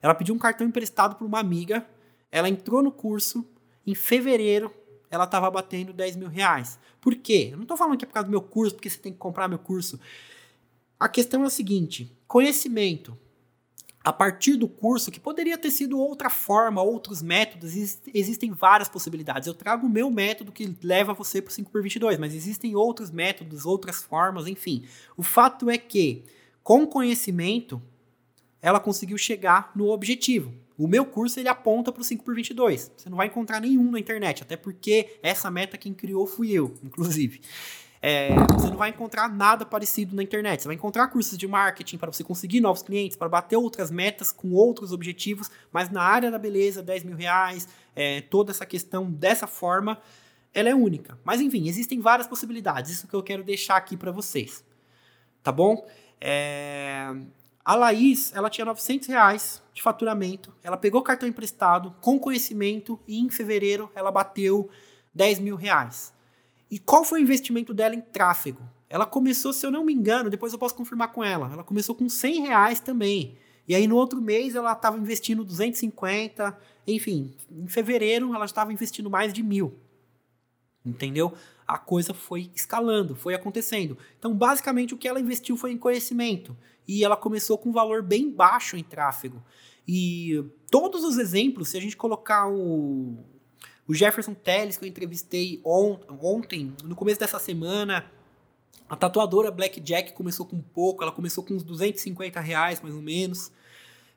Ela 0.00 0.14
pediu 0.14 0.34
um 0.34 0.38
cartão 0.38 0.66
emprestado 0.66 1.16
para 1.16 1.26
uma 1.26 1.40
amiga. 1.40 1.86
Ela 2.30 2.48
entrou 2.48 2.82
no 2.82 2.92
curso. 2.92 3.44
Em 3.86 3.94
fevereiro, 3.94 4.72
ela 5.16 5.24
estava 5.24 5.50
batendo 5.50 5.92
10 5.92 6.16
mil 6.16 6.28
reais. 6.28 6.78
Por 7.00 7.14
quê? 7.16 7.48
Eu 7.50 7.56
não 7.56 7.64
estou 7.64 7.76
falando 7.76 7.98
que 7.98 8.04
é 8.04 8.08
por 8.08 8.14
causa 8.14 8.26
do 8.26 8.30
meu 8.30 8.42
curso, 8.42 8.74
porque 8.74 8.88
você 8.88 8.98
tem 8.98 9.12
que 9.12 9.18
comprar 9.18 9.48
meu 9.48 9.58
curso. 9.58 9.98
A 10.98 11.08
questão 11.08 11.42
é 11.42 11.46
a 11.46 11.50
seguinte: 11.50 12.16
conhecimento. 12.28 13.16
A 14.04 14.12
partir 14.12 14.54
do 14.54 14.68
curso, 14.68 15.10
que 15.10 15.18
poderia 15.18 15.58
ter 15.58 15.72
sido 15.72 15.98
outra 15.98 16.30
forma, 16.30 16.80
outros 16.80 17.20
métodos, 17.20 17.74
existem 18.14 18.52
várias 18.52 18.88
possibilidades. 18.88 19.48
Eu 19.48 19.54
trago 19.54 19.84
o 19.84 19.90
meu 19.90 20.08
método 20.12 20.52
que 20.52 20.78
leva 20.80 21.12
você 21.12 21.42
para 21.42 21.50
o 21.50 21.52
5x22, 21.52 22.16
mas 22.16 22.32
existem 22.32 22.76
outros 22.76 23.10
métodos, 23.10 23.66
outras 23.66 24.04
formas, 24.04 24.46
enfim. 24.46 24.84
O 25.16 25.24
fato 25.24 25.68
é 25.68 25.76
que, 25.76 26.22
com 26.62 26.86
conhecimento, 26.86 27.82
ela 28.62 28.78
conseguiu 28.78 29.18
chegar 29.18 29.72
no 29.74 29.88
objetivo. 29.88 30.54
O 30.78 30.86
meu 30.86 31.06
curso 31.06 31.40
ele 31.40 31.48
aponta 31.48 31.90
para 31.90 32.02
o 32.02 32.04
5x22. 32.04 32.90
Você 32.96 33.08
não 33.08 33.16
vai 33.16 33.28
encontrar 33.28 33.60
nenhum 33.60 33.90
na 33.90 33.98
internet, 33.98 34.42
até 34.42 34.56
porque 34.56 35.18
essa 35.22 35.50
meta 35.50 35.78
quem 35.78 35.94
criou 35.94 36.26
fui 36.26 36.52
eu, 36.52 36.74
inclusive. 36.84 37.40
É, 38.02 38.34
você 38.52 38.68
não 38.68 38.76
vai 38.76 38.90
encontrar 38.90 39.28
nada 39.28 39.64
parecido 39.64 40.14
na 40.14 40.22
internet. 40.22 40.62
Você 40.62 40.68
vai 40.68 40.76
encontrar 40.76 41.08
cursos 41.08 41.36
de 41.36 41.48
marketing 41.48 41.96
para 41.96 42.12
você 42.12 42.22
conseguir 42.22 42.60
novos 42.60 42.82
clientes, 42.82 43.16
para 43.16 43.28
bater 43.28 43.56
outras 43.56 43.90
metas 43.90 44.30
com 44.30 44.52
outros 44.52 44.92
objetivos, 44.92 45.50
mas 45.72 45.90
na 45.90 46.02
área 46.02 46.30
da 46.30 46.38
beleza, 46.38 46.82
10 46.82 47.04
mil 47.04 47.16
reais, 47.16 47.66
é, 47.94 48.20
toda 48.20 48.52
essa 48.52 48.66
questão 48.66 49.10
dessa 49.10 49.46
forma, 49.46 49.98
ela 50.52 50.68
é 50.68 50.74
única. 50.74 51.18
Mas 51.24 51.40
enfim, 51.40 51.68
existem 51.68 51.98
várias 52.00 52.28
possibilidades. 52.28 52.90
Isso 52.90 53.08
que 53.08 53.14
eu 53.14 53.22
quero 53.22 53.42
deixar 53.42 53.76
aqui 53.76 53.96
para 53.96 54.12
vocês. 54.12 54.64
Tá 55.42 55.50
bom? 55.50 55.86
É, 56.20 57.12
a 57.66 57.74
Laís, 57.74 58.32
ela 58.32 58.48
tinha 58.48 58.64
900 58.64 59.08
reais 59.08 59.60
de 59.74 59.82
faturamento. 59.82 60.54
Ela 60.62 60.76
pegou 60.76 61.02
cartão 61.02 61.28
emprestado 61.28 61.92
com 62.00 62.16
conhecimento 62.16 62.96
e 63.08 63.18
em 63.18 63.28
fevereiro 63.28 63.90
ela 63.92 64.12
bateu 64.12 64.70
10 65.12 65.40
mil 65.40 65.56
reais. 65.56 66.14
E 66.70 66.78
qual 66.78 67.04
foi 67.04 67.18
o 67.18 67.22
investimento 67.24 67.74
dela 67.74 67.96
em 67.96 68.00
tráfego? 68.00 68.62
Ela 68.88 69.04
começou, 69.04 69.52
se 69.52 69.66
eu 69.66 69.72
não 69.72 69.84
me 69.84 69.92
engano, 69.92 70.30
depois 70.30 70.52
eu 70.52 70.60
posso 70.60 70.76
confirmar 70.76 71.12
com 71.12 71.24
ela, 71.24 71.50
ela 71.52 71.64
começou 71.64 71.92
com 71.92 72.08
100 72.08 72.42
reais 72.42 72.78
também. 72.78 73.36
E 73.66 73.74
aí 73.74 73.88
no 73.88 73.96
outro 73.96 74.22
mês 74.22 74.54
ela 74.54 74.70
estava 74.70 74.96
investindo 74.96 75.42
250, 75.42 76.56
enfim, 76.86 77.34
em 77.50 77.66
fevereiro 77.66 78.32
ela 78.32 78.44
estava 78.44 78.72
investindo 78.72 79.10
mais 79.10 79.32
de 79.32 79.42
mil. 79.42 79.74
Entendeu? 80.84 81.34
A 81.66 81.78
coisa 81.78 82.14
foi 82.14 82.50
escalando, 82.54 83.16
foi 83.16 83.34
acontecendo. 83.34 83.98
Então, 84.18 84.32
basicamente, 84.32 84.94
o 84.94 84.96
que 84.96 85.08
ela 85.08 85.20
investiu 85.20 85.56
foi 85.56 85.72
em 85.72 85.78
conhecimento. 85.78 86.56
E 86.86 87.04
ela 87.04 87.16
começou 87.16 87.58
com 87.58 87.70
um 87.70 87.72
valor 87.72 88.02
bem 88.02 88.30
baixo 88.30 88.76
em 88.76 88.82
tráfego. 88.84 89.42
E 89.86 90.44
todos 90.70 91.04
os 91.04 91.18
exemplos, 91.18 91.68
se 91.68 91.76
a 91.76 91.80
gente 91.80 91.96
colocar 91.96 92.48
o, 92.48 93.16
o 93.86 93.94
Jefferson 93.94 94.34
Teles, 94.34 94.76
que 94.76 94.84
eu 94.84 94.88
entrevistei 94.88 95.60
on, 95.64 95.98
ontem, 96.20 96.72
no 96.84 96.96
começo 96.96 97.20
dessa 97.20 97.38
semana. 97.38 98.10
A 98.88 98.94
tatuadora 98.94 99.50
Blackjack 99.50 100.12
começou 100.12 100.46
com 100.46 100.60
pouco, 100.60 101.02
ela 101.02 101.12
começou 101.12 101.42
com 101.42 101.54
uns 101.54 101.64
250 101.64 102.40
reais, 102.40 102.80
mais 102.80 102.94
ou 102.94 103.02
menos. 103.02 103.50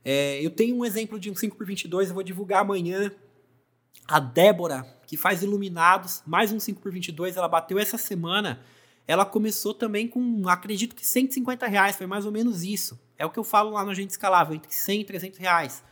É, 0.04 0.44
eu 0.44 0.52
tenho 0.52 0.76
um 0.76 0.86
exemplo 0.86 1.20
de 1.20 1.30
um 1.30 1.34
5x22, 1.34 2.08
eu 2.08 2.14
vou 2.14 2.24
divulgar 2.24 2.62
amanhã. 2.62 3.12
A 4.08 4.20
Débora, 4.20 4.84
que 5.06 5.18
faz 5.18 5.44
iluminados, 5.44 6.22
mais 6.26 6.52
um 6.52 6.58
5x22, 6.58 7.36
ela 7.36 7.48
bateu 7.48 7.80
essa 7.80 7.98
semana. 7.98 8.60
Ela 9.08 9.26
começou 9.26 9.74
também 9.74 10.08
com, 10.08 10.48
acredito 10.48 10.96
que 10.96 11.06
150 11.06 11.66
reais, 11.68 11.96
foi 11.96 12.06
mais 12.06 12.26
ou 12.26 12.32
menos 12.32 12.64
isso. 12.64 13.00
É 13.18 13.26
o 13.26 13.30
que 13.30 13.40
eu 13.40 13.44
falo 13.44 13.72
lá 13.72 13.84
no 13.84 13.92
Agente 13.92 14.12
Escalável, 14.12 14.56
entre 14.56 14.74
100 14.74 15.02
e 15.02 15.06
300 15.06 15.40
reais. 15.40 15.84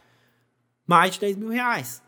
Mais 0.86 1.16
de 1.16 1.20
10 1.20 1.36
mil 1.36 1.50
reais. 1.50 2.02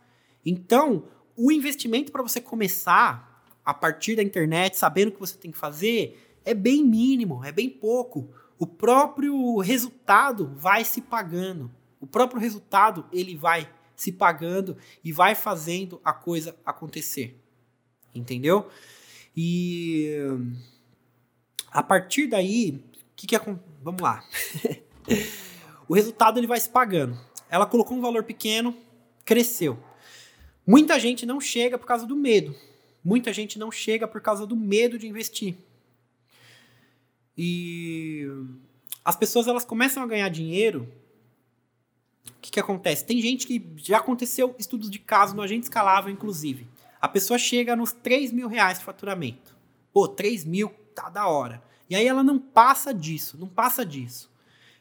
Então, 0.45 1.05
o 1.35 1.51
investimento 1.51 2.11
para 2.11 2.21
você 2.21 2.39
começar 2.39 3.43
a 3.65 3.73
partir 3.73 4.15
da 4.15 4.23
internet, 4.23 4.77
sabendo 4.77 5.09
o 5.09 5.11
que 5.11 5.19
você 5.19 5.37
tem 5.37 5.51
que 5.51 5.57
fazer, 5.57 6.39
é 6.45 6.53
bem 6.53 6.83
mínimo, 6.83 7.43
é 7.43 7.51
bem 7.51 7.69
pouco. 7.69 8.29
O 8.57 8.67
próprio 8.67 9.57
resultado 9.59 10.51
vai 10.55 10.83
se 10.83 11.01
pagando. 11.01 11.71
O 11.99 12.07
próprio 12.07 12.41
resultado 12.41 13.05
ele 13.11 13.35
vai 13.35 13.69
se 13.99 14.13
pagando 14.13 14.77
e 15.03 15.11
vai 15.11 15.35
fazendo 15.35 15.99
a 16.05 16.13
coisa 16.13 16.55
acontecer. 16.65 17.37
Entendeu? 18.15 18.69
E 19.35 20.15
a 21.69 21.83
partir 21.83 22.27
daí, 22.27 22.81
o 22.95 23.15
que, 23.15 23.27
que 23.27 23.35
é. 23.35 23.39
Vamos 23.83 24.01
lá. 24.01 24.23
o 25.87 25.93
resultado 25.93 26.39
ele 26.39 26.47
vai 26.47 26.59
se 26.61 26.69
pagando. 26.69 27.19
Ela 27.49 27.65
colocou 27.65 27.97
um 27.97 28.01
valor 28.01 28.23
pequeno, 28.23 28.73
cresceu. 29.25 29.77
Muita 30.65 30.97
gente 30.97 31.25
não 31.25 31.41
chega 31.41 31.77
por 31.77 31.85
causa 31.85 32.05
do 32.05 32.15
medo. 32.15 32.55
Muita 33.03 33.33
gente 33.33 33.59
não 33.59 33.69
chega 33.69 34.07
por 34.07 34.21
causa 34.21 34.47
do 34.47 34.55
medo 34.55 34.97
de 34.97 35.07
investir. 35.07 35.57
E 37.37 38.27
as 39.03 39.17
pessoas 39.17 39.47
elas 39.47 39.65
começam 39.65 40.01
a 40.01 40.07
ganhar 40.07 40.29
dinheiro. 40.29 40.87
O 42.29 42.41
que, 42.41 42.51
que 42.51 42.59
acontece? 42.59 43.05
Tem 43.05 43.21
gente 43.21 43.45
que 43.45 43.65
já 43.77 43.97
aconteceu 43.97 44.55
estudos 44.57 44.89
de 44.89 44.99
caso 44.99 45.35
no 45.35 45.41
agente 45.41 45.63
escalável, 45.63 46.11
inclusive. 46.11 46.67
A 47.01 47.07
pessoa 47.07 47.37
chega 47.37 47.75
nos 47.75 47.91
3 47.91 48.31
mil 48.31 48.47
reais 48.47 48.79
de 48.79 48.85
faturamento. 48.85 49.55
Pô, 49.93 50.07
3 50.07 50.45
mil 50.45 50.69
tá 50.93 51.09
da 51.09 51.27
hora. 51.27 51.63
E 51.89 51.95
aí 51.95 52.05
ela 52.07 52.23
não 52.23 52.37
passa 52.37 52.93
disso, 52.93 53.37
não 53.39 53.47
passa 53.47 53.85
disso. 53.85 54.29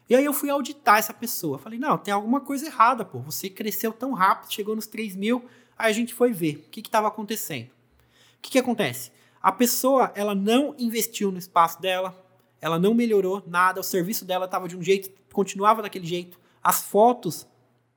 E 0.09 0.15
aí 0.15 0.25
eu 0.25 0.33
fui 0.33 0.51
auditar 0.51 0.99
essa 0.99 1.13
pessoa. 1.13 1.59
Falei, 1.59 1.79
não, 1.79 1.99
tem 1.99 2.13
alguma 2.13 2.41
coisa 2.41 2.67
errada, 2.67 3.05
pô. 3.05 3.19
Você 3.21 3.49
cresceu 3.49 3.93
tão 3.93 4.13
rápido, 4.13 4.53
chegou 4.53 4.75
nos 4.75 4.87
3 4.87 5.15
mil, 5.17 5.45
Aí 5.79 5.91
a 5.91 5.95
gente 5.95 6.13
foi 6.13 6.33
ver 6.33 6.65
o 6.67 6.71
que 6.71 6.81
estava 6.81 7.07
acontecendo. 7.07 7.69
O 7.69 8.43
que, 8.43 8.51
que 8.51 8.59
acontece? 8.59 9.13
A 9.41 9.53
pessoa 9.53 10.13
ela 10.15 10.35
não 10.35 10.75
investiu 10.77 11.31
no 11.31 11.39
espaço 11.39 11.81
dela, 11.81 12.27
ela 12.61 12.79
não 12.79 12.93
melhorou 12.93 13.43
nada, 13.47 13.81
o 13.81 13.85
serviço 13.85 14.25
dela 14.25 14.47
estava 14.47 14.67
de 14.67 14.77
um 14.77 14.83
jeito, 14.83 15.11
continuava 15.33 15.81
daquele 15.81 16.07
jeito, 16.07 16.41
as 16.63 16.83
fotos 16.83 17.47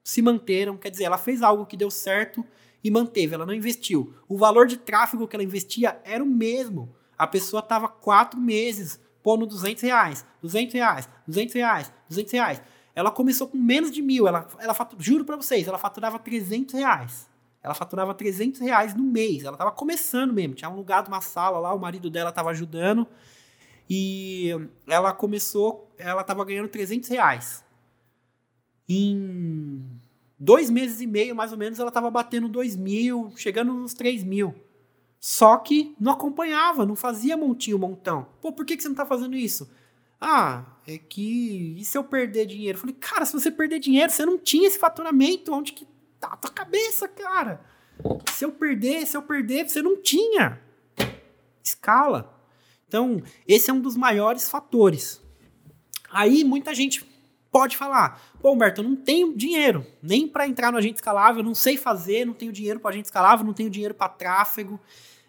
se 0.03 0.21
manteram, 0.21 0.77
quer 0.77 0.89
dizer, 0.89 1.05
ela 1.05 1.17
fez 1.17 1.41
algo 1.41 1.65
que 1.65 1.77
deu 1.77 1.91
certo 1.91 2.43
e 2.83 2.89
manteve, 2.89 3.35
ela 3.35 3.45
não 3.45 3.53
investiu. 3.53 4.13
O 4.27 4.37
valor 4.37 4.65
de 4.65 4.77
tráfego 4.77 5.27
que 5.27 5.35
ela 5.35 5.43
investia 5.43 5.99
era 6.03 6.23
o 6.23 6.27
mesmo. 6.27 6.93
A 7.17 7.27
pessoa 7.27 7.59
estava 7.59 7.87
quatro 7.87 8.39
meses 8.39 8.99
pondo 9.21 9.45
200 9.45 9.83
reais, 9.83 10.25
200 10.41 10.73
reais, 10.73 11.09
200 11.27 11.53
reais, 11.53 11.93
200 12.09 12.33
reais. 12.33 12.61
Ela 12.95 13.11
começou 13.11 13.47
com 13.47 13.57
menos 13.57 13.91
de 13.91 14.01
mil, 14.01 14.27
ela, 14.27 14.47
ela 14.59 14.73
fatura, 14.73 15.01
juro 15.01 15.23
para 15.23 15.35
vocês, 15.35 15.67
ela 15.67 15.77
faturava 15.77 16.17
300 16.17 16.73
reais. 16.73 17.29
Ela 17.63 17.75
faturava 17.75 18.13
300 18.13 18.59
reais 18.59 18.95
no 18.95 19.03
mês. 19.03 19.43
Ela 19.43 19.53
estava 19.53 19.71
começando 19.71 20.33
mesmo. 20.33 20.55
Tinha 20.55 20.67
alugado 20.67 21.09
uma 21.09 21.21
sala 21.21 21.59
lá, 21.59 21.73
o 21.73 21.79
marido 21.79 22.09
dela 22.09 22.29
estava 22.29 22.49
ajudando. 22.49 23.07
E 23.87 24.49
ela 24.87 25.13
começou, 25.13 25.93
ela 25.97 26.21
estava 26.21 26.43
ganhando 26.43 26.69
300 26.69 27.09
reais. 27.09 27.63
Em 28.93 30.01
Dois 30.43 30.71
meses 30.71 30.99
e 30.99 31.05
meio, 31.05 31.35
mais 31.35 31.51
ou 31.51 31.57
menos, 31.57 31.77
ela 31.77 31.89
estava 31.89 32.09
batendo 32.09 32.49
2 32.49 32.75
mil, 32.75 33.31
chegando 33.35 33.71
nos 33.73 33.93
3 33.93 34.23
mil. 34.23 34.55
Só 35.19 35.55
que 35.57 35.95
não 35.99 36.13
acompanhava, 36.13 36.83
não 36.83 36.95
fazia 36.95 37.37
montinho, 37.37 37.77
montão. 37.77 38.27
Pô, 38.41 38.51
por 38.51 38.65
que, 38.65 38.75
que 38.75 38.81
você 38.81 38.89
não 38.89 38.95
está 38.95 39.05
fazendo 39.05 39.35
isso? 39.35 39.69
Ah, 40.19 40.65
é 40.87 40.97
que. 40.97 41.75
E 41.77 41.85
se 41.85 41.95
eu 41.95 42.03
perder 42.03 42.47
dinheiro? 42.47 42.75
Eu 42.75 42.81
falei, 42.81 42.95
cara, 42.99 43.23
se 43.23 43.33
você 43.33 43.51
perder 43.51 43.77
dinheiro, 43.77 44.11
você 44.11 44.25
não 44.25 44.35
tinha 44.39 44.67
esse 44.67 44.79
faturamento. 44.79 45.53
Onde 45.53 45.73
que 45.73 45.87
tá 46.19 46.29
a 46.29 46.37
tua 46.37 46.49
cabeça, 46.49 47.07
cara? 47.07 47.61
Se 48.33 48.43
eu 48.43 48.51
perder, 48.51 49.05
se 49.05 49.15
eu 49.15 49.21
perder, 49.21 49.69
você 49.69 49.83
não 49.83 50.01
tinha. 50.01 50.59
Escala. 51.63 52.35
Então, 52.87 53.21
esse 53.47 53.69
é 53.69 53.73
um 53.73 53.79
dos 53.79 53.95
maiores 53.95 54.49
fatores. 54.49 55.21
Aí 56.09 56.43
muita 56.43 56.73
gente 56.73 57.05
pode 57.51 57.77
falar: 57.77 58.19
pô, 58.41 58.51
Humberto, 58.51 58.81
eu 58.81 58.89
não 58.89 58.95
tenho 58.95 59.35
dinheiro 59.35 59.85
nem 60.01 60.27
para 60.27 60.47
entrar 60.47 60.71
no 60.71 60.77
agente 60.77 60.95
escalável, 60.95 61.43
não 61.43 61.53
sei 61.53 61.77
fazer, 61.77 62.25
não 62.25 62.33
tenho 62.33 62.51
dinheiro 62.51 62.79
para 62.79 62.91
agente 62.91 63.05
escalável, 63.05 63.45
não 63.45 63.53
tenho 63.53 63.69
dinheiro 63.69 63.93
para 63.93 64.09
tráfego. 64.09 64.79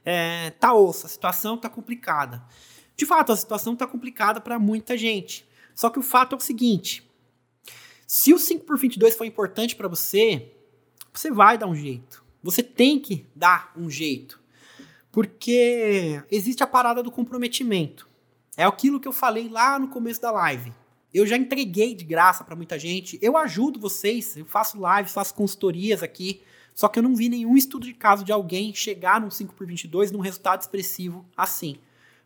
É, 0.04 0.50
tá 0.58 0.74
osso, 0.74 1.06
a 1.06 1.08
situação 1.08 1.56
tá 1.56 1.68
complicada. 1.68 2.42
De 2.96 3.06
fato, 3.06 3.32
a 3.32 3.36
situação 3.36 3.76
tá 3.76 3.86
complicada 3.86 4.40
para 4.40 4.58
muita 4.58 4.96
gente. 4.96 5.46
Só 5.74 5.90
que 5.90 5.98
o 5.98 6.02
fato 6.02 6.34
é 6.34 6.38
o 6.38 6.40
seguinte: 6.40 7.08
se 8.06 8.32
o 8.32 8.38
5 8.38 8.64
por 8.64 8.78
22 8.78 9.14
for 9.14 9.24
importante 9.24 9.76
para 9.76 9.88
você, 9.88 10.52
você 11.12 11.30
vai 11.30 11.56
dar 11.56 11.66
um 11.66 11.74
jeito. 11.74 12.24
Você 12.42 12.62
tem 12.62 12.98
que 12.98 13.26
dar 13.34 13.72
um 13.76 13.88
jeito. 13.88 14.40
Porque 15.10 16.22
existe 16.30 16.62
a 16.62 16.66
parada 16.66 17.02
do 17.02 17.10
comprometimento. 17.10 18.08
É 18.56 18.64
aquilo 18.64 18.98
que 18.98 19.06
eu 19.06 19.12
falei 19.12 19.48
lá 19.48 19.78
no 19.78 19.88
começo 19.88 20.20
da 20.20 20.30
live. 20.30 20.72
Eu 21.12 21.26
já 21.26 21.36
entreguei 21.36 21.94
de 21.94 22.04
graça 22.04 22.42
para 22.42 22.56
muita 22.56 22.78
gente. 22.78 23.18
Eu 23.20 23.36
ajudo 23.36 23.78
vocês, 23.78 24.36
eu 24.36 24.46
faço 24.46 24.78
lives, 24.78 25.12
faço 25.12 25.34
consultorias 25.34 26.02
aqui. 26.02 26.42
Só 26.74 26.88
que 26.88 26.98
eu 26.98 27.02
não 27.02 27.14
vi 27.14 27.28
nenhum 27.28 27.56
estudo 27.56 27.84
de 27.84 27.92
caso 27.92 28.24
de 28.24 28.32
alguém 28.32 28.74
chegar 28.74 29.20
num 29.20 29.30
5 29.30 29.54
por 29.54 29.66
22 29.66 30.10
num 30.10 30.20
resultado 30.20 30.62
expressivo 30.62 31.24
assim. 31.36 31.76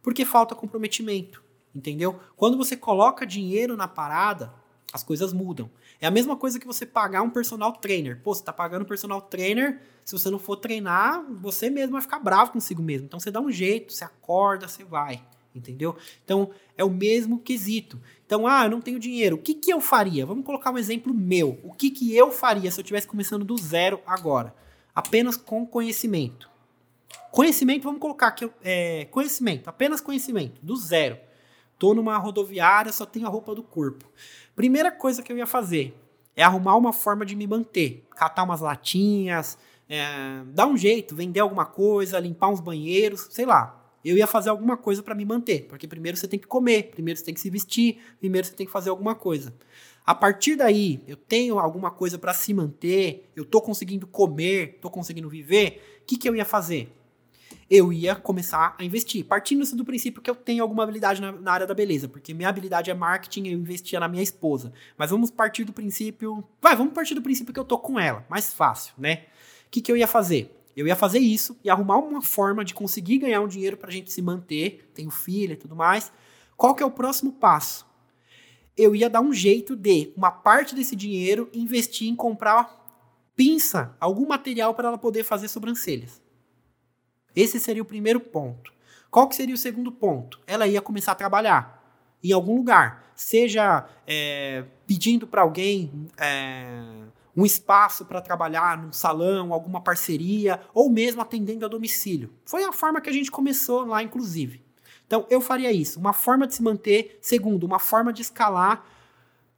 Porque 0.03 0.25
falta 0.25 0.55
comprometimento, 0.55 1.43
entendeu? 1.75 2.21
Quando 2.37 2.57
você 2.57 2.77
coloca 2.77 3.27
dinheiro 3.27 3.77
na 3.77 3.89
parada, 3.89 4.53
as 4.93 5.03
coisas 5.03 5.33
mudam. 5.33 5.69
É 6.01 6.07
a 6.07 6.11
mesma 6.11 6.37
coisa 6.37 6.61
que 6.61 6.67
você 6.67 6.87
pagar 6.87 7.23
um 7.23 7.31
personal 7.31 7.73
trainer. 7.73 8.21
Pô, 8.23 8.35
você 8.35 8.45
tá 8.45 8.53
pagando 8.53 8.83
um 8.83 8.89
personal 8.89 9.21
trainer, 9.21 9.81
se 10.05 10.13
você 10.13 10.31
não 10.31 10.39
for 10.39 10.57
treinar, 10.57 11.25
você 11.29 11.69
mesmo 11.69 11.93
vai 11.93 12.03
ficar 12.03 12.21
bravo 12.21 12.53
consigo 12.53 12.83
mesmo. 12.83 13.07
Então 13.07 13.19
você 13.19 13.31
dá 13.31 13.41
um 13.41 13.51
jeito, 13.51 13.93
você 13.93 14.05
acorda, 14.05 14.69
você 14.69 14.85
vai. 14.85 15.23
Entendeu? 15.57 15.97
Então 16.25 16.51
é 16.77 16.85
o 16.85 16.91
mesmo 16.91 17.39
quesito. 17.39 17.99
Então, 18.25 18.47
ah, 18.47 18.65
eu 18.65 18.71
não 18.71 18.81
tenho 18.81 18.99
dinheiro. 18.99 19.37
O 19.37 19.39
que, 19.39 19.55
que 19.55 19.73
eu 19.73 19.81
faria? 19.81 20.27
Vamos 20.27 20.45
colocar 20.45 20.71
um 20.71 20.79
exemplo 20.79 21.15
meu. 21.15 21.59
O 21.63 21.73
que, 21.73 21.91
que 21.91 22.15
eu 22.15 22.31
faria 22.31 22.71
se 22.71 22.79
eu 22.79 22.83
estivesse 22.83 23.07
começando 23.07 23.45
do 23.45 23.57
zero 23.57 24.01
agora? 24.07 24.55
Apenas 24.95 25.37
com 25.37 25.67
conhecimento. 25.67 26.51
Conhecimento, 27.31 27.85
vamos 27.85 28.01
colocar 28.01 28.29
aqui, 28.29 28.51
é, 28.63 29.05
conhecimento, 29.11 29.69
apenas 29.69 30.01
conhecimento, 30.01 30.59
do 30.63 30.75
zero. 30.75 31.19
Tô 31.79 31.93
numa 31.93 32.17
rodoviária, 32.17 32.91
só 32.91 33.05
tenho 33.05 33.27
a 33.27 33.29
roupa 33.29 33.55
do 33.55 33.63
corpo. 33.63 34.07
Primeira 34.55 34.91
coisa 34.91 35.23
que 35.23 35.31
eu 35.31 35.37
ia 35.37 35.47
fazer 35.47 35.95
é 36.35 36.43
arrumar 36.43 36.77
uma 36.77 36.93
forma 36.93 37.27
de 37.27 37.37
me 37.37 37.47
manter. 37.47 38.07
Catar 38.17 38.43
umas 38.43 38.61
latinhas, 38.61 39.59
é, 39.89 40.43
dar 40.47 40.67
um 40.67 40.77
jeito, 40.77 41.15
vender 41.15 41.41
alguma 41.41 41.67
coisa, 41.67 42.19
limpar 42.19 42.49
uns 42.49 42.61
banheiros, 42.61 43.29
sei 43.31 43.47
lá. 43.47 43.86
Eu 44.07 44.17
ia 44.17 44.27
fazer 44.27 44.51
alguma 44.51 44.77
coisa 44.77 45.03
para 45.03 45.15
me 45.15 45.25
manter, 45.25 45.67
porque 45.67 45.89
primeiro 45.89 46.17
você 46.17 46.29
tem 46.29 46.39
que 46.39 46.47
comer, 46.47 46.91
primeiro 46.91 47.19
você 47.19 47.25
tem 47.25 47.35
que 47.35 47.41
se 47.41 47.51
vestir, 47.51 47.99
primeiro 48.21 48.47
você 48.47 48.55
tem 48.55 48.67
que 48.67 48.73
fazer 48.73 48.91
alguma 48.91 49.15
coisa. 49.15 49.53
A 50.05 50.15
partir 50.15 50.55
daí, 50.55 51.03
eu 51.09 51.17
tenho 51.17 51.59
alguma 51.59 51.91
coisa 51.91 52.17
para 52.17 52.33
se 52.33 52.55
manter, 52.55 53.29
eu 53.35 53.45
tô 53.45 53.61
conseguindo 53.61 54.07
comer, 54.07 54.79
tô 54.81 54.89
conseguindo 54.89 55.29
viver, 55.29 56.01
o 56.03 56.07
que, 56.07 56.17
que 56.17 56.29
eu 56.29 56.37
ia 56.37 56.45
fazer? 56.45 56.93
eu 57.69 57.93
ia 57.93 58.15
começar 58.15 58.77
a 58.79 58.85
investir. 58.85 59.25
Partindo 59.25 59.65
do 59.75 59.85
princípio 59.85 60.23
que 60.23 60.31
eu 60.31 60.35
tenho 60.35 60.63
alguma 60.63 60.85
habilidade 60.85 61.21
na, 61.21 61.33
na, 61.33 61.53
área 61.53 61.67
da 61.67 61.75
beleza, 61.75 62.09
porque 62.09 62.33
minha 62.33 62.49
habilidade 62.49 62.91
é 62.91 62.95
marketing, 62.95 63.49
eu 63.49 63.59
investia 63.59 63.99
na 63.99 64.09
minha 64.09 64.23
esposa. 64.23 64.73
Mas 64.97 65.11
vamos 65.11 65.31
partir 65.31 65.65
do 65.65 65.73
princípio. 65.73 66.45
Vai, 66.61 66.77
vamos 66.77 66.93
partir 66.93 67.15
do 67.15 67.23
princípio 67.23 67.53
que 67.53 67.59
eu 67.59 67.65
tô 67.65 67.79
com 67.79 67.99
ela. 67.99 68.25
Mais 68.29 68.53
fácil, 68.55 68.95
né? 68.97 69.25
O 69.67 69.71
que, 69.71 69.81
que 69.81 69.91
eu 69.91 69.97
ia 69.97 70.07
fazer? 70.07 70.56
Eu 70.77 70.87
ia 70.87 70.95
fazer 70.95 71.19
isso 71.19 71.59
e 71.65 71.71
arrumar 71.71 71.97
uma 71.97 72.21
forma 72.21 72.63
de 72.63 72.75
conseguir 72.75 73.19
ganhar 73.19 73.41
um 73.41 73.49
dinheiro 73.49 73.79
pra 73.79 73.91
gente 73.91 74.13
se 74.13 74.21
manter. 74.21 74.91
Tenho 74.95 75.11
filha 75.11 75.55
e 75.55 75.57
tudo 75.57 75.75
mais. 75.75 76.13
Qual 76.55 76.75
que 76.75 76.83
é 76.83 76.87
o 76.87 76.91
próximo 76.91 77.33
passo? 77.33 77.87
Eu 78.77 78.95
ia 78.95 79.09
dar 79.09 79.23
um 79.23 79.33
jeito 79.33 79.75
de 79.75 80.13
uma 80.15 80.31
parte 80.31 80.75
desse 80.75 80.95
dinheiro 80.95 81.49
investir 81.55 82.09
em 82.09 82.15
comprar 82.15 82.85
pinça, 83.35 83.97
algum 83.99 84.27
material 84.27 84.75
para 84.75 84.89
ela 84.89 84.99
poder 84.99 85.25
fazer 85.25 85.49
sobrancelhas. 85.49 86.21
Esse 87.35 87.59
seria 87.59 87.83
o 87.83 87.87
primeiro 87.87 88.21
ponto. 88.21 88.73
Qual 89.11 89.29
que 89.29 89.37
seria 89.37 89.55
o 89.55 89.59
segundo 89.59 89.91
ponto? 89.91 90.41
Ela 90.47 90.67
ia 90.67 90.83
começar 90.83 91.13
a 91.13 91.15
trabalhar 91.15 91.77
em 92.23 92.33
algum 92.33 92.57
lugar, 92.57 93.13
seja 93.15 93.87
é, 94.07 94.65
pedindo 94.87 95.27
para 95.27 95.43
alguém 95.43 96.09
é, 96.19 97.05
um 97.37 97.45
espaço 97.45 98.05
para 98.07 98.21
trabalhar 98.21 98.79
num 98.79 98.93
salão, 98.93 99.53
alguma 99.53 99.81
parceria, 99.81 100.61
ou 100.73 100.89
mesmo 100.89 101.21
atendendo 101.21 101.67
a 101.67 101.69
domicílio. 101.69 102.33
Foi 102.45 102.65
a 102.65 102.73
forma 102.73 103.01
que 103.01 103.11
a 103.11 103.13
gente 103.13 103.31
começou 103.31 103.85
lá, 103.85 104.03
inclusive. 104.03 104.65
Então, 105.07 105.27
eu 105.29 105.41
faria 105.41 105.71
isso. 105.71 106.01
Uma 106.01 106.13
forma 106.13 106.47
de 106.47 106.55
se 106.55 106.63
manter. 106.63 107.19
Segundo, 107.21 107.65
uma 107.65 107.79
forma 107.79 108.13
de 108.13 108.23
escalar, 108.23 108.85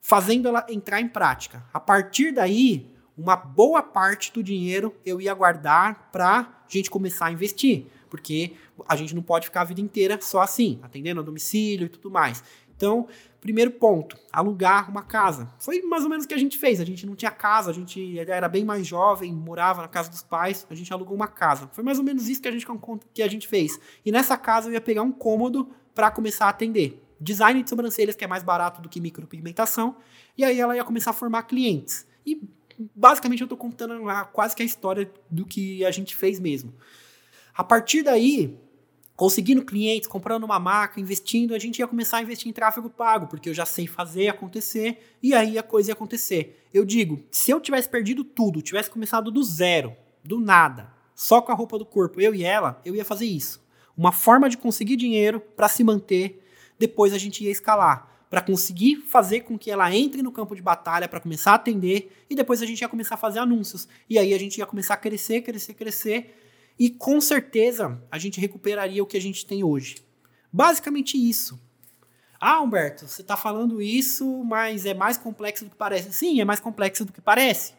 fazendo 0.00 0.48
ela 0.48 0.66
entrar 0.68 1.00
em 1.00 1.08
prática. 1.08 1.64
A 1.72 1.78
partir 1.78 2.32
daí, 2.32 2.90
uma 3.16 3.36
boa 3.36 3.82
parte 3.82 4.32
do 4.32 4.42
dinheiro 4.42 4.94
eu 5.04 5.20
ia 5.20 5.34
guardar 5.34 6.08
para 6.12 6.62
gente 6.68 6.90
começar 6.90 7.26
a 7.26 7.32
investir, 7.32 7.86
porque 8.10 8.54
a 8.86 8.94
gente 8.94 9.14
não 9.14 9.22
pode 9.22 9.46
ficar 9.46 9.62
a 9.62 9.64
vida 9.64 9.80
inteira 9.80 10.18
só 10.20 10.40
assim, 10.40 10.78
atendendo 10.82 11.20
a 11.20 11.24
domicílio 11.24 11.86
e 11.86 11.88
tudo 11.88 12.10
mais. 12.10 12.44
Então, 12.78 13.08
primeiro 13.40 13.72
ponto, 13.72 14.16
alugar 14.32 14.88
uma 14.88 15.02
casa. 15.02 15.52
Foi 15.58 15.82
mais 15.82 16.04
ou 16.04 16.08
menos 16.08 16.24
o 16.24 16.28
que 16.28 16.34
a 16.34 16.38
gente 16.38 16.56
fez. 16.56 16.80
A 16.80 16.84
gente 16.84 17.04
não 17.04 17.16
tinha 17.16 17.30
casa, 17.30 17.72
a 17.72 17.74
gente 17.74 18.16
era 18.20 18.48
bem 18.48 18.64
mais 18.64 18.86
jovem, 18.86 19.32
morava 19.34 19.82
na 19.82 19.88
casa 19.88 20.08
dos 20.08 20.22
pais, 20.22 20.64
a 20.70 20.74
gente 20.76 20.92
alugou 20.92 21.16
uma 21.16 21.26
casa. 21.26 21.68
Foi 21.72 21.82
mais 21.82 21.98
ou 21.98 22.04
menos 22.04 22.28
isso 22.28 22.40
que 22.40 22.46
a 22.46 22.52
gente, 22.52 22.64
que 23.12 23.20
a 23.20 23.28
gente 23.28 23.48
fez. 23.48 23.80
E 24.06 24.12
nessa 24.12 24.36
casa 24.36 24.68
eu 24.68 24.74
ia 24.74 24.80
pegar 24.80 25.02
um 25.02 25.10
cômodo 25.10 25.68
para 25.92 26.08
começar 26.08 26.46
a 26.46 26.50
atender. 26.50 27.04
Design 27.20 27.60
de 27.64 27.68
sobrancelhas, 27.68 28.14
que 28.14 28.24
é 28.24 28.28
mais 28.28 28.44
barato 28.44 28.80
do 28.80 28.88
que 28.88 29.00
micropigmentação, 29.00 29.96
e 30.36 30.44
aí 30.44 30.60
ela 30.60 30.76
ia 30.76 30.84
começar 30.84 31.10
a 31.10 31.14
formar 31.14 31.42
clientes. 31.42 32.06
E 32.24 32.40
basicamente 32.94 33.40
eu 33.40 33.46
estou 33.46 33.58
contando 33.58 34.04
quase 34.32 34.54
que 34.54 34.62
a 34.62 34.64
história 34.66 35.10
do 35.28 35.44
que 35.44 35.84
a 35.84 35.90
gente 35.90 36.14
fez 36.14 36.38
mesmo. 36.38 36.72
A 37.52 37.64
partir 37.64 38.04
daí, 38.04 38.56
conseguindo 39.18 39.64
clientes, 39.64 40.06
comprando 40.06 40.44
uma 40.44 40.60
marca, 40.60 41.00
investindo, 41.00 41.52
a 41.52 41.58
gente 41.58 41.80
ia 41.80 41.88
começar 41.88 42.18
a 42.18 42.22
investir 42.22 42.48
em 42.48 42.52
tráfego 42.52 42.88
pago, 42.88 43.26
porque 43.26 43.48
eu 43.48 43.52
já 43.52 43.66
sei 43.66 43.84
fazer 43.84 44.28
acontecer 44.28 45.16
e 45.20 45.34
aí 45.34 45.58
a 45.58 45.62
coisa 45.62 45.90
ia 45.90 45.92
acontecer. 45.92 46.64
Eu 46.72 46.84
digo, 46.84 47.20
se 47.28 47.50
eu 47.50 47.60
tivesse 47.60 47.88
perdido 47.88 48.22
tudo, 48.22 48.62
tivesse 48.62 48.88
começado 48.88 49.32
do 49.32 49.42
zero, 49.42 49.92
do 50.22 50.38
nada, 50.38 50.92
só 51.16 51.42
com 51.42 51.50
a 51.50 51.54
roupa 51.56 51.76
do 51.76 51.84
corpo, 51.84 52.20
eu 52.20 52.32
e 52.32 52.44
ela, 52.44 52.80
eu 52.84 52.94
ia 52.94 53.04
fazer 53.04 53.26
isso. 53.26 53.60
Uma 53.96 54.12
forma 54.12 54.48
de 54.48 54.56
conseguir 54.56 54.94
dinheiro 54.94 55.40
para 55.40 55.66
se 55.66 55.82
manter, 55.82 56.40
depois 56.78 57.12
a 57.12 57.18
gente 57.18 57.42
ia 57.42 57.50
escalar 57.50 58.08
para 58.30 58.40
conseguir 58.40 58.98
fazer 59.00 59.40
com 59.40 59.58
que 59.58 59.68
ela 59.68 59.92
entre 59.92 60.22
no 60.22 60.30
campo 60.30 60.54
de 60.54 60.62
batalha 60.62 61.08
para 61.08 61.18
começar 61.18 61.50
a 61.50 61.54
atender 61.56 62.24
e 62.30 62.36
depois 62.36 62.62
a 62.62 62.66
gente 62.66 62.82
ia 62.82 62.88
começar 62.88 63.16
a 63.16 63.18
fazer 63.18 63.40
anúncios. 63.40 63.88
E 64.08 64.16
aí 64.16 64.32
a 64.32 64.38
gente 64.38 64.58
ia 64.58 64.66
começar 64.66 64.94
a 64.94 64.98
crescer, 64.98 65.40
crescer, 65.40 65.74
crescer 65.74 66.47
e 66.78 66.90
com 66.90 67.20
certeza 67.20 68.00
a 68.10 68.18
gente 68.18 68.40
recuperaria 68.40 69.02
o 69.02 69.06
que 69.06 69.16
a 69.16 69.20
gente 69.20 69.44
tem 69.44 69.64
hoje. 69.64 69.96
Basicamente 70.52 71.16
isso. 71.16 71.60
Ah, 72.40 72.60
Humberto, 72.60 73.08
você 73.08 73.22
está 73.22 73.36
falando 73.36 73.82
isso, 73.82 74.44
mas 74.44 74.86
é 74.86 74.94
mais 74.94 75.16
complexo 75.16 75.64
do 75.64 75.70
que 75.70 75.76
parece. 75.76 76.12
Sim, 76.12 76.40
é 76.40 76.44
mais 76.44 76.60
complexo 76.60 77.04
do 77.04 77.12
que 77.12 77.20
parece. 77.20 77.74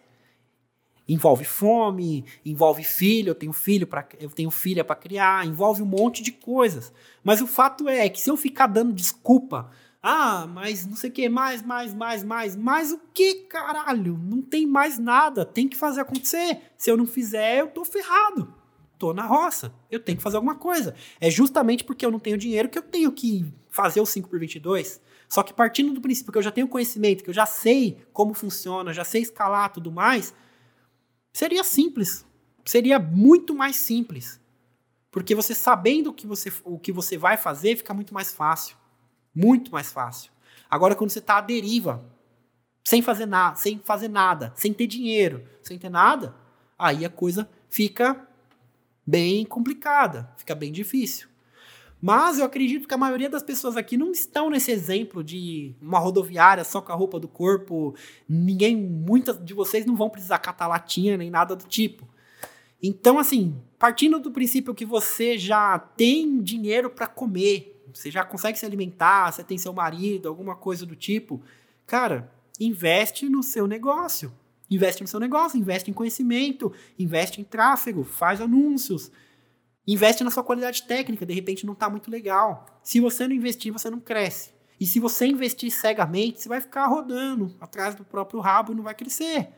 Envolve 1.07 1.45
fome, 1.45 2.25
envolve 2.45 2.83
filho, 2.83 3.29
eu 3.29 3.35
tenho 3.35 3.53
filho 3.53 3.87
para 3.87 4.07
eu 4.19 4.29
tenho 4.29 4.51
filha 4.51 4.83
para 4.83 4.95
criar, 4.95 5.47
envolve 5.47 5.81
um 5.81 5.85
monte 5.85 6.21
de 6.21 6.31
coisas. 6.31 6.91
Mas 7.23 7.41
o 7.41 7.47
fato 7.47 7.87
é 7.87 8.07
que 8.09 8.21
se 8.21 8.29
eu 8.29 8.37
ficar 8.37 8.67
dando 8.67 8.93
desculpa 8.93 9.71
ah, 10.01 10.47
mas 10.47 10.85
não 10.85 10.95
sei 10.95 11.09
o 11.09 11.13
que, 11.13 11.27
mais, 11.27 11.61
mais, 11.61 11.93
mais, 11.93 12.23
mais. 12.23 12.55
Mais 12.55 12.91
o 12.91 12.99
que, 13.13 13.35
caralho? 13.49 14.17
Não 14.17 14.41
tem 14.41 14.65
mais 14.65 14.97
nada. 14.97 15.45
Tem 15.45 15.67
que 15.67 15.75
fazer 15.75 16.01
acontecer. 16.01 16.61
Se 16.77 16.89
eu 16.89 16.95
não 16.95 17.05
fizer, 17.05 17.59
eu 17.59 17.67
tô 17.67 17.83
ferrado. 17.83 18.53
Tô 18.99 19.13
na 19.13 19.25
roça. 19.25 19.73
Eu 19.89 20.01
tenho 20.01 20.17
que 20.17 20.23
fazer 20.23 20.35
alguma 20.35 20.55
coisa. 20.55 20.93
É 21.21 21.31
justamente 21.31 21.85
porque 21.85 22.05
eu 22.05 22.11
não 22.11 22.19
tenho 22.19 22.37
dinheiro 22.37 22.67
que 22.67 22.77
eu 22.77 22.83
tenho 22.83 23.09
que 23.13 23.51
fazer 23.69 24.01
o 24.01 24.05
5 24.05 24.27
por 24.27 24.37
22. 24.37 25.01
Só 25.29 25.41
que 25.41 25.53
partindo 25.53 25.93
do 25.93 26.01
princípio 26.01 26.33
que 26.33 26.37
eu 26.37 26.43
já 26.43 26.51
tenho 26.51 26.67
conhecimento, 26.67 27.23
que 27.23 27.29
eu 27.29 27.33
já 27.33 27.45
sei 27.45 28.05
como 28.11 28.33
funciona, 28.33 28.91
já 28.91 29.05
sei 29.05 29.21
escalar 29.21 29.71
tudo 29.71 29.89
mais, 29.89 30.33
seria 31.31 31.63
simples. 31.63 32.25
Seria 32.65 32.99
muito 32.99 33.55
mais 33.55 33.77
simples. 33.77 34.39
Porque 35.09 35.33
você 35.33 35.55
sabendo 35.55 36.09
o 36.09 36.13
que 36.13 36.27
você, 36.27 36.51
o 36.65 36.77
que 36.77 36.91
você 36.91 37.17
vai 37.17 37.37
fazer, 37.37 37.77
fica 37.77 37.93
muito 37.93 38.13
mais 38.13 38.33
fácil. 38.33 38.75
Muito 39.33 39.71
mais 39.71 39.91
fácil. 39.91 40.29
Agora, 40.69 40.93
quando 40.93 41.09
você 41.09 41.19
está 41.19 41.37
à 41.37 41.41
deriva, 41.41 42.03
sem 42.83 43.01
fazer 43.01 43.25
nada, 43.25 43.55
sem 43.55 43.79
fazer 43.79 44.09
nada, 44.09 44.51
sem 44.57 44.73
ter 44.73 44.87
dinheiro, 44.87 45.47
sem 45.63 45.79
ter 45.79 45.89
nada, 45.89 46.35
aí 46.77 47.05
a 47.05 47.09
coisa 47.09 47.49
fica 47.69 48.27
bem 49.09 49.43
complicada, 49.43 50.31
fica 50.37 50.53
bem 50.53 50.71
difícil. 50.71 51.27
Mas 52.01 52.39
eu 52.39 52.45
acredito 52.45 52.87
que 52.87 52.93
a 52.93 52.97
maioria 52.97 53.29
das 53.29 53.43
pessoas 53.43 53.75
aqui 53.75 53.97
não 53.97 54.11
estão 54.11 54.49
nesse 54.49 54.71
exemplo 54.71 55.21
de 55.21 55.75
uma 55.81 55.99
rodoviária 55.99 56.63
só 56.63 56.79
com 56.79 56.93
a 56.93 56.95
roupa 56.95 57.19
do 57.19 57.27
corpo. 57.27 57.93
Ninguém, 58.27 58.77
muitas 58.77 59.43
de 59.43 59.53
vocês 59.53 59.85
não 59.85 59.97
vão 59.97 60.09
precisar 60.09 60.37
catar 60.39 60.67
latinha 60.67 61.17
nem 61.17 61.29
nada 61.29 61.55
do 61.55 61.65
tipo. 61.65 62.07
Então, 62.81 63.19
assim, 63.19 63.59
partindo 63.77 64.17
do 64.19 64.31
princípio 64.31 64.73
que 64.73 64.85
você 64.85 65.37
já 65.37 65.77
tem 65.77 66.41
dinheiro 66.41 66.89
para 66.89 67.05
comer, 67.05 67.83
você 67.93 68.09
já 68.09 68.23
consegue 68.23 68.57
se 68.57 68.65
alimentar, 68.65 69.31
você 69.31 69.43
tem 69.43 69.57
seu 69.57 69.73
marido, 69.73 70.29
alguma 70.29 70.55
coisa 70.55 70.85
do 70.85 70.95
tipo, 70.95 71.41
cara, 71.85 72.31
investe 72.57 73.27
no 73.27 73.43
seu 73.43 73.67
negócio. 73.67 74.31
Investe 74.69 75.01
no 75.01 75.07
seu 75.07 75.19
negócio, 75.19 75.57
investe 75.57 75.89
em 75.89 75.93
conhecimento, 75.93 76.71
investe 76.97 77.41
em 77.41 77.43
tráfego, 77.43 78.03
faz 78.03 78.39
anúncios, 78.39 79.11
investe 79.87 80.23
na 80.23 80.29
sua 80.29 80.43
qualidade 80.43 80.83
técnica, 80.83 81.25
de 81.25 81.33
repente 81.33 81.65
não 81.65 81.73
está 81.73 81.89
muito 81.89 82.11
legal. 82.11 82.79
Se 82.83 82.99
você 82.99 83.27
não 83.27 83.35
investir, 83.35 83.71
você 83.71 83.89
não 83.89 83.99
cresce. 83.99 84.51
E 84.79 84.85
se 84.85 84.99
você 84.99 85.25
investir 85.25 85.71
cegamente, 85.71 86.41
você 86.41 86.47
vai 86.47 86.61
ficar 86.61 86.87
rodando 86.87 87.55
atrás 87.59 87.95
do 87.95 88.05
próprio 88.05 88.39
rabo 88.39 88.71
e 88.71 88.75
não 88.75 88.83
vai 88.83 88.95
crescer. 88.95 89.49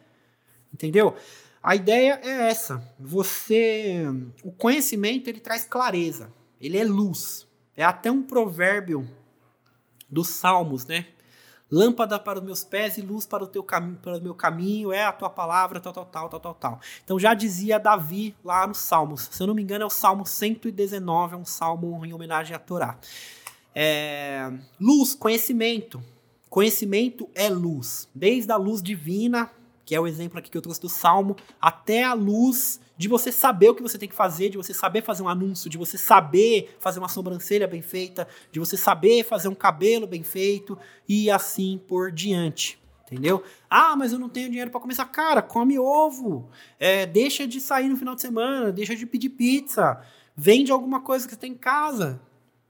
Entendeu? 0.74 1.16
A 1.62 1.76
ideia 1.76 2.20
é 2.24 2.50
essa. 2.50 2.84
Você, 3.00 4.04
o 4.44 4.52
conhecimento 4.52 5.28
ele 5.28 5.40
traz 5.40 5.64
clareza. 5.64 6.34
Ele 6.60 6.78
é 6.78 6.84
luz. 6.84 7.48
É 7.76 7.84
até 7.84 8.10
um 8.10 8.24
provérbio 8.24 9.08
dos 10.10 10.28
Salmos, 10.30 10.86
né? 10.86 11.06
Lâmpada 11.72 12.20
para 12.20 12.40
os 12.40 12.44
meus 12.44 12.64
pés 12.64 12.98
e 12.98 13.02
luz 13.02 13.26
para 13.26 13.44
o 13.44 13.48
teu 13.48 13.64
caminho, 13.64 13.98
para 14.02 14.18
o 14.18 14.22
meu 14.22 14.36
caminho 14.36 14.92
é 14.92 15.06
a 15.06 15.12
tua 15.12 15.30
palavra, 15.30 15.80
tal, 15.80 15.94
tal, 15.94 16.06
tal, 16.06 16.30
tal, 16.30 16.40
tal, 16.40 16.54
tal. 16.54 16.80
Então 17.04 17.18
já 17.18 17.34
dizia 17.34 17.80
Davi 17.80 18.36
lá 18.44 18.68
nos 18.68 18.80
Salmos. 18.80 19.30
Se 19.32 19.42
eu 19.42 19.48
não 19.48 19.54
me 19.54 19.62
engano, 19.62 19.84
é 19.84 19.88
o 19.88 19.90
Salmo 19.90 20.26
119, 20.26 21.36
é 21.36 21.38
um 21.38 21.46
salmo 21.46 22.06
em 22.06 22.14
homenagem 22.14 22.54
à 22.54 22.60
Torá. 22.60 22.98
É, 23.74 24.52
luz, 24.80 25.16
conhecimento. 25.16 26.04
Conhecimento 26.50 27.30
é 27.34 27.48
luz. 27.48 28.10
Desde 28.14 28.52
a 28.52 28.58
luz 28.58 28.84
divina, 28.84 29.50
que 29.86 29.96
é 29.96 30.00
o 30.00 30.06
exemplo 30.06 30.40
aqui 30.40 30.50
que 30.50 30.58
eu 30.58 30.62
trouxe 30.62 30.82
do 30.82 30.90
Salmo, 30.90 31.38
até 31.62 32.04
a 32.04 32.14
luz 32.14 32.82
de 33.02 33.08
você 33.08 33.32
saber 33.32 33.68
o 33.68 33.74
que 33.74 33.82
você 33.82 33.98
tem 33.98 34.08
que 34.08 34.14
fazer, 34.14 34.50
de 34.50 34.58
você 34.58 34.76
saber 34.76 35.02
fazer 35.02 35.24
um 35.24 35.28
anúncio, 35.28 35.68
de 35.68 35.76
você 35.76 35.98
saber 35.98 36.78
fazer 36.80 37.00
uma 37.00 37.08
sobrancelha 37.08 37.68
bem 37.68 37.82
feita, 37.82 38.28
de 38.52 38.60
você 38.60 38.78
saber 38.78 39.24
fazer 39.24 39.48
um 39.48 39.56
cabelo 39.56 40.06
bem 40.06 40.22
feito 40.22 40.78
e 41.10 41.28
assim 41.32 41.82
por 41.88 42.12
diante. 42.12 42.80
Entendeu? 43.08 43.44
Ah, 43.68 43.96
mas 43.96 44.14
eu 44.14 44.20
não 44.20 44.30
tenho 44.30 44.50
dinheiro 44.50 44.70
para 44.70 44.80
começar. 44.80 45.06
Cara, 45.06 45.42
come 45.42 45.80
ovo. 45.80 46.48
É, 46.80 47.08
deixa 47.08 47.48
de 47.48 47.60
sair 47.60 47.90
no 47.90 47.98
final 47.98 48.14
de 48.14 48.22
semana, 48.22 48.72
deixa 48.72 48.96
de 48.96 49.08
pedir 49.08 49.30
pizza. 49.30 50.00
Vende 50.38 50.72
alguma 50.72 51.02
coisa 51.02 51.26
que 51.26 51.34
você 51.34 51.40
tem 51.40 51.54
em 51.54 51.58
casa. 51.58 52.22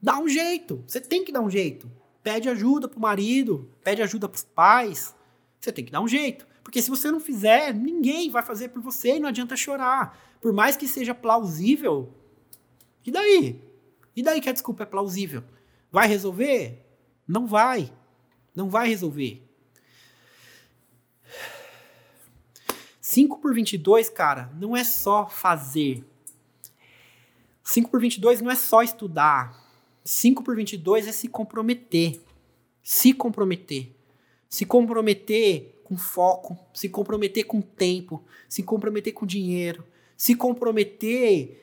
Dá 0.01 0.17
um 0.17 0.29
jeito. 0.29 0.82
Você 0.88 1.01
tem 1.01 1.25
que 1.25 1.34
dar 1.34 1.41
um 1.41 1.49
jeito. 1.49 1.91
Pede 2.23 2.47
ajuda 2.47 2.88
pro 2.88 3.01
marido, 3.01 3.69
pede 3.84 4.01
ajuda 4.01 4.29
pros 4.29 4.43
pais. 4.43 5.13
Você 5.59 5.73
tem 5.73 5.84
que 5.84 5.91
dar 5.91 5.99
um 5.99 6.07
jeito. 6.07 6.47
Porque 6.64 6.82
se 6.82 6.89
você 6.89 7.12
não 7.12 7.20
fizer, 7.20 7.74
ninguém 7.74 8.30
vai 8.30 8.43
fazer 8.43 8.70
por 8.70 8.82
você 8.82 9.16
e 9.16 9.20
não 9.20 9.30
adianta 9.30 9.55
chorar. 9.55 10.18
Por 10.39 10.53
mais 10.53 10.78
que 10.78 10.88
seja 10.88 11.14
plausível, 11.14 12.14
e 13.05 13.12
daí? 13.12 13.62
E 14.16 14.22
daí 14.22 14.41
que 14.41 14.49
a 14.49 14.53
desculpa 14.53 14.84
é 14.84 14.86
plausível? 14.86 15.43
Vai 15.91 16.07
resolver? 16.07 16.86
Não 17.28 17.47
vai. 17.47 17.91
Não 18.55 18.70
vai 18.70 18.88
resolver. 18.88 19.47
5 22.99 23.39
por 23.39 23.53
22, 23.53 24.09
cara, 24.09 24.49
não 24.55 24.76
é 24.78 24.84
só 24.84 25.28
fazer. 25.28 26.05
5 27.64 27.89
por 27.89 27.99
22 27.99 28.41
não 28.41 28.51
é 28.51 28.55
só 28.55 28.82
estudar. 28.82 29.59
5 30.03 30.43
por 30.43 30.55
22 30.55 31.07
é 31.07 31.12
se 31.12 31.28
comprometer. 31.28 32.22
Se 32.84 33.14
comprometer. 33.14 33.93
Se 34.52 34.66
comprometer 34.66 35.82
com 35.86 35.95
foco, 35.95 36.58
se 36.74 36.89
comprometer 36.89 37.45
com 37.45 37.62
tempo, 37.62 38.22
se 38.49 38.62
comprometer 38.62 39.14
com 39.14 39.26
dinheiro, 39.26 39.86
se 40.18 40.36
comprometer 40.36 41.58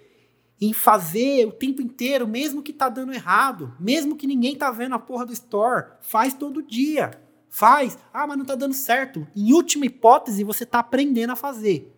em 0.59 0.73
fazer 0.73 1.47
o 1.47 1.53
tempo 1.53 1.83
inteiro, 1.83 2.27
mesmo 2.27 2.63
que 2.63 2.73
tá 2.73 2.89
dando 2.89 3.13
errado, 3.13 3.77
mesmo 3.79 4.17
que 4.17 4.27
ninguém 4.27 4.57
tá 4.57 4.71
vendo 4.71 4.95
a 4.95 4.99
porra 4.99 5.27
do 5.27 5.35
store, 5.35 5.91
faz 6.01 6.33
todo 6.33 6.63
dia. 6.63 7.11
Faz. 7.51 7.99
Ah, 8.11 8.27
mas 8.27 8.39
não 8.39 8.45
tá 8.47 8.55
dando 8.55 8.73
certo. 8.73 9.29
Em 9.37 9.53
última 9.53 9.85
hipótese, 9.85 10.43
você 10.43 10.65
tá 10.65 10.79
aprendendo 10.79 11.33
a 11.33 11.37
fazer. 11.37 11.95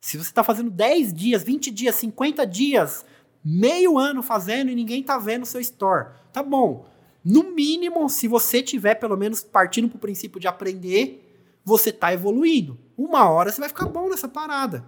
Se 0.00 0.16
você 0.16 0.32
tá 0.32 0.44
fazendo 0.44 0.70
10 0.70 1.12
dias, 1.12 1.42
20 1.42 1.68
dias, 1.72 1.96
50 1.96 2.46
dias, 2.46 3.04
meio 3.44 3.98
ano 3.98 4.22
fazendo 4.22 4.70
e 4.70 4.74
ninguém 4.76 5.02
tá 5.02 5.18
vendo 5.18 5.42
o 5.42 5.46
seu 5.46 5.60
store, 5.60 6.10
tá 6.32 6.44
bom. 6.44 6.91
No 7.24 7.52
mínimo, 7.52 8.08
se 8.08 8.26
você 8.26 8.62
tiver 8.62 8.96
pelo 8.96 9.16
menos 9.16 9.42
partindo 9.42 9.88
pro 9.88 9.98
princípio 9.98 10.40
de 10.40 10.48
aprender, 10.48 11.60
você 11.64 11.90
está 11.90 12.12
evoluindo. 12.12 12.78
Uma 12.96 13.28
hora 13.28 13.50
você 13.50 13.60
vai 13.60 13.68
ficar 13.68 13.86
bom 13.86 14.08
nessa 14.08 14.28
parada. 14.28 14.84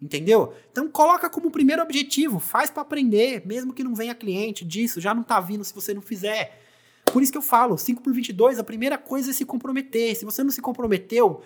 Entendeu? 0.00 0.52
Então 0.70 0.88
coloca 0.88 1.30
como 1.30 1.50
primeiro 1.50 1.82
objetivo, 1.82 2.38
faz 2.38 2.70
para 2.70 2.82
aprender, 2.82 3.46
mesmo 3.46 3.72
que 3.72 3.84
não 3.84 3.94
venha 3.94 4.14
cliente 4.14 4.64
disso, 4.64 5.00
já 5.00 5.14
não 5.14 5.22
tá 5.22 5.40
vindo 5.40 5.64
se 5.64 5.74
você 5.74 5.94
não 5.94 6.02
fizer. 6.02 6.60
Por 7.06 7.22
isso 7.22 7.30
que 7.30 7.38
eu 7.38 7.42
falo, 7.42 7.78
5 7.78 8.02
por 8.02 8.12
22, 8.12 8.58
a 8.58 8.64
primeira 8.64 8.98
coisa 8.98 9.30
é 9.30 9.32
se 9.32 9.44
comprometer. 9.44 10.16
Se 10.16 10.24
você 10.24 10.42
não 10.42 10.50
se 10.50 10.60
comprometeu, 10.60 11.42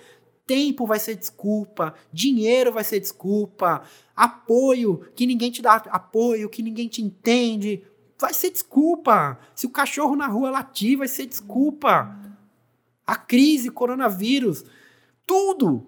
tempo 0.46 0.86
vai 0.86 0.98
ser 0.98 1.14
desculpa, 1.14 1.94
dinheiro 2.10 2.72
vai 2.72 2.82
ser 2.82 2.98
desculpa, 2.98 3.82
apoio, 4.16 5.02
que 5.14 5.26
ninguém 5.26 5.50
te 5.50 5.60
dá 5.60 5.74
apoio, 5.74 6.48
que 6.48 6.62
ninguém 6.62 6.88
te 6.88 7.02
entende, 7.02 7.82
vai 8.20 8.34
ser 8.34 8.50
desculpa. 8.50 9.38
Se 9.54 9.66
o 9.66 9.70
cachorro 9.70 10.16
na 10.16 10.26
rua 10.26 10.50
latir, 10.50 10.98
vai 10.98 11.08
ser 11.08 11.26
desculpa 11.26 12.16
a 13.06 13.16
crise, 13.16 13.70
coronavírus, 13.70 14.64
tudo. 15.26 15.86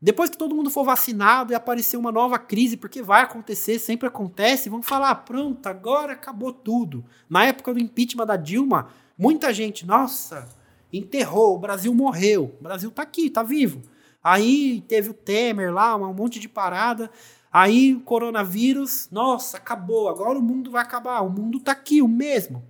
Depois 0.00 0.28
que 0.28 0.36
todo 0.36 0.54
mundo 0.54 0.70
for 0.70 0.84
vacinado 0.84 1.52
e 1.52 1.56
aparecer 1.56 1.96
uma 1.96 2.12
nova 2.12 2.38
crise, 2.38 2.76
porque 2.76 3.02
vai 3.02 3.22
acontecer, 3.22 3.78
sempre 3.78 4.06
acontece, 4.06 4.68
vão 4.68 4.82
falar: 4.82 5.10
ah, 5.10 5.14
pronto, 5.14 5.66
agora 5.66 6.12
acabou 6.12 6.52
tudo. 6.52 7.04
Na 7.28 7.46
época 7.46 7.72
do 7.72 7.80
impeachment 7.80 8.26
da 8.26 8.36
Dilma, 8.36 8.88
muita 9.18 9.52
gente, 9.52 9.86
nossa, 9.86 10.48
enterrou, 10.92 11.56
o 11.56 11.58
Brasil 11.58 11.92
morreu. 11.94 12.54
O 12.60 12.62
Brasil 12.62 12.90
tá 12.90 13.02
aqui, 13.02 13.30
tá 13.30 13.42
vivo. 13.42 13.80
Aí 14.22 14.82
teve 14.86 15.10
o 15.10 15.14
Temer 15.14 15.72
lá, 15.72 15.96
um 15.96 16.14
monte 16.14 16.38
de 16.38 16.48
parada. 16.48 17.10
Aí 17.54 17.94
o 17.94 18.00
coronavírus, 18.00 19.08
nossa, 19.12 19.58
acabou, 19.58 20.08
agora 20.08 20.36
o 20.36 20.42
mundo 20.42 20.72
vai 20.72 20.82
acabar. 20.82 21.20
O 21.20 21.30
mundo 21.30 21.60
tá 21.60 21.70
aqui, 21.70 22.02
o 22.02 22.08
mesmo. 22.08 22.64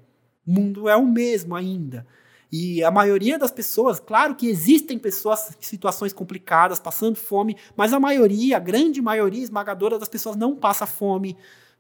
O 0.47 0.53
mundo 0.53 0.91
é 0.91 0.95
o 0.95 1.07
mesmo 1.07 1.57
ainda. 1.57 2.07
E 2.53 2.85
a 2.85 2.91
maioria 2.91 3.39
das 3.39 3.51
pessoas, 3.51 3.99
claro 3.99 4.35
que 4.35 4.47
existem 4.47 4.99
pessoas 4.99 5.57
em 5.59 5.63
situações 5.63 6.13
complicadas, 6.13 6.79
passando 6.79 7.17
fome, 7.17 7.57
mas 7.75 7.95
a 7.95 7.99
maioria, 7.99 8.59
a 8.59 8.61
grande 8.61 9.01
maioria 9.01 9.43
esmagadora 9.43 9.99
das 9.99 10.09
pessoas 10.11 10.37
não 10.37 10.55
passa 10.55 10.85
fome, 10.85 11.35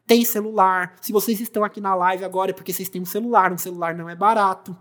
tem 0.06 0.24
celular. 0.24 0.96
Se 1.02 1.12
vocês 1.12 1.38
estão 1.40 1.62
aqui 1.62 1.82
na 1.82 1.94
live 1.94 2.24
agora 2.24 2.52
é 2.52 2.54
porque 2.54 2.72
vocês 2.72 2.88
têm 2.88 3.02
um 3.02 3.06
celular, 3.06 3.52
um 3.52 3.58
celular 3.58 3.94
não 3.94 4.08
é 4.08 4.16
barato. 4.16 4.74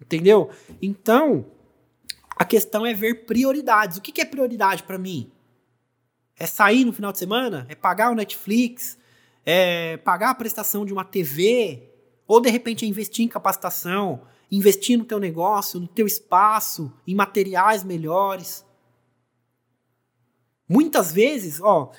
Entendeu? 0.00 0.48
Então, 0.80 1.44
a 2.38 2.44
questão 2.46 2.86
é 2.86 2.94
ver 2.94 3.26
prioridades. 3.26 3.98
O 3.98 4.00
que 4.00 4.18
é 4.18 4.24
prioridade 4.24 4.82
para 4.82 4.96
mim? 4.96 5.30
É 6.42 6.46
sair 6.46 6.84
no 6.84 6.92
final 6.92 7.12
de 7.12 7.18
semana? 7.18 7.66
É 7.68 7.74
pagar 7.74 8.10
o 8.10 8.14
Netflix? 8.14 8.98
É 9.46 9.96
pagar 9.98 10.30
a 10.30 10.34
prestação 10.34 10.84
de 10.84 10.92
uma 10.92 11.04
TV? 11.04 11.88
Ou 12.26 12.40
de 12.40 12.50
repente 12.50 12.84
é 12.84 12.88
investir 12.88 13.24
em 13.24 13.28
capacitação? 13.28 14.22
investir 14.52 14.98
no 14.98 15.04
teu 15.06 15.18
negócio, 15.18 15.80
no 15.80 15.88
teu 15.88 16.06
espaço, 16.06 16.92
em 17.08 17.14
materiais 17.14 17.82
melhores. 17.82 18.62
Muitas 20.68 21.10
vezes, 21.10 21.58
ó, 21.62 21.90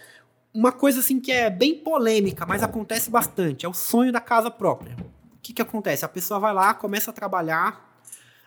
uma 0.54 0.72
coisa 0.72 1.00
assim 1.00 1.20
que 1.20 1.32
é 1.32 1.50
bem 1.50 1.80
polêmica, 1.80 2.46
mas 2.46 2.62
acontece 2.62 3.10
bastante, 3.10 3.66
é 3.66 3.70
o 3.70 3.74
sonho 3.74 4.12
da 4.12 4.22
casa 4.22 4.52
própria. 4.52 4.96
O 5.34 5.39
que, 5.41 5.52
que 5.52 5.64
acontece? 5.64 6.06
A 6.06 6.08
pessoa 6.08 6.39
vai 6.39 6.54
lá, 6.54 6.76
começa 6.76 7.10
a 7.10 7.14
trabalhar, 7.14 7.93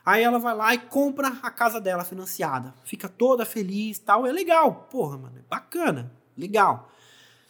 aí 0.07 0.23
ela 0.23 0.39
vai 0.39 0.55
lá 0.55 0.73
e 0.73 0.77
compra 0.77 1.27
a 1.43 1.51
casa 1.51 1.81
dela 1.81 2.05
financiada. 2.05 2.73
Fica 2.85 3.09
toda 3.09 3.45
feliz 3.45 3.99
tal. 3.99 4.25
É 4.25 4.31
legal. 4.31 4.87
Porra, 4.89 5.17
mano, 5.17 5.37
é 5.37 5.41
bacana. 5.49 6.09
Legal. 6.37 6.89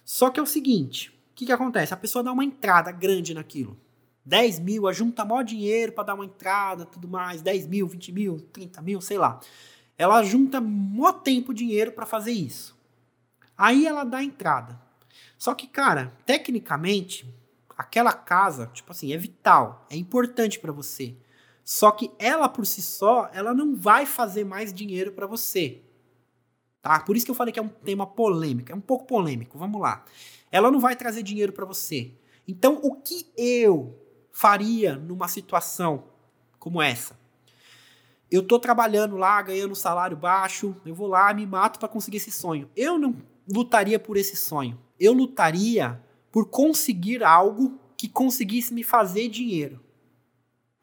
Só 0.04 0.32
que 0.32 0.40
é 0.40 0.44
o 0.44 0.48
seguinte: 0.48 1.10
o 1.10 1.36
que, 1.36 1.46
que 1.46 1.52
acontece? 1.52 1.94
A 1.94 1.98
pessoa 1.98 2.24
dá 2.24 2.32
uma 2.32 2.44
entrada 2.44 2.92
grande 2.92 3.36
naquilo. 3.36 3.78
10 4.26 4.60
mil, 4.60 4.92
junta 4.92 5.24
maior 5.24 5.44
dinheiro 5.44 5.92
para 5.92 6.06
dar 6.06 6.16
uma 6.16 6.26
entrada, 6.26 6.84
tudo 6.84 7.08
mais, 7.08 7.42
10 7.42 7.68
mil, 7.68 7.88
20 7.88 8.12
mil, 8.12 8.40
30 8.52 8.82
mil, 8.82 9.00
sei 9.00 9.18
lá. 9.18 9.40
Ela 9.98 10.24
junta 10.24 10.60
mó 10.60 11.14
tempo 11.14 11.54
dinheiro 11.54 11.92
para 11.92 12.06
fazer 12.06 12.32
isso. 12.32 12.76
Aí 13.58 13.86
ela 13.86 14.04
dá 14.04 14.18
a 14.18 14.24
entrada. 14.24 14.82
Só 15.38 15.54
que, 15.54 15.68
cara, 15.68 16.12
tecnicamente, 16.26 17.32
aquela 17.78 18.12
casa, 18.12 18.70
tipo 18.74 18.92
assim, 18.92 19.14
é 19.14 19.18
vital, 19.18 19.86
é 19.90 19.96
importante 19.96 20.60
para 20.60 20.72
você. 20.72 21.16
Só 21.68 21.92
que 21.92 22.10
ela 22.18 22.48
por 22.48 22.66
si 22.66 22.82
só, 22.82 23.30
ela 23.34 23.54
não 23.54 23.76
vai 23.76 24.06
fazer 24.06 24.46
mais 24.46 24.74
dinheiro 24.74 25.12
para 25.12 25.28
você. 25.28 25.82
Tá? 26.82 27.02
Por 27.02 27.18
isso 27.18 27.26
que 27.26 27.32
eu 27.32 27.36
falei 27.36 27.52
que 27.52 27.60
é 27.60 27.62
um 27.62 27.68
tema 27.68 28.08
polêmico, 28.08 28.72
é 28.72 28.76
um 28.76 28.80
pouco 28.80 29.06
polêmico. 29.06 29.58
Vamos 29.58 29.82
lá. 29.82 30.06
Ela 30.50 30.72
não 30.72 30.80
vai 30.80 30.96
trazer 30.96 31.24
dinheiro 31.24 31.52
para 31.52 31.66
você. 31.66 32.14
Então, 32.48 32.80
o 32.82 32.96
que 32.96 33.30
eu 33.36 34.02
faria 34.32 34.96
numa 34.96 35.28
situação 35.28 36.06
como 36.58 36.82
essa? 36.82 37.20
Eu 38.32 38.48
tô 38.48 38.58
trabalhando 38.60 39.18
lá, 39.18 39.42
ganhando 39.42 39.72
um 39.72 39.76
salário 39.76 40.16
baixo, 40.16 40.74
eu 40.86 40.96
vou 40.96 41.08
lá, 41.08 41.34
me 41.34 41.46
mato 41.46 41.80
para 41.80 41.90
conseguir 41.90 42.16
esse 42.16 42.32
sonho. 42.32 42.70
Eu 42.78 42.98
não 42.98 43.14
lutaria 43.46 44.00
por 44.00 44.16
esse 44.16 44.38
sonho. 44.38 44.80
Eu 44.98 45.12
lutaria 45.12 46.02
por 46.32 46.46
conseguir 46.46 47.26
algo 47.26 47.78
que 47.98 48.08
conseguisse 48.08 48.74
me 48.74 48.86
fazer 48.86 49.28
dinheiro. 49.28 49.86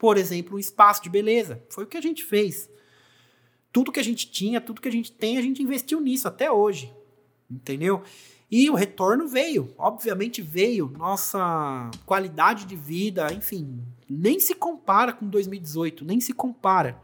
Por 0.05 0.19
exemplo, 0.19 0.55
um 0.55 0.59
espaço 0.59 1.01
de 1.01 1.09
beleza. 1.09 1.63
Foi 1.67 1.83
o 1.83 1.87
que 1.87 1.97
a 1.97 2.01
gente 2.01 2.23
fez. 2.23 2.69
Tudo 3.73 3.91
que 3.91 3.99
a 3.99 4.03
gente 4.03 4.29
tinha, 4.29 4.61
tudo 4.61 4.79
que 4.79 4.87
a 4.87 4.91
gente 4.91 5.11
tem, 5.11 5.35
a 5.35 5.41
gente 5.41 5.63
investiu 5.63 5.99
nisso 5.99 6.27
até 6.27 6.51
hoje. 6.51 6.93
Entendeu? 7.49 8.03
E 8.51 8.69
o 8.69 8.75
retorno 8.75 9.27
veio, 9.27 9.73
obviamente 9.79 10.43
veio. 10.43 10.93
Nossa 10.95 11.89
qualidade 12.05 12.65
de 12.65 12.75
vida, 12.75 13.33
enfim, 13.33 13.83
nem 14.07 14.39
se 14.39 14.53
compara 14.53 15.11
com 15.11 15.27
2018, 15.27 16.05
nem 16.05 16.19
se 16.19 16.33
compara. 16.33 17.01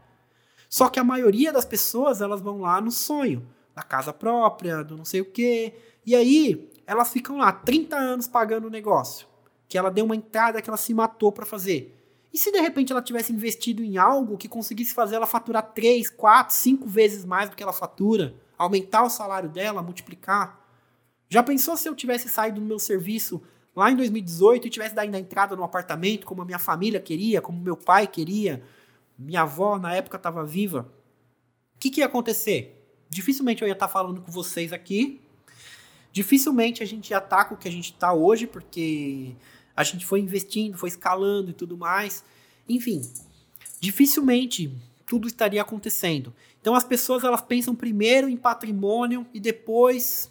Só 0.68 0.88
que 0.88 1.00
a 1.00 1.04
maioria 1.04 1.52
das 1.52 1.64
pessoas, 1.64 2.20
elas 2.20 2.40
vão 2.40 2.60
lá 2.60 2.80
no 2.80 2.92
sonho, 2.92 3.44
da 3.74 3.82
casa 3.82 4.12
própria, 4.12 4.84
do 4.84 4.96
não 4.96 5.04
sei 5.04 5.22
o 5.22 5.24
quê. 5.24 5.74
E 6.06 6.14
aí, 6.14 6.70
elas 6.86 7.12
ficam 7.12 7.38
lá 7.38 7.50
30 7.50 7.96
anos 7.96 8.28
pagando 8.28 8.68
o 8.68 8.70
negócio, 8.70 9.26
que 9.68 9.76
ela 9.76 9.90
deu 9.90 10.04
uma 10.04 10.14
entrada 10.14 10.62
que 10.62 10.70
ela 10.70 10.76
se 10.76 10.94
matou 10.94 11.32
para 11.32 11.44
fazer. 11.44 11.98
E 12.32 12.38
se 12.38 12.50
de 12.50 12.60
repente 12.60 12.92
ela 12.92 13.02
tivesse 13.02 13.32
investido 13.32 13.84
em 13.84 13.98
algo 13.98 14.38
que 14.38 14.48
conseguisse 14.48 14.94
fazer 14.94 15.16
ela 15.16 15.26
faturar 15.26 15.72
3, 15.74 16.08
4, 16.10 16.54
5 16.54 16.88
vezes 16.88 17.24
mais 17.24 17.50
do 17.50 17.56
que 17.56 17.62
ela 17.62 17.72
fatura, 17.72 18.34
aumentar 18.56 19.02
o 19.02 19.10
salário 19.10 19.50
dela, 19.50 19.82
multiplicar? 19.82 20.58
Já 21.28 21.42
pensou 21.42 21.76
se 21.76 21.88
eu 21.88 21.94
tivesse 21.94 22.28
saído 22.28 22.60
do 22.60 22.66
meu 22.66 22.78
serviço 22.78 23.42
lá 23.74 23.90
em 23.90 23.96
2018 23.96 24.66
e 24.66 24.70
tivesse 24.70 24.94
dado 24.94 25.14
a 25.14 25.18
entrada 25.18 25.56
no 25.56 25.64
apartamento 25.64 26.26
como 26.26 26.42
a 26.42 26.44
minha 26.44 26.58
família 26.58 27.00
queria, 27.00 27.42
como 27.42 27.60
meu 27.60 27.76
pai 27.76 28.06
queria, 28.06 28.62
minha 29.18 29.42
avó 29.42 29.78
na 29.78 29.94
época 29.94 30.16
estava 30.16 30.44
viva? 30.44 30.92
O 31.74 31.78
que, 31.78 31.90
que 31.90 32.00
ia 32.00 32.06
acontecer? 32.06 32.82
Dificilmente 33.08 33.62
eu 33.62 33.68
ia 33.68 33.72
estar 33.72 33.86
tá 33.88 33.92
falando 33.92 34.22
com 34.22 34.32
vocês 34.32 34.72
aqui. 34.72 35.20
Dificilmente 36.12 36.82
a 36.82 36.86
gente 36.86 37.10
ia 37.10 37.18
estar 37.18 37.36
tá 37.36 37.44
com 37.44 37.54
o 37.54 37.58
que 37.58 37.68
a 37.68 37.72
gente 37.72 37.92
está 37.92 38.12
hoje, 38.12 38.46
porque 38.46 39.34
a 39.76 39.84
gente 39.84 40.04
foi 40.06 40.20
investindo, 40.20 40.76
foi 40.76 40.88
escalando 40.88 41.50
e 41.50 41.54
tudo 41.54 41.76
mais. 41.76 42.24
Enfim, 42.68 43.02
dificilmente 43.80 44.74
tudo 45.06 45.26
estaria 45.26 45.60
acontecendo. 45.60 46.34
Então 46.60 46.74
as 46.74 46.84
pessoas 46.84 47.24
elas 47.24 47.40
pensam 47.40 47.74
primeiro 47.74 48.28
em 48.28 48.36
patrimônio 48.36 49.26
e 49.34 49.40
depois 49.40 50.30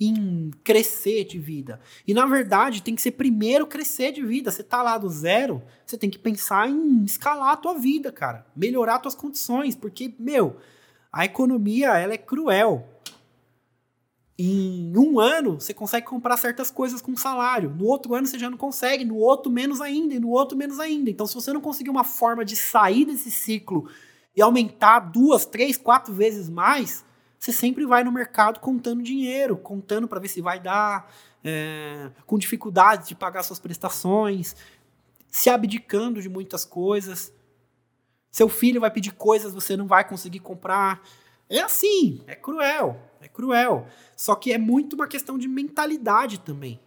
em 0.00 0.50
crescer 0.62 1.24
de 1.24 1.38
vida. 1.38 1.80
E 2.06 2.12
na 2.12 2.26
verdade, 2.26 2.82
tem 2.82 2.94
que 2.94 3.02
ser 3.02 3.12
primeiro 3.12 3.66
crescer 3.66 4.12
de 4.12 4.24
vida. 4.24 4.50
Você 4.50 4.62
tá 4.62 4.82
lá 4.82 4.98
do 4.98 5.08
zero, 5.08 5.62
você 5.84 5.96
tem 5.96 6.10
que 6.10 6.18
pensar 6.18 6.68
em 6.68 7.04
escalar 7.04 7.52
a 7.52 7.56
tua 7.56 7.74
vida, 7.74 8.10
cara, 8.10 8.46
melhorar 8.56 8.98
tuas 8.98 9.14
condições, 9.14 9.74
porque 9.74 10.12
meu, 10.18 10.56
a 11.12 11.24
economia 11.24 11.96
ela 11.98 12.14
é 12.14 12.18
cruel 12.18 12.88
em 14.38 14.96
um 14.96 15.20
ano 15.20 15.60
você 15.60 15.72
consegue 15.72 16.06
comprar 16.06 16.36
certas 16.36 16.70
coisas 16.70 17.00
com 17.00 17.16
salário, 17.16 17.70
no 17.70 17.86
outro 17.86 18.14
ano 18.14 18.26
você 18.26 18.38
já 18.38 18.50
não 18.50 18.58
consegue, 18.58 19.04
no 19.04 19.16
outro 19.16 19.50
menos 19.50 19.80
ainda, 19.80 20.14
e 20.14 20.20
no 20.20 20.30
outro 20.30 20.56
menos 20.56 20.80
ainda. 20.80 21.10
Então, 21.10 21.26
se 21.26 21.34
você 21.34 21.52
não 21.52 21.60
conseguir 21.60 21.90
uma 21.90 22.04
forma 22.04 22.44
de 22.44 22.56
sair 22.56 23.04
desse 23.04 23.30
ciclo 23.30 23.88
e 24.34 24.42
aumentar 24.42 24.98
duas, 25.00 25.46
três, 25.46 25.78
quatro 25.78 26.12
vezes 26.12 26.48
mais, 26.48 27.04
você 27.38 27.52
sempre 27.52 27.84
vai 27.86 28.02
no 28.02 28.10
mercado 28.10 28.58
contando 28.58 29.02
dinheiro, 29.02 29.56
contando 29.56 30.08
para 30.08 30.18
ver 30.18 30.28
se 30.28 30.40
vai 30.40 30.58
dar, 30.58 31.12
é, 31.44 32.10
com 32.26 32.38
dificuldade 32.38 33.08
de 33.08 33.14
pagar 33.14 33.42
suas 33.42 33.60
prestações, 33.60 34.56
se 35.28 35.50
abdicando 35.50 36.22
de 36.22 36.28
muitas 36.28 36.64
coisas. 36.64 37.32
Seu 38.30 38.48
filho 38.48 38.80
vai 38.80 38.90
pedir 38.90 39.12
coisas, 39.12 39.52
você 39.52 39.76
não 39.76 39.86
vai 39.86 40.08
conseguir 40.08 40.40
comprar. 40.40 41.02
É 41.48 41.60
assim, 41.60 42.22
é 42.26 42.34
cruel, 42.34 42.98
é 43.26 43.28
cruel. 43.28 43.86
Só 44.16 44.34
que 44.34 44.52
é 44.52 44.58
muito 44.58 44.94
uma 44.94 45.06
questão 45.06 45.38
de 45.38 45.48
mentalidade 45.48 46.40
também. 46.40 46.80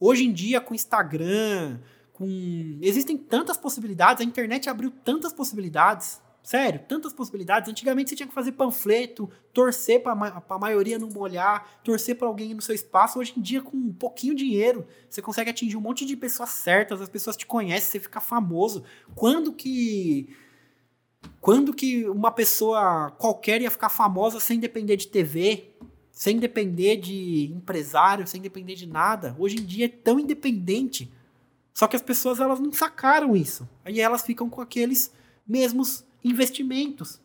Hoje 0.00 0.24
em 0.24 0.32
dia, 0.32 0.60
com 0.60 0.74
Instagram, 0.74 1.80
com. 2.12 2.78
Existem 2.80 3.16
tantas 3.16 3.56
possibilidades, 3.56 4.20
a 4.20 4.24
internet 4.24 4.68
abriu 4.68 4.90
tantas 4.90 5.32
possibilidades. 5.32 6.20
Sério, 6.40 6.80
tantas 6.88 7.12
possibilidades. 7.12 7.68
Antigamente 7.68 8.08
você 8.08 8.16
tinha 8.16 8.26
que 8.26 8.32
fazer 8.32 8.52
panfleto, 8.52 9.28
torcer 9.52 10.02
para 10.02 10.12
a 10.48 10.58
maioria 10.58 10.98
não 10.98 11.08
molhar, 11.10 11.78
torcer 11.84 12.16
para 12.16 12.26
alguém 12.26 12.54
no 12.54 12.62
seu 12.62 12.74
espaço. 12.74 13.18
Hoje 13.18 13.34
em 13.36 13.42
dia, 13.42 13.60
com 13.60 13.76
um 13.76 13.92
pouquinho 13.92 14.34
de 14.34 14.44
dinheiro, 14.44 14.86
você 15.10 15.20
consegue 15.20 15.50
atingir 15.50 15.76
um 15.76 15.80
monte 15.80 16.06
de 16.06 16.16
pessoas 16.16 16.48
certas, 16.50 17.02
as 17.02 17.08
pessoas 17.08 17.36
te 17.36 17.44
conhecem, 17.44 17.90
você 17.90 18.00
fica 18.00 18.20
famoso. 18.20 18.82
Quando 19.14 19.52
que 19.52 20.34
quando 21.40 21.72
que 21.72 22.08
uma 22.08 22.30
pessoa 22.30 23.10
qualquer 23.12 23.62
ia 23.62 23.70
ficar 23.70 23.88
famosa 23.88 24.38
sem 24.40 24.58
depender 24.58 24.96
de 24.96 25.08
TV, 25.08 25.70
sem 26.10 26.38
depender 26.38 26.96
de 26.96 27.52
empresário, 27.54 28.26
sem 28.26 28.40
depender 28.40 28.74
de 28.74 28.86
nada? 28.86 29.34
Hoje 29.38 29.56
em 29.56 29.64
dia 29.64 29.86
é 29.86 29.88
tão 29.88 30.18
independente. 30.20 31.10
Só 31.72 31.86
que 31.86 31.96
as 31.96 32.02
pessoas 32.02 32.40
elas 32.40 32.60
não 32.60 32.72
sacaram 32.72 33.36
isso. 33.36 33.68
Aí 33.84 34.00
elas 34.00 34.22
ficam 34.22 34.50
com 34.50 34.60
aqueles 34.60 35.12
mesmos 35.46 36.04
investimentos 36.24 37.20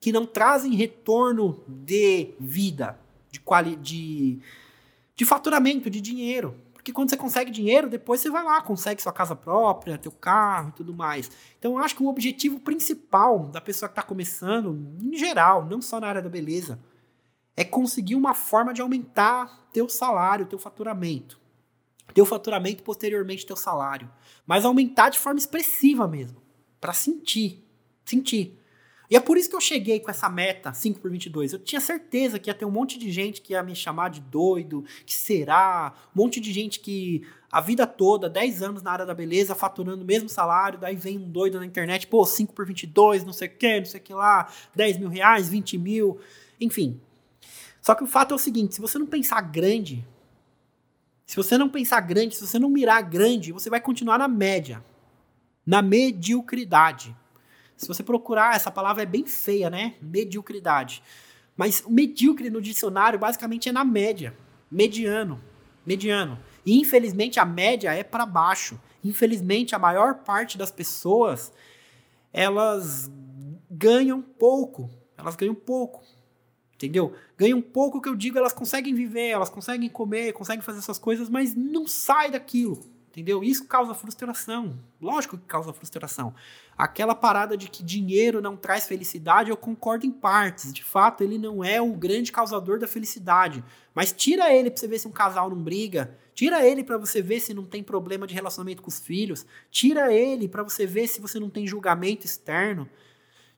que 0.00 0.12
não 0.12 0.26
trazem 0.26 0.74
retorno 0.74 1.62
de 1.68 2.34
vida, 2.40 2.98
de, 3.30 3.38
quali 3.38 3.76
de, 3.76 4.40
de 5.14 5.24
faturamento, 5.24 5.88
de 5.88 6.00
dinheiro. 6.00 6.56
Porque 6.82 6.92
quando 6.92 7.10
você 7.10 7.16
consegue 7.16 7.52
dinheiro, 7.52 7.88
depois 7.88 8.20
você 8.20 8.28
vai 8.28 8.42
lá, 8.42 8.60
consegue 8.60 9.00
sua 9.00 9.12
casa 9.12 9.36
própria, 9.36 9.96
teu 9.96 10.10
carro 10.10 10.70
e 10.70 10.72
tudo 10.72 10.92
mais. 10.92 11.30
Então 11.56 11.74
eu 11.74 11.78
acho 11.78 11.94
que 11.94 12.02
o 12.02 12.08
objetivo 12.08 12.58
principal 12.58 13.46
da 13.46 13.60
pessoa 13.60 13.88
que 13.88 13.92
está 13.92 14.02
começando, 14.02 14.76
em 15.00 15.16
geral, 15.16 15.64
não 15.64 15.80
só 15.80 16.00
na 16.00 16.08
área 16.08 16.20
da 16.20 16.28
beleza, 16.28 16.80
é 17.56 17.62
conseguir 17.62 18.16
uma 18.16 18.34
forma 18.34 18.74
de 18.74 18.82
aumentar 18.82 19.68
teu 19.72 19.88
salário, 19.88 20.44
teu 20.44 20.58
faturamento. 20.58 21.40
Teu 22.12 22.26
faturamento 22.26 22.82
posteriormente 22.82 23.46
teu 23.46 23.54
salário. 23.54 24.10
Mas 24.44 24.64
aumentar 24.64 25.08
de 25.08 25.20
forma 25.20 25.38
expressiva 25.38 26.08
mesmo. 26.08 26.42
para 26.80 26.92
sentir. 26.92 27.64
Sentir. 28.04 28.58
E 29.12 29.16
é 29.16 29.20
por 29.20 29.36
isso 29.36 29.50
que 29.50 29.54
eu 29.54 29.60
cheguei 29.60 30.00
com 30.00 30.10
essa 30.10 30.26
meta 30.26 30.72
5 30.72 30.98
por 30.98 31.10
22. 31.10 31.52
Eu 31.52 31.58
tinha 31.58 31.82
certeza 31.82 32.38
que 32.38 32.48
ia 32.48 32.54
ter 32.54 32.64
um 32.64 32.70
monte 32.70 32.98
de 32.98 33.12
gente 33.12 33.42
que 33.42 33.52
ia 33.52 33.62
me 33.62 33.76
chamar 33.76 34.08
de 34.08 34.22
doido, 34.22 34.86
que 35.04 35.12
será, 35.12 35.92
um 36.16 36.22
monte 36.22 36.40
de 36.40 36.50
gente 36.50 36.80
que 36.80 37.22
a 37.50 37.60
vida 37.60 37.86
toda, 37.86 38.30
10 38.30 38.62
anos 38.62 38.82
na 38.82 38.90
área 38.90 39.04
da 39.04 39.12
beleza, 39.12 39.54
faturando 39.54 40.02
o 40.02 40.06
mesmo 40.06 40.30
salário, 40.30 40.78
daí 40.78 40.96
vem 40.96 41.18
um 41.18 41.30
doido 41.30 41.60
na 41.60 41.66
internet, 41.66 42.06
pô, 42.06 42.24
5 42.24 42.54
por 42.54 42.64
22, 42.64 43.22
não 43.22 43.34
sei 43.34 43.48
o 43.48 43.50
que, 43.50 43.80
não 43.80 43.84
sei 43.84 44.00
o 44.00 44.02
que 44.02 44.14
lá, 44.14 44.50
10 44.74 44.96
mil 44.96 45.10
reais, 45.10 45.46
20 45.46 45.76
mil, 45.76 46.18
enfim. 46.58 46.98
Só 47.82 47.94
que 47.94 48.04
o 48.04 48.06
fato 48.06 48.32
é 48.32 48.34
o 48.34 48.38
seguinte, 48.38 48.76
se 48.76 48.80
você 48.80 48.98
não 48.98 49.06
pensar 49.06 49.42
grande, 49.42 50.02
se 51.26 51.36
você 51.36 51.58
não 51.58 51.68
pensar 51.68 52.00
grande, 52.00 52.34
se 52.34 52.46
você 52.46 52.58
não 52.58 52.70
mirar 52.70 53.02
grande, 53.02 53.52
você 53.52 53.68
vai 53.68 53.78
continuar 53.78 54.16
na 54.16 54.26
média, 54.26 54.82
na 55.66 55.82
mediocridade. 55.82 57.14
Se 57.76 57.88
você 57.88 58.02
procurar, 58.02 58.54
essa 58.54 58.70
palavra 58.70 59.02
é 59.02 59.06
bem 59.06 59.26
feia, 59.26 59.68
né? 59.68 59.94
Mediocridade. 60.00 61.02
Mas 61.56 61.84
medíocre 61.86 62.50
no 62.50 62.60
dicionário 62.60 63.18
basicamente 63.18 63.68
é 63.68 63.72
na 63.72 63.84
média. 63.84 64.34
Mediano. 64.70 65.40
Mediano. 65.84 66.38
E 66.64 66.78
infelizmente 66.78 67.40
a 67.40 67.44
média 67.44 67.92
é 67.92 68.02
para 68.02 68.24
baixo. 68.24 68.80
Infelizmente 69.04 69.74
a 69.74 69.78
maior 69.78 70.16
parte 70.16 70.56
das 70.56 70.70
pessoas 70.70 71.52
elas 72.32 73.10
ganham 73.70 74.22
pouco. 74.22 74.88
Elas 75.16 75.36
ganham 75.36 75.54
pouco. 75.54 76.02
Entendeu? 76.74 77.14
Ganham 77.36 77.60
pouco 77.60 78.00
que 78.00 78.08
eu 78.08 78.16
digo, 78.16 78.38
elas 78.38 78.52
conseguem 78.52 78.94
viver, 78.94 79.28
elas 79.28 79.50
conseguem 79.50 79.88
comer, 79.88 80.32
conseguem 80.32 80.62
fazer 80.62 80.78
essas 80.78 80.98
coisas, 80.98 81.28
mas 81.28 81.54
não 81.54 81.86
sai 81.86 82.30
daquilo. 82.30 82.91
Entendeu? 83.12 83.44
Isso 83.44 83.66
causa 83.66 83.92
frustração. 83.92 84.78
Lógico 84.98 85.36
que 85.36 85.44
causa 85.44 85.70
frustração. 85.70 86.34
Aquela 86.78 87.14
parada 87.14 87.58
de 87.58 87.68
que 87.68 87.82
dinheiro 87.82 88.40
não 88.40 88.56
traz 88.56 88.86
felicidade, 88.86 89.50
eu 89.50 89.56
concordo 89.56 90.06
em 90.06 90.10
partes. 90.10 90.72
De 90.72 90.82
fato, 90.82 91.22
ele 91.22 91.36
não 91.36 91.62
é 91.62 91.78
o 91.78 91.92
grande 91.92 92.32
causador 92.32 92.78
da 92.78 92.88
felicidade. 92.88 93.62
Mas 93.94 94.12
tira 94.12 94.50
ele 94.50 94.70
pra 94.70 94.80
você 94.80 94.88
ver 94.88 94.98
se 94.98 95.06
um 95.06 95.12
casal 95.12 95.50
não 95.50 95.62
briga. 95.62 96.16
Tira 96.34 96.66
ele 96.66 96.82
para 96.82 96.96
você 96.96 97.20
ver 97.20 97.40
se 97.40 97.52
não 97.52 97.66
tem 97.66 97.82
problema 97.82 98.26
de 98.26 98.32
relacionamento 98.32 98.80
com 98.80 98.88
os 98.88 98.98
filhos. 98.98 99.44
Tira 99.70 100.10
ele 100.10 100.48
para 100.48 100.62
você 100.62 100.86
ver 100.86 101.06
se 101.06 101.20
você 101.20 101.38
não 101.38 101.50
tem 101.50 101.66
julgamento 101.66 102.24
externo. 102.24 102.88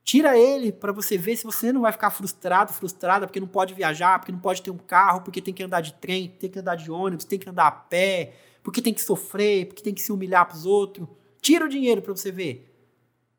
Tira 0.05 0.37
ele 0.37 0.71
para 0.71 0.93
você 0.93 1.17
ver 1.17 1.35
se 1.35 1.43
você 1.43 1.73
não 1.73 1.81
vai 1.81 1.91
ficar 1.91 2.11
frustrado, 2.11 2.71
frustrada 2.71 3.27
porque 3.27 3.41
não 3.41 3.47
pode 3.47 3.73
viajar, 3.73 4.19
porque 4.19 4.31
não 4.31 4.39
pode 4.39 4.61
ter 4.61 4.71
um 4.71 4.77
carro, 4.77 5.21
porque 5.21 5.41
tem 5.41 5.53
que 5.53 5.63
andar 5.63 5.81
de 5.81 5.93
trem, 5.95 6.29
tem 6.29 6.49
que 6.49 6.59
andar 6.59 6.75
de 6.75 6.89
ônibus, 6.89 7.25
tem 7.25 7.37
que 7.37 7.49
andar 7.49 7.67
a 7.67 7.71
pé 7.71 8.33
porque 8.65 8.81
tem 8.81 8.95
que 8.95 9.01
sofrer, 9.01 9.67
porque 9.67 9.83
tem 9.83 9.93
que 9.93 10.01
se 10.01 10.11
humilhar 10.11 10.43
para 10.47 10.57
os 10.57 10.65
outros. 10.65 11.07
Tira 11.39 11.65
o 11.65 11.69
dinheiro 11.69 12.01
para 12.01 12.15
você 12.15 12.31
ver. 12.31 12.75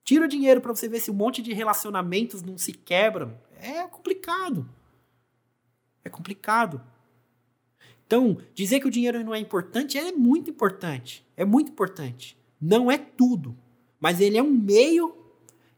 Tira 0.05 0.25
o 0.25 0.29
dinheiro 0.29 0.61
para 0.61 0.73
você 0.73 0.89
ver 0.89 1.01
se 1.01 1.11
um 1.11 1.15
monte 1.15 1.43
de 1.43 1.53
relacionamentos 1.53 2.43
não 2.43 2.57
se 2.57 2.73
quebram. 2.73 3.37
É 3.61 3.83
complicado. 3.89 4.71
É 6.05 6.09
complicado. 6.09 6.81
Então, 8.07 8.39
dizer 8.55 8.79
que 8.79 8.87
o 8.87 8.91
dinheiro 8.91 9.25
não 9.25 9.35
é 9.35 9.41
importante 9.41 9.99
é 9.99 10.13
muito 10.13 10.49
importante. 10.49 11.27
É 11.37 11.45
muito 11.45 11.73
importante. 11.73 12.39
Não 12.61 12.89
é 12.89 12.97
tudo, 12.97 13.59
mas 13.99 14.21
ele 14.21 14.39
é 14.39 14.43
um 14.43 14.53
meio, 14.53 15.16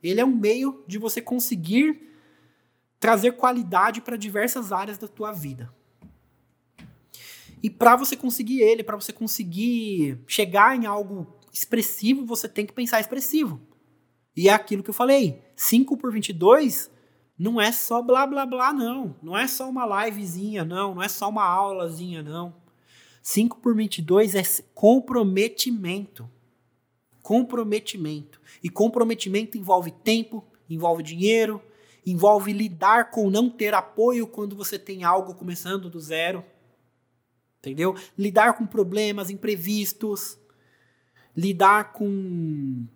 ele 0.03 0.21
é 0.21 0.25
um 0.25 0.35
meio 0.35 0.85
de 0.87 0.99
você 0.99 1.21
conseguir 1.21 2.09
trazer 3.01 3.33
qualidade 3.33 4.01
para 4.01 4.17
diversas 4.17 4.73
áreas 4.73 4.99
da 4.99 5.09
tua 5.09 5.33
vida. 5.33 5.73
E 7.63 7.69
para 7.69 7.97
você 7.97 8.17
conseguir 8.17 8.61
ele, 8.61 8.85
para 8.85 8.97
você 8.97 9.13
conseguir 9.13 10.21
chegar 10.27 10.77
em 10.77 10.87
algo 10.87 11.27
expressivo, 11.53 12.25
você 12.25 12.49
tem 12.49 12.65
que 12.65 12.73
pensar 12.73 13.01
expressivo. 13.01 13.61
E 14.37 14.49
é 14.49 14.53
aquilo 14.53 14.83
que 14.83 14.91
eu 14.91 14.95
falei, 14.95 15.43
5 15.57 15.97
por 15.97 16.13
22 16.13 16.91
não 17.39 17.61
é 17.61 17.71
só 17.71 18.03
blá 18.03 18.27
blá 18.27 18.45
blá, 18.45 18.73
não. 18.73 19.15
Não 19.23 19.39
é 19.39 19.47
só 19.47 19.69
uma 19.69 20.05
livezinha, 20.05 20.65
não. 20.65 20.97
Não 20.97 21.03
é 21.03 21.09
só 21.09 21.29
uma 21.29 21.45
aulazinha, 21.45 22.23
não. 22.23 22.55
5 23.23 23.59
por 23.59 23.77
22 23.77 24.35
é 24.35 24.43
comprometimento. 24.75 26.29
Comprometimento. 27.29 28.41
E 28.65 28.71
comprometimento 28.71 29.59
envolve 29.59 29.91
tempo, 29.91 30.43
envolve 30.67 31.03
dinheiro, 31.03 31.63
envolve 32.07 32.55
lidar 32.55 33.11
com 33.11 33.29
não 33.29 33.51
ter 33.51 33.75
apoio 33.75 34.27
quando 34.27 34.57
você 34.57 34.79
tem 34.79 35.05
algo 35.05 35.35
começando 35.35 35.91
do 35.91 36.01
zero. 36.01 36.43
Entendeu? 37.59 37.95
Lidar 38.17 38.55
com 38.55 38.67
problemas 38.67 39.29
imprevistos, 39.29 40.39
lidar 41.37 41.93
com 41.93 42.87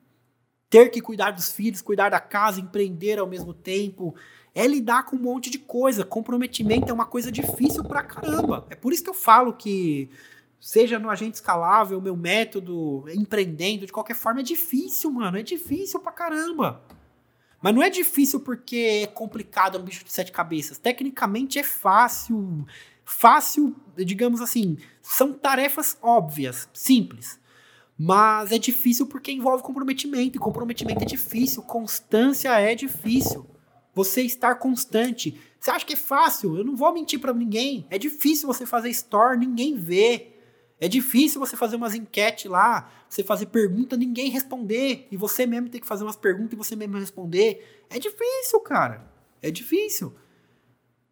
ter 0.70 0.88
que 0.88 1.02
cuidar 1.02 1.32
dos 1.32 1.52
filhos, 1.52 1.82
cuidar 1.82 2.08
da 2.08 2.18
casa, 2.18 2.58
empreender 2.58 3.18
ao 3.18 3.26
mesmo 3.26 3.52
tempo, 3.52 4.14
é 4.54 4.66
lidar 4.66 5.04
com 5.04 5.16
um 5.16 5.20
monte 5.20 5.50
de 5.50 5.58
coisa. 5.58 6.06
Comprometimento 6.06 6.88
é 6.88 6.92
uma 6.94 7.04
coisa 7.04 7.30
difícil 7.30 7.84
pra 7.84 8.02
caramba. 8.02 8.66
É 8.70 8.74
por 8.74 8.94
isso 8.94 9.04
que 9.04 9.10
eu 9.10 9.14
falo 9.14 9.52
que 9.52 10.08
seja 10.62 10.96
no 10.96 11.10
agente 11.10 11.34
escalável, 11.34 12.00
meu 12.00 12.16
método, 12.16 13.04
empreendendo, 13.12 13.84
de 13.84 13.92
qualquer 13.92 14.14
forma, 14.14 14.40
é 14.40 14.44
difícil, 14.44 15.10
mano. 15.10 15.36
É 15.36 15.42
difícil 15.42 15.98
pra 15.98 16.12
caramba. 16.12 16.80
Mas 17.60 17.74
não 17.74 17.82
é 17.82 17.90
difícil 17.90 18.38
porque 18.38 19.02
é 19.02 19.06
complicado, 19.08 19.76
é 19.76 19.80
um 19.80 19.84
bicho 19.84 20.04
de 20.04 20.12
sete 20.12 20.30
cabeças. 20.30 20.78
Tecnicamente 20.78 21.58
é 21.58 21.64
fácil. 21.64 22.64
Fácil, 23.04 23.74
digamos 23.96 24.40
assim, 24.40 24.78
são 25.02 25.32
tarefas 25.32 25.98
óbvias, 26.00 26.68
simples. 26.72 27.40
Mas 27.98 28.52
é 28.52 28.58
difícil 28.58 29.06
porque 29.06 29.32
envolve 29.32 29.64
comprometimento. 29.64 30.36
E 30.36 30.40
comprometimento 30.40 31.02
é 31.02 31.06
difícil. 31.06 31.62
Constância 31.62 32.50
é 32.60 32.76
difícil. 32.76 33.44
Você 33.94 34.22
estar 34.22 34.54
constante. 34.54 35.40
Você 35.58 35.72
acha 35.72 35.84
que 35.84 35.94
é 35.94 35.96
fácil? 35.96 36.56
Eu 36.56 36.64
não 36.64 36.76
vou 36.76 36.92
mentir 36.94 37.18
para 37.18 37.34
ninguém. 37.34 37.84
É 37.90 37.98
difícil 37.98 38.46
você 38.46 38.64
fazer 38.64 38.90
store, 38.90 39.36
ninguém 39.36 39.76
vê. 39.76 40.31
É 40.82 40.88
difícil 40.88 41.38
você 41.38 41.56
fazer 41.56 41.76
umas 41.76 41.94
enquetes 41.94 42.50
lá, 42.50 42.90
você 43.08 43.22
fazer 43.22 43.46
pergunta, 43.46 43.96
ninguém 43.96 44.30
responder. 44.30 45.06
E 45.12 45.16
você 45.16 45.46
mesmo 45.46 45.68
tem 45.68 45.80
que 45.80 45.86
fazer 45.86 46.02
umas 46.02 46.16
perguntas 46.16 46.54
e 46.54 46.56
você 46.56 46.74
mesmo 46.74 46.98
responder. 46.98 47.84
É 47.88 48.00
difícil, 48.00 48.58
cara. 48.58 49.08
É 49.40 49.48
difícil. 49.48 50.12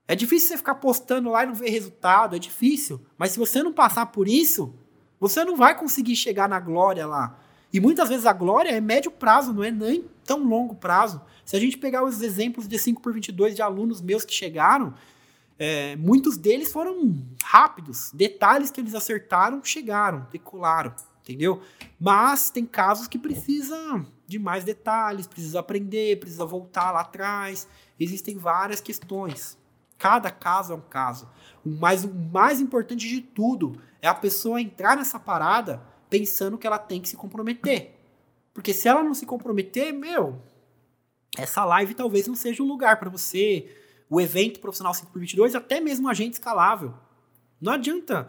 É 0.09 0.17
difícil 0.17 0.49
você 0.49 0.57
ficar 0.57 0.75
postando 0.75 1.31
lá 1.31 1.45
e 1.45 1.47
não 1.47 1.55
ver 1.55 1.71
resultado. 1.71 2.35
É 2.35 2.39
difícil. 2.41 3.01
Mas 3.17 3.31
se 3.31 3.39
você 3.39 3.63
não 3.63 3.73
passar 3.73 4.07
por 4.07 4.27
isso, 4.27 4.75
você 5.21 5.45
não 5.45 5.57
vai 5.57 5.79
conseguir 5.79 6.17
chegar 6.17 6.49
na 6.49 6.59
glória 6.59 7.07
lá. 7.07 7.39
E 7.73 7.79
muitas 7.79 8.09
vezes 8.09 8.27
a 8.27 8.33
glória 8.33 8.71
é 8.71 8.81
médio 8.81 9.13
prazo, 9.13 9.53
não 9.53 9.63
é 9.63 9.71
nem 9.71 10.05
tão 10.25 10.43
longo 10.43 10.75
prazo. 10.75 11.23
Se 11.45 11.55
a 11.55 11.61
gente 11.61 11.79
pegar 11.79 12.03
os 12.03 12.23
exemplos 12.23 12.67
de 12.67 12.77
5 12.77 13.01
por 13.01 13.13
22 13.13 13.55
de 13.55 13.63
alunos 13.63 14.01
meus 14.01 14.25
que 14.25 14.35
chegaram, 14.35 14.95
é, 15.63 15.95
muitos 15.97 16.39
deles 16.39 16.73
foram 16.73 17.23
rápidos. 17.45 18.11
Detalhes 18.15 18.71
que 18.71 18.81
eles 18.81 18.95
acertaram, 18.95 19.63
chegaram, 19.63 20.27
decolaram, 20.33 20.95
entendeu? 21.21 21.61
Mas 22.01 22.49
tem 22.49 22.65
casos 22.65 23.07
que 23.07 23.19
precisam 23.19 24.07
de 24.27 24.39
mais 24.39 24.65
detalhes, 24.65 25.27
precisa 25.27 25.61
aprender, 25.61 26.19
precisa 26.19 26.47
voltar 26.47 26.91
lá 26.93 27.03
atrás. 27.03 27.69
Existem 27.99 28.39
várias 28.39 28.81
questões. 28.81 29.59
Cada 29.99 30.31
caso 30.31 30.73
é 30.73 30.77
um 30.77 30.81
caso. 30.81 31.29
Mas 31.63 32.05
o 32.05 32.15
mais 32.15 32.59
importante 32.59 33.07
de 33.07 33.21
tudo 33.21 33.79
é 34.01 34.09
a 34.09 34.15
pessoa 34.15 34.63
entrar 34.63 34.97
nessa 34.97 35.21
parada 35.21 35.83
pensando 36.09 36.57
que 36.57 36.67
ela 36.67 36.79
tem 36.79 37.03
que 37.03 37.09
se 37.11 37.19
comprometer. 37.19 38.01
Porque 38.55 38.73
se 38.73 38.89
ela 38.89 39.05
não 39.05 39.13
se 39.13 39.27
comprometer, 39.27 39.93
meu, 39.93 40.41
essa 41.37 41.67
live 41.67 41.93
talvez 41.93 42.27
não 42.27 42.35
seja 42.35 42.63
um 42.63 42.67
lugar 42.67 42.99
para 42.99 43.11
você, 43.11 43.69
o 44.11 44.21
evento 44.21 44.61
profissional 44.61 44.93
5x22, 44.93 45.55
até 45.55 45.81
mesmo 45.81 46.09
agente 46.09 46.35
escalável. 46.35 46.93
Não 47.61 47.73
adianta 47.73 48.29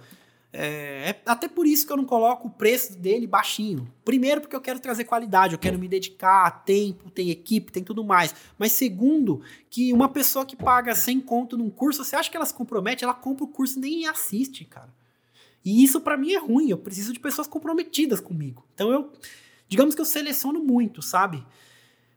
é, 0.54 1.10
é, 1.10 1.22
até 1.26 1.48
por 1.48 1.66
isso 1.66 1.88
que 1.88 1.94
eu 1.94 1.98
não 1.98 2.04
coloco 2.04 2.50
o 2.50 2.52
preço 2.52 2.98
dele 2.98 3.26
baixinho. 3.26 3.92
Primeiro, 4.04 4.42
porque 4.42 4.56
eu 4.56 4.62
quero 4.62 4.80
trazer 4.80 5.06
qualidade, 5.06 5.54
eu 5.54 5.60
quero 5.60 5.80
me 5.80 5.88
dedicar, 5.88 6.64
tempo, 6.66 7.10
tem 7.10 7.30
equipe, 7.30 7.72
tem 7.72 7.84
tudo 7.84 8.04
mais. 8.04 8.36
Mas 8.58 8.74
segundo, 8.74 9.42
que 9.70 9.94
uma 9.94 10.10
pessoa 10.10 10.46
que 10.46 10.56
paga 10.56 10.94
100 10.94 11.22
conto 11.22 11.58
num 11.58 11.70
curso, 11.70 12.04
você 12.04 12.16
acha 12.16 12.30
que 12.30 12.36
ela 12.36 12.46
se 12.46 12.54
compromete? 12.54 13.04
Ela 13.04 13.14
compra 13.14 13.46
o 13.46 13.48
curso 13.48 13.78
e 13.80 13.82
nem 13.82 14.08
assiste, 14.08 14.66
cara. 14.66 14.94
E 15.64 15.84
isso 15.84 16.02
para 16.02 16.18
mim 16.18 16.34
é 16.34 16.40
ruim, 16.40 16.70
eu 16.70 16.78
preciso 16.78 17.14
de 17.14 17.20
pessoas 17.20 17.48
comprometidas 17.48 18.20
comigo. 18.20 18.66
Então 18.74 18.92
eu, 18.92 19.12
digamos 19.70 19.96
que 19.96 20.02
eu 20.02 20.06
seleciono 20.06 20.62
muito, 20.62 21.02
sabe? 21.02 21.46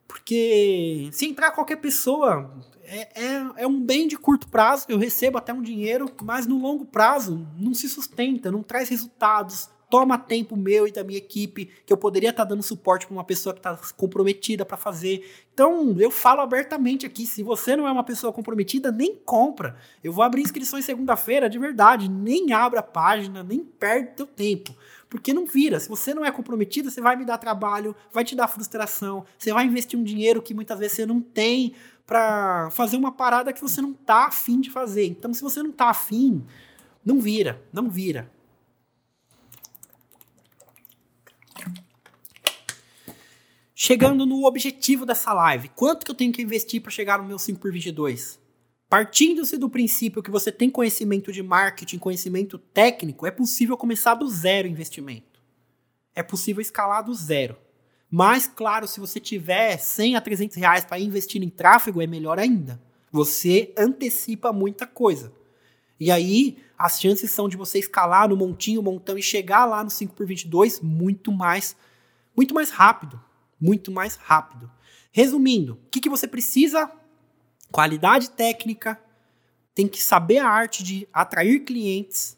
Porque 0.09 1.09
se 1.13 1.27
entrar 1.27 1.53
qualquer 1.53 1.77
pessoa, 1.77 2.53
é, 2.87 3.09
é, 3.15 3.51
é, 3.57 3.67
um 3.67 3.81
bem 3.81 4.07
de 4.07 4.17
curto 4.17 4.49
prazo, 4.49 4.87
eu 4.89 4.99
recebo 4.99 5.39
até 5.39 5.53
um 5.53 5.63
dinheiro, 5.63 6.11
mas 6.23 6.47
no 6.47 6.59
longo 6.59 6.85
prazo 6.85 7.47
não 7.59 7.75
se 7.75 7.89
sustenta, 7.89 8.51
não 8.51 8.63
traz 8.63 8.89
resultados, 8.89 9.69
toma 9.95 10.19
tempo 10.19 10.57
meu 10.57 10.89
e 10.89 10.91
da 10.91 11.05
minha 11.05 11.19
equipe, 11.19 11.71
que 11.87 11.93
eu 11.93 11.97
poderia 11.97 12.31
estar 12.31 12.43
dando 12.43 12.65
suporte 12.65 13.07
para 13.07 13.15
uma 13.15 13.23
pessoa 13.23 13.53
que 13.55 13.61
está 13.61 13.79
comprometida 13.97 14.65
para 14.65 14.77
fazer. 14.77 15.25
Então, 15.55 15.95
eu 16.01 16.11
falo 16.11 16.41
abertamente 16.41 17.07
aqui, 17.07 17.25
se 17.25 17.45
você 17.45 17.77
não 17.77 17.87
é 17.87 17.93
uma 17.93 18.03
pessoa 18.03 18.33
comprometida, 18.33 18.91
nem 18.91 19.15
compra. 19.15 19.77
Eu 20.03 20.13
vou 20.13 20.25
abrir 20.25 20.43
inscrições 20.43 20.85
segunda-feira, 20.85 21.49
de 21.49 21.61
verdade, 21.61 22.09
nem 22.09 22.53
abra 22.53 22.81
a 22.81 22.83
página, 22.83 23.45
nem 23.45 23.61
perde 23.61 24.17
teu 24.17 24.27
tempo. 24.27 24.75
Porque 25.09 25.33
não 25.33 25.47
vira. 25.47 25.79
Se 25.79 25.89
você 25.89 26.13
não 26.13 26.25
é 26.25 26.33
comprometido, 26.33 26.91
você 26.91 27.01
vai 27.01 27.15
me 27.15 27.25
dar 27.25 27.39
trabalho, 27.39 27.95
vai 28.13 28.25
te 28.25 28.35
dar 28.35 28.49
frustração, 28.49 29.25
você 29.39 29.53
vai 29.53 29.65
investir 29.65 29.97
um 29.97 30.03
dinheiro 30.03 30.43
que 30.43 30.53
muitas 30.53 30.77
vezes 30.77 30.97
você 30.97 31.07
não 31.07 31.21
tem 31.21 31.73
para 32.05 32.69
fazer 32.73 32.97
uma 32.97 33.13
parada 33.13 33.53
que 33.53 33.61
você 33.61 33.81
não 33.81 33.93
tá 33.93 34.27
afim 34.27 34.61
de 34.61 34.73
fazer. 34.73 35.07
Então, 35.07 35.33
se 35.33 35.41
você 35.41 35.63
não 35.63 35.71
tá 35.71 35.89
afim, 35.89 36.45
não 37.05 37.21
vira, 37.21 37.63
não 37.73 37.89
vira. 37.89 38.29
Chegando 43.77 44.25
no 44.25 44.45
objetivo 44.45 45.05
dessa 45.05 45.33
live, 45.33 45.69
quanto 45.71 46.05
que 46.05 46.11
eu 46.13 46.15
tenho 46.15 46.33
que 46.33 46.41
investir 46.41 46.81
para 46.81 46.93
chegar 46.93 47.19
no 47.19 47.25
meu 47.25 47.41
5 47.41 47.59
por 47.59 47.73
22? 47.73 48.39
Partindo-se 48.89 49.57
do 49.57 49.69
princípio 49.69 50.23
que 50.23 50.31
você 50.31 50.53
tem 50.53 50.71
conhecimento 50.71 51.33
de 51.33 51.43
marketing, 51.43 51.99
conhecimento 51.99 52.57
técnico, 52.57 53.27
é 53.27 53.33
possível 53.33 53.77
começar 53.77 54.15
do 54.15 54.29
zero 54.29 54.69
investimento. 54.69 55.43
É 56.15 56.23
possível 56.23 56.63
escalar 56.63 57.03
do 57.03 57.13
zero. 57.13 57.57
Mas, 58.09 58.47
claro, 58.47 58.87
se 58.87 59.01
você 59.01 59.19
tiver 59.19 59.77
100 59.77 60.15
a 60.15 60.21
300 60.21 60.57
reais 60.57 60.85
para 60.85 61.01
investir 61.01 61.43
em 61.43 61.51
tráfego, 61.51 62.01
é 62.01 62.07
melhor 62.07 62.39
ainda. 62.39 62.81
Você 63.11 63.75
antecipa 63.77 64.53
muita 64.53 64.87
coisa. 64.87 65.33
E 65.99 66.13
aí, 66.13 66.59
as 66.79 67.01
chances 67.01 67.33
são 67.33 67.49
de 67.49 67.57
você 67.57 67.81
escalar 67.81 68.29
no 68.29 68.37
montinho, 68.37 68.81
montão 68.85 69.19
e 69.19 69.23
chegar 69.23 69.65
lá 69.65 69.83
no 69.83 69.91
5 69.91 70.15
por 70.15 70.25
22 70.25 70.81
muito 70.81 71.33
mais, 71.33 71.77
muito 72.37 72.55
mais 72.55 72.71
rápido. 72.71 73.21
Muito 73.65 73.91
mais 73.91 74.17
rápido. 74.17 74.71
Resumindo, 75.11 75.81
o 75.87 75.89
que, 75.91 75.99
que 75.99 76.11
você 76.11 76.29
precisa? 76.29 76.93
Qualidade 77.73 78.29
técnica, 78.29 79.03
tem 79.75 79.89
que 79.89 80.03
saber 80.03 80.37
a 80.37 80.47
arte 80.47 80.85
de 80.85 81.09
atrair 81.11 81.61
clientes, 81.61 82.37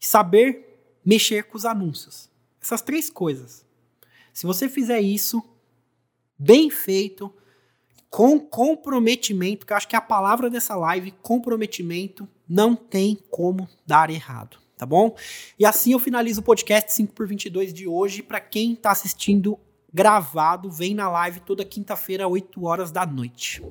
saber 0.00 0.98
mexer 1.04 1.44
com 1.44 1.56
os 1.56 1.64
anúncios. 1.64 2.28
Essas 2.60 2.82
três 2.82 3.08
coisas. 3.08 3.64
Se 4.32 4.44
você 4.44 4.68
fizer 4.68 5.00
isso 5.00 5.40
bem 6.36 6.68
feito, 6.68 7.32
com 8.10 8.40
comprometimento, 8.40 9.64
que 9.64 9.72
eu 9.72 9.76
acho 9.76 9.86
que 9.86 9.94
é 9.94 9.98
a 9.98 10.02
palavra 10.02 10.50
dessa 10.50 10.74
live, 10.74 11.12
comprometimento, 11.22 12.28
não 12.48 12.74
tem 12.74 13.16
como 13.30 13.68
dar 13.86 14.10
errado, 14.10 14.58
tá 14.76 14.84
bom? 14.84 15.16
E 15.56 15.64
assim 15.64 15.92
eu 15.92 16.00
finalizo 16.00 16.40
o 16.40 16.44
podcast 16.44 16.92
5 16.92 17.12
por 17.12 17.28
22 17.28 17.72
de 17.72 17.86
hoje. 17.86 18.20
Para 18.20 18.40
quem 18.40 18.72
está 18.72 18.90
assistindo 18.90 19.56
gravado, 19.92 20.70
vem 20.70 20.94
na 20.94 21.08
live 21.08 21.40
toda 21.40 21.64
quinta-feira, 21.64 22.28
8 22.28 22.64
horas 22.64 22.90
da 22.90 23.06
noite. 23.06 23.62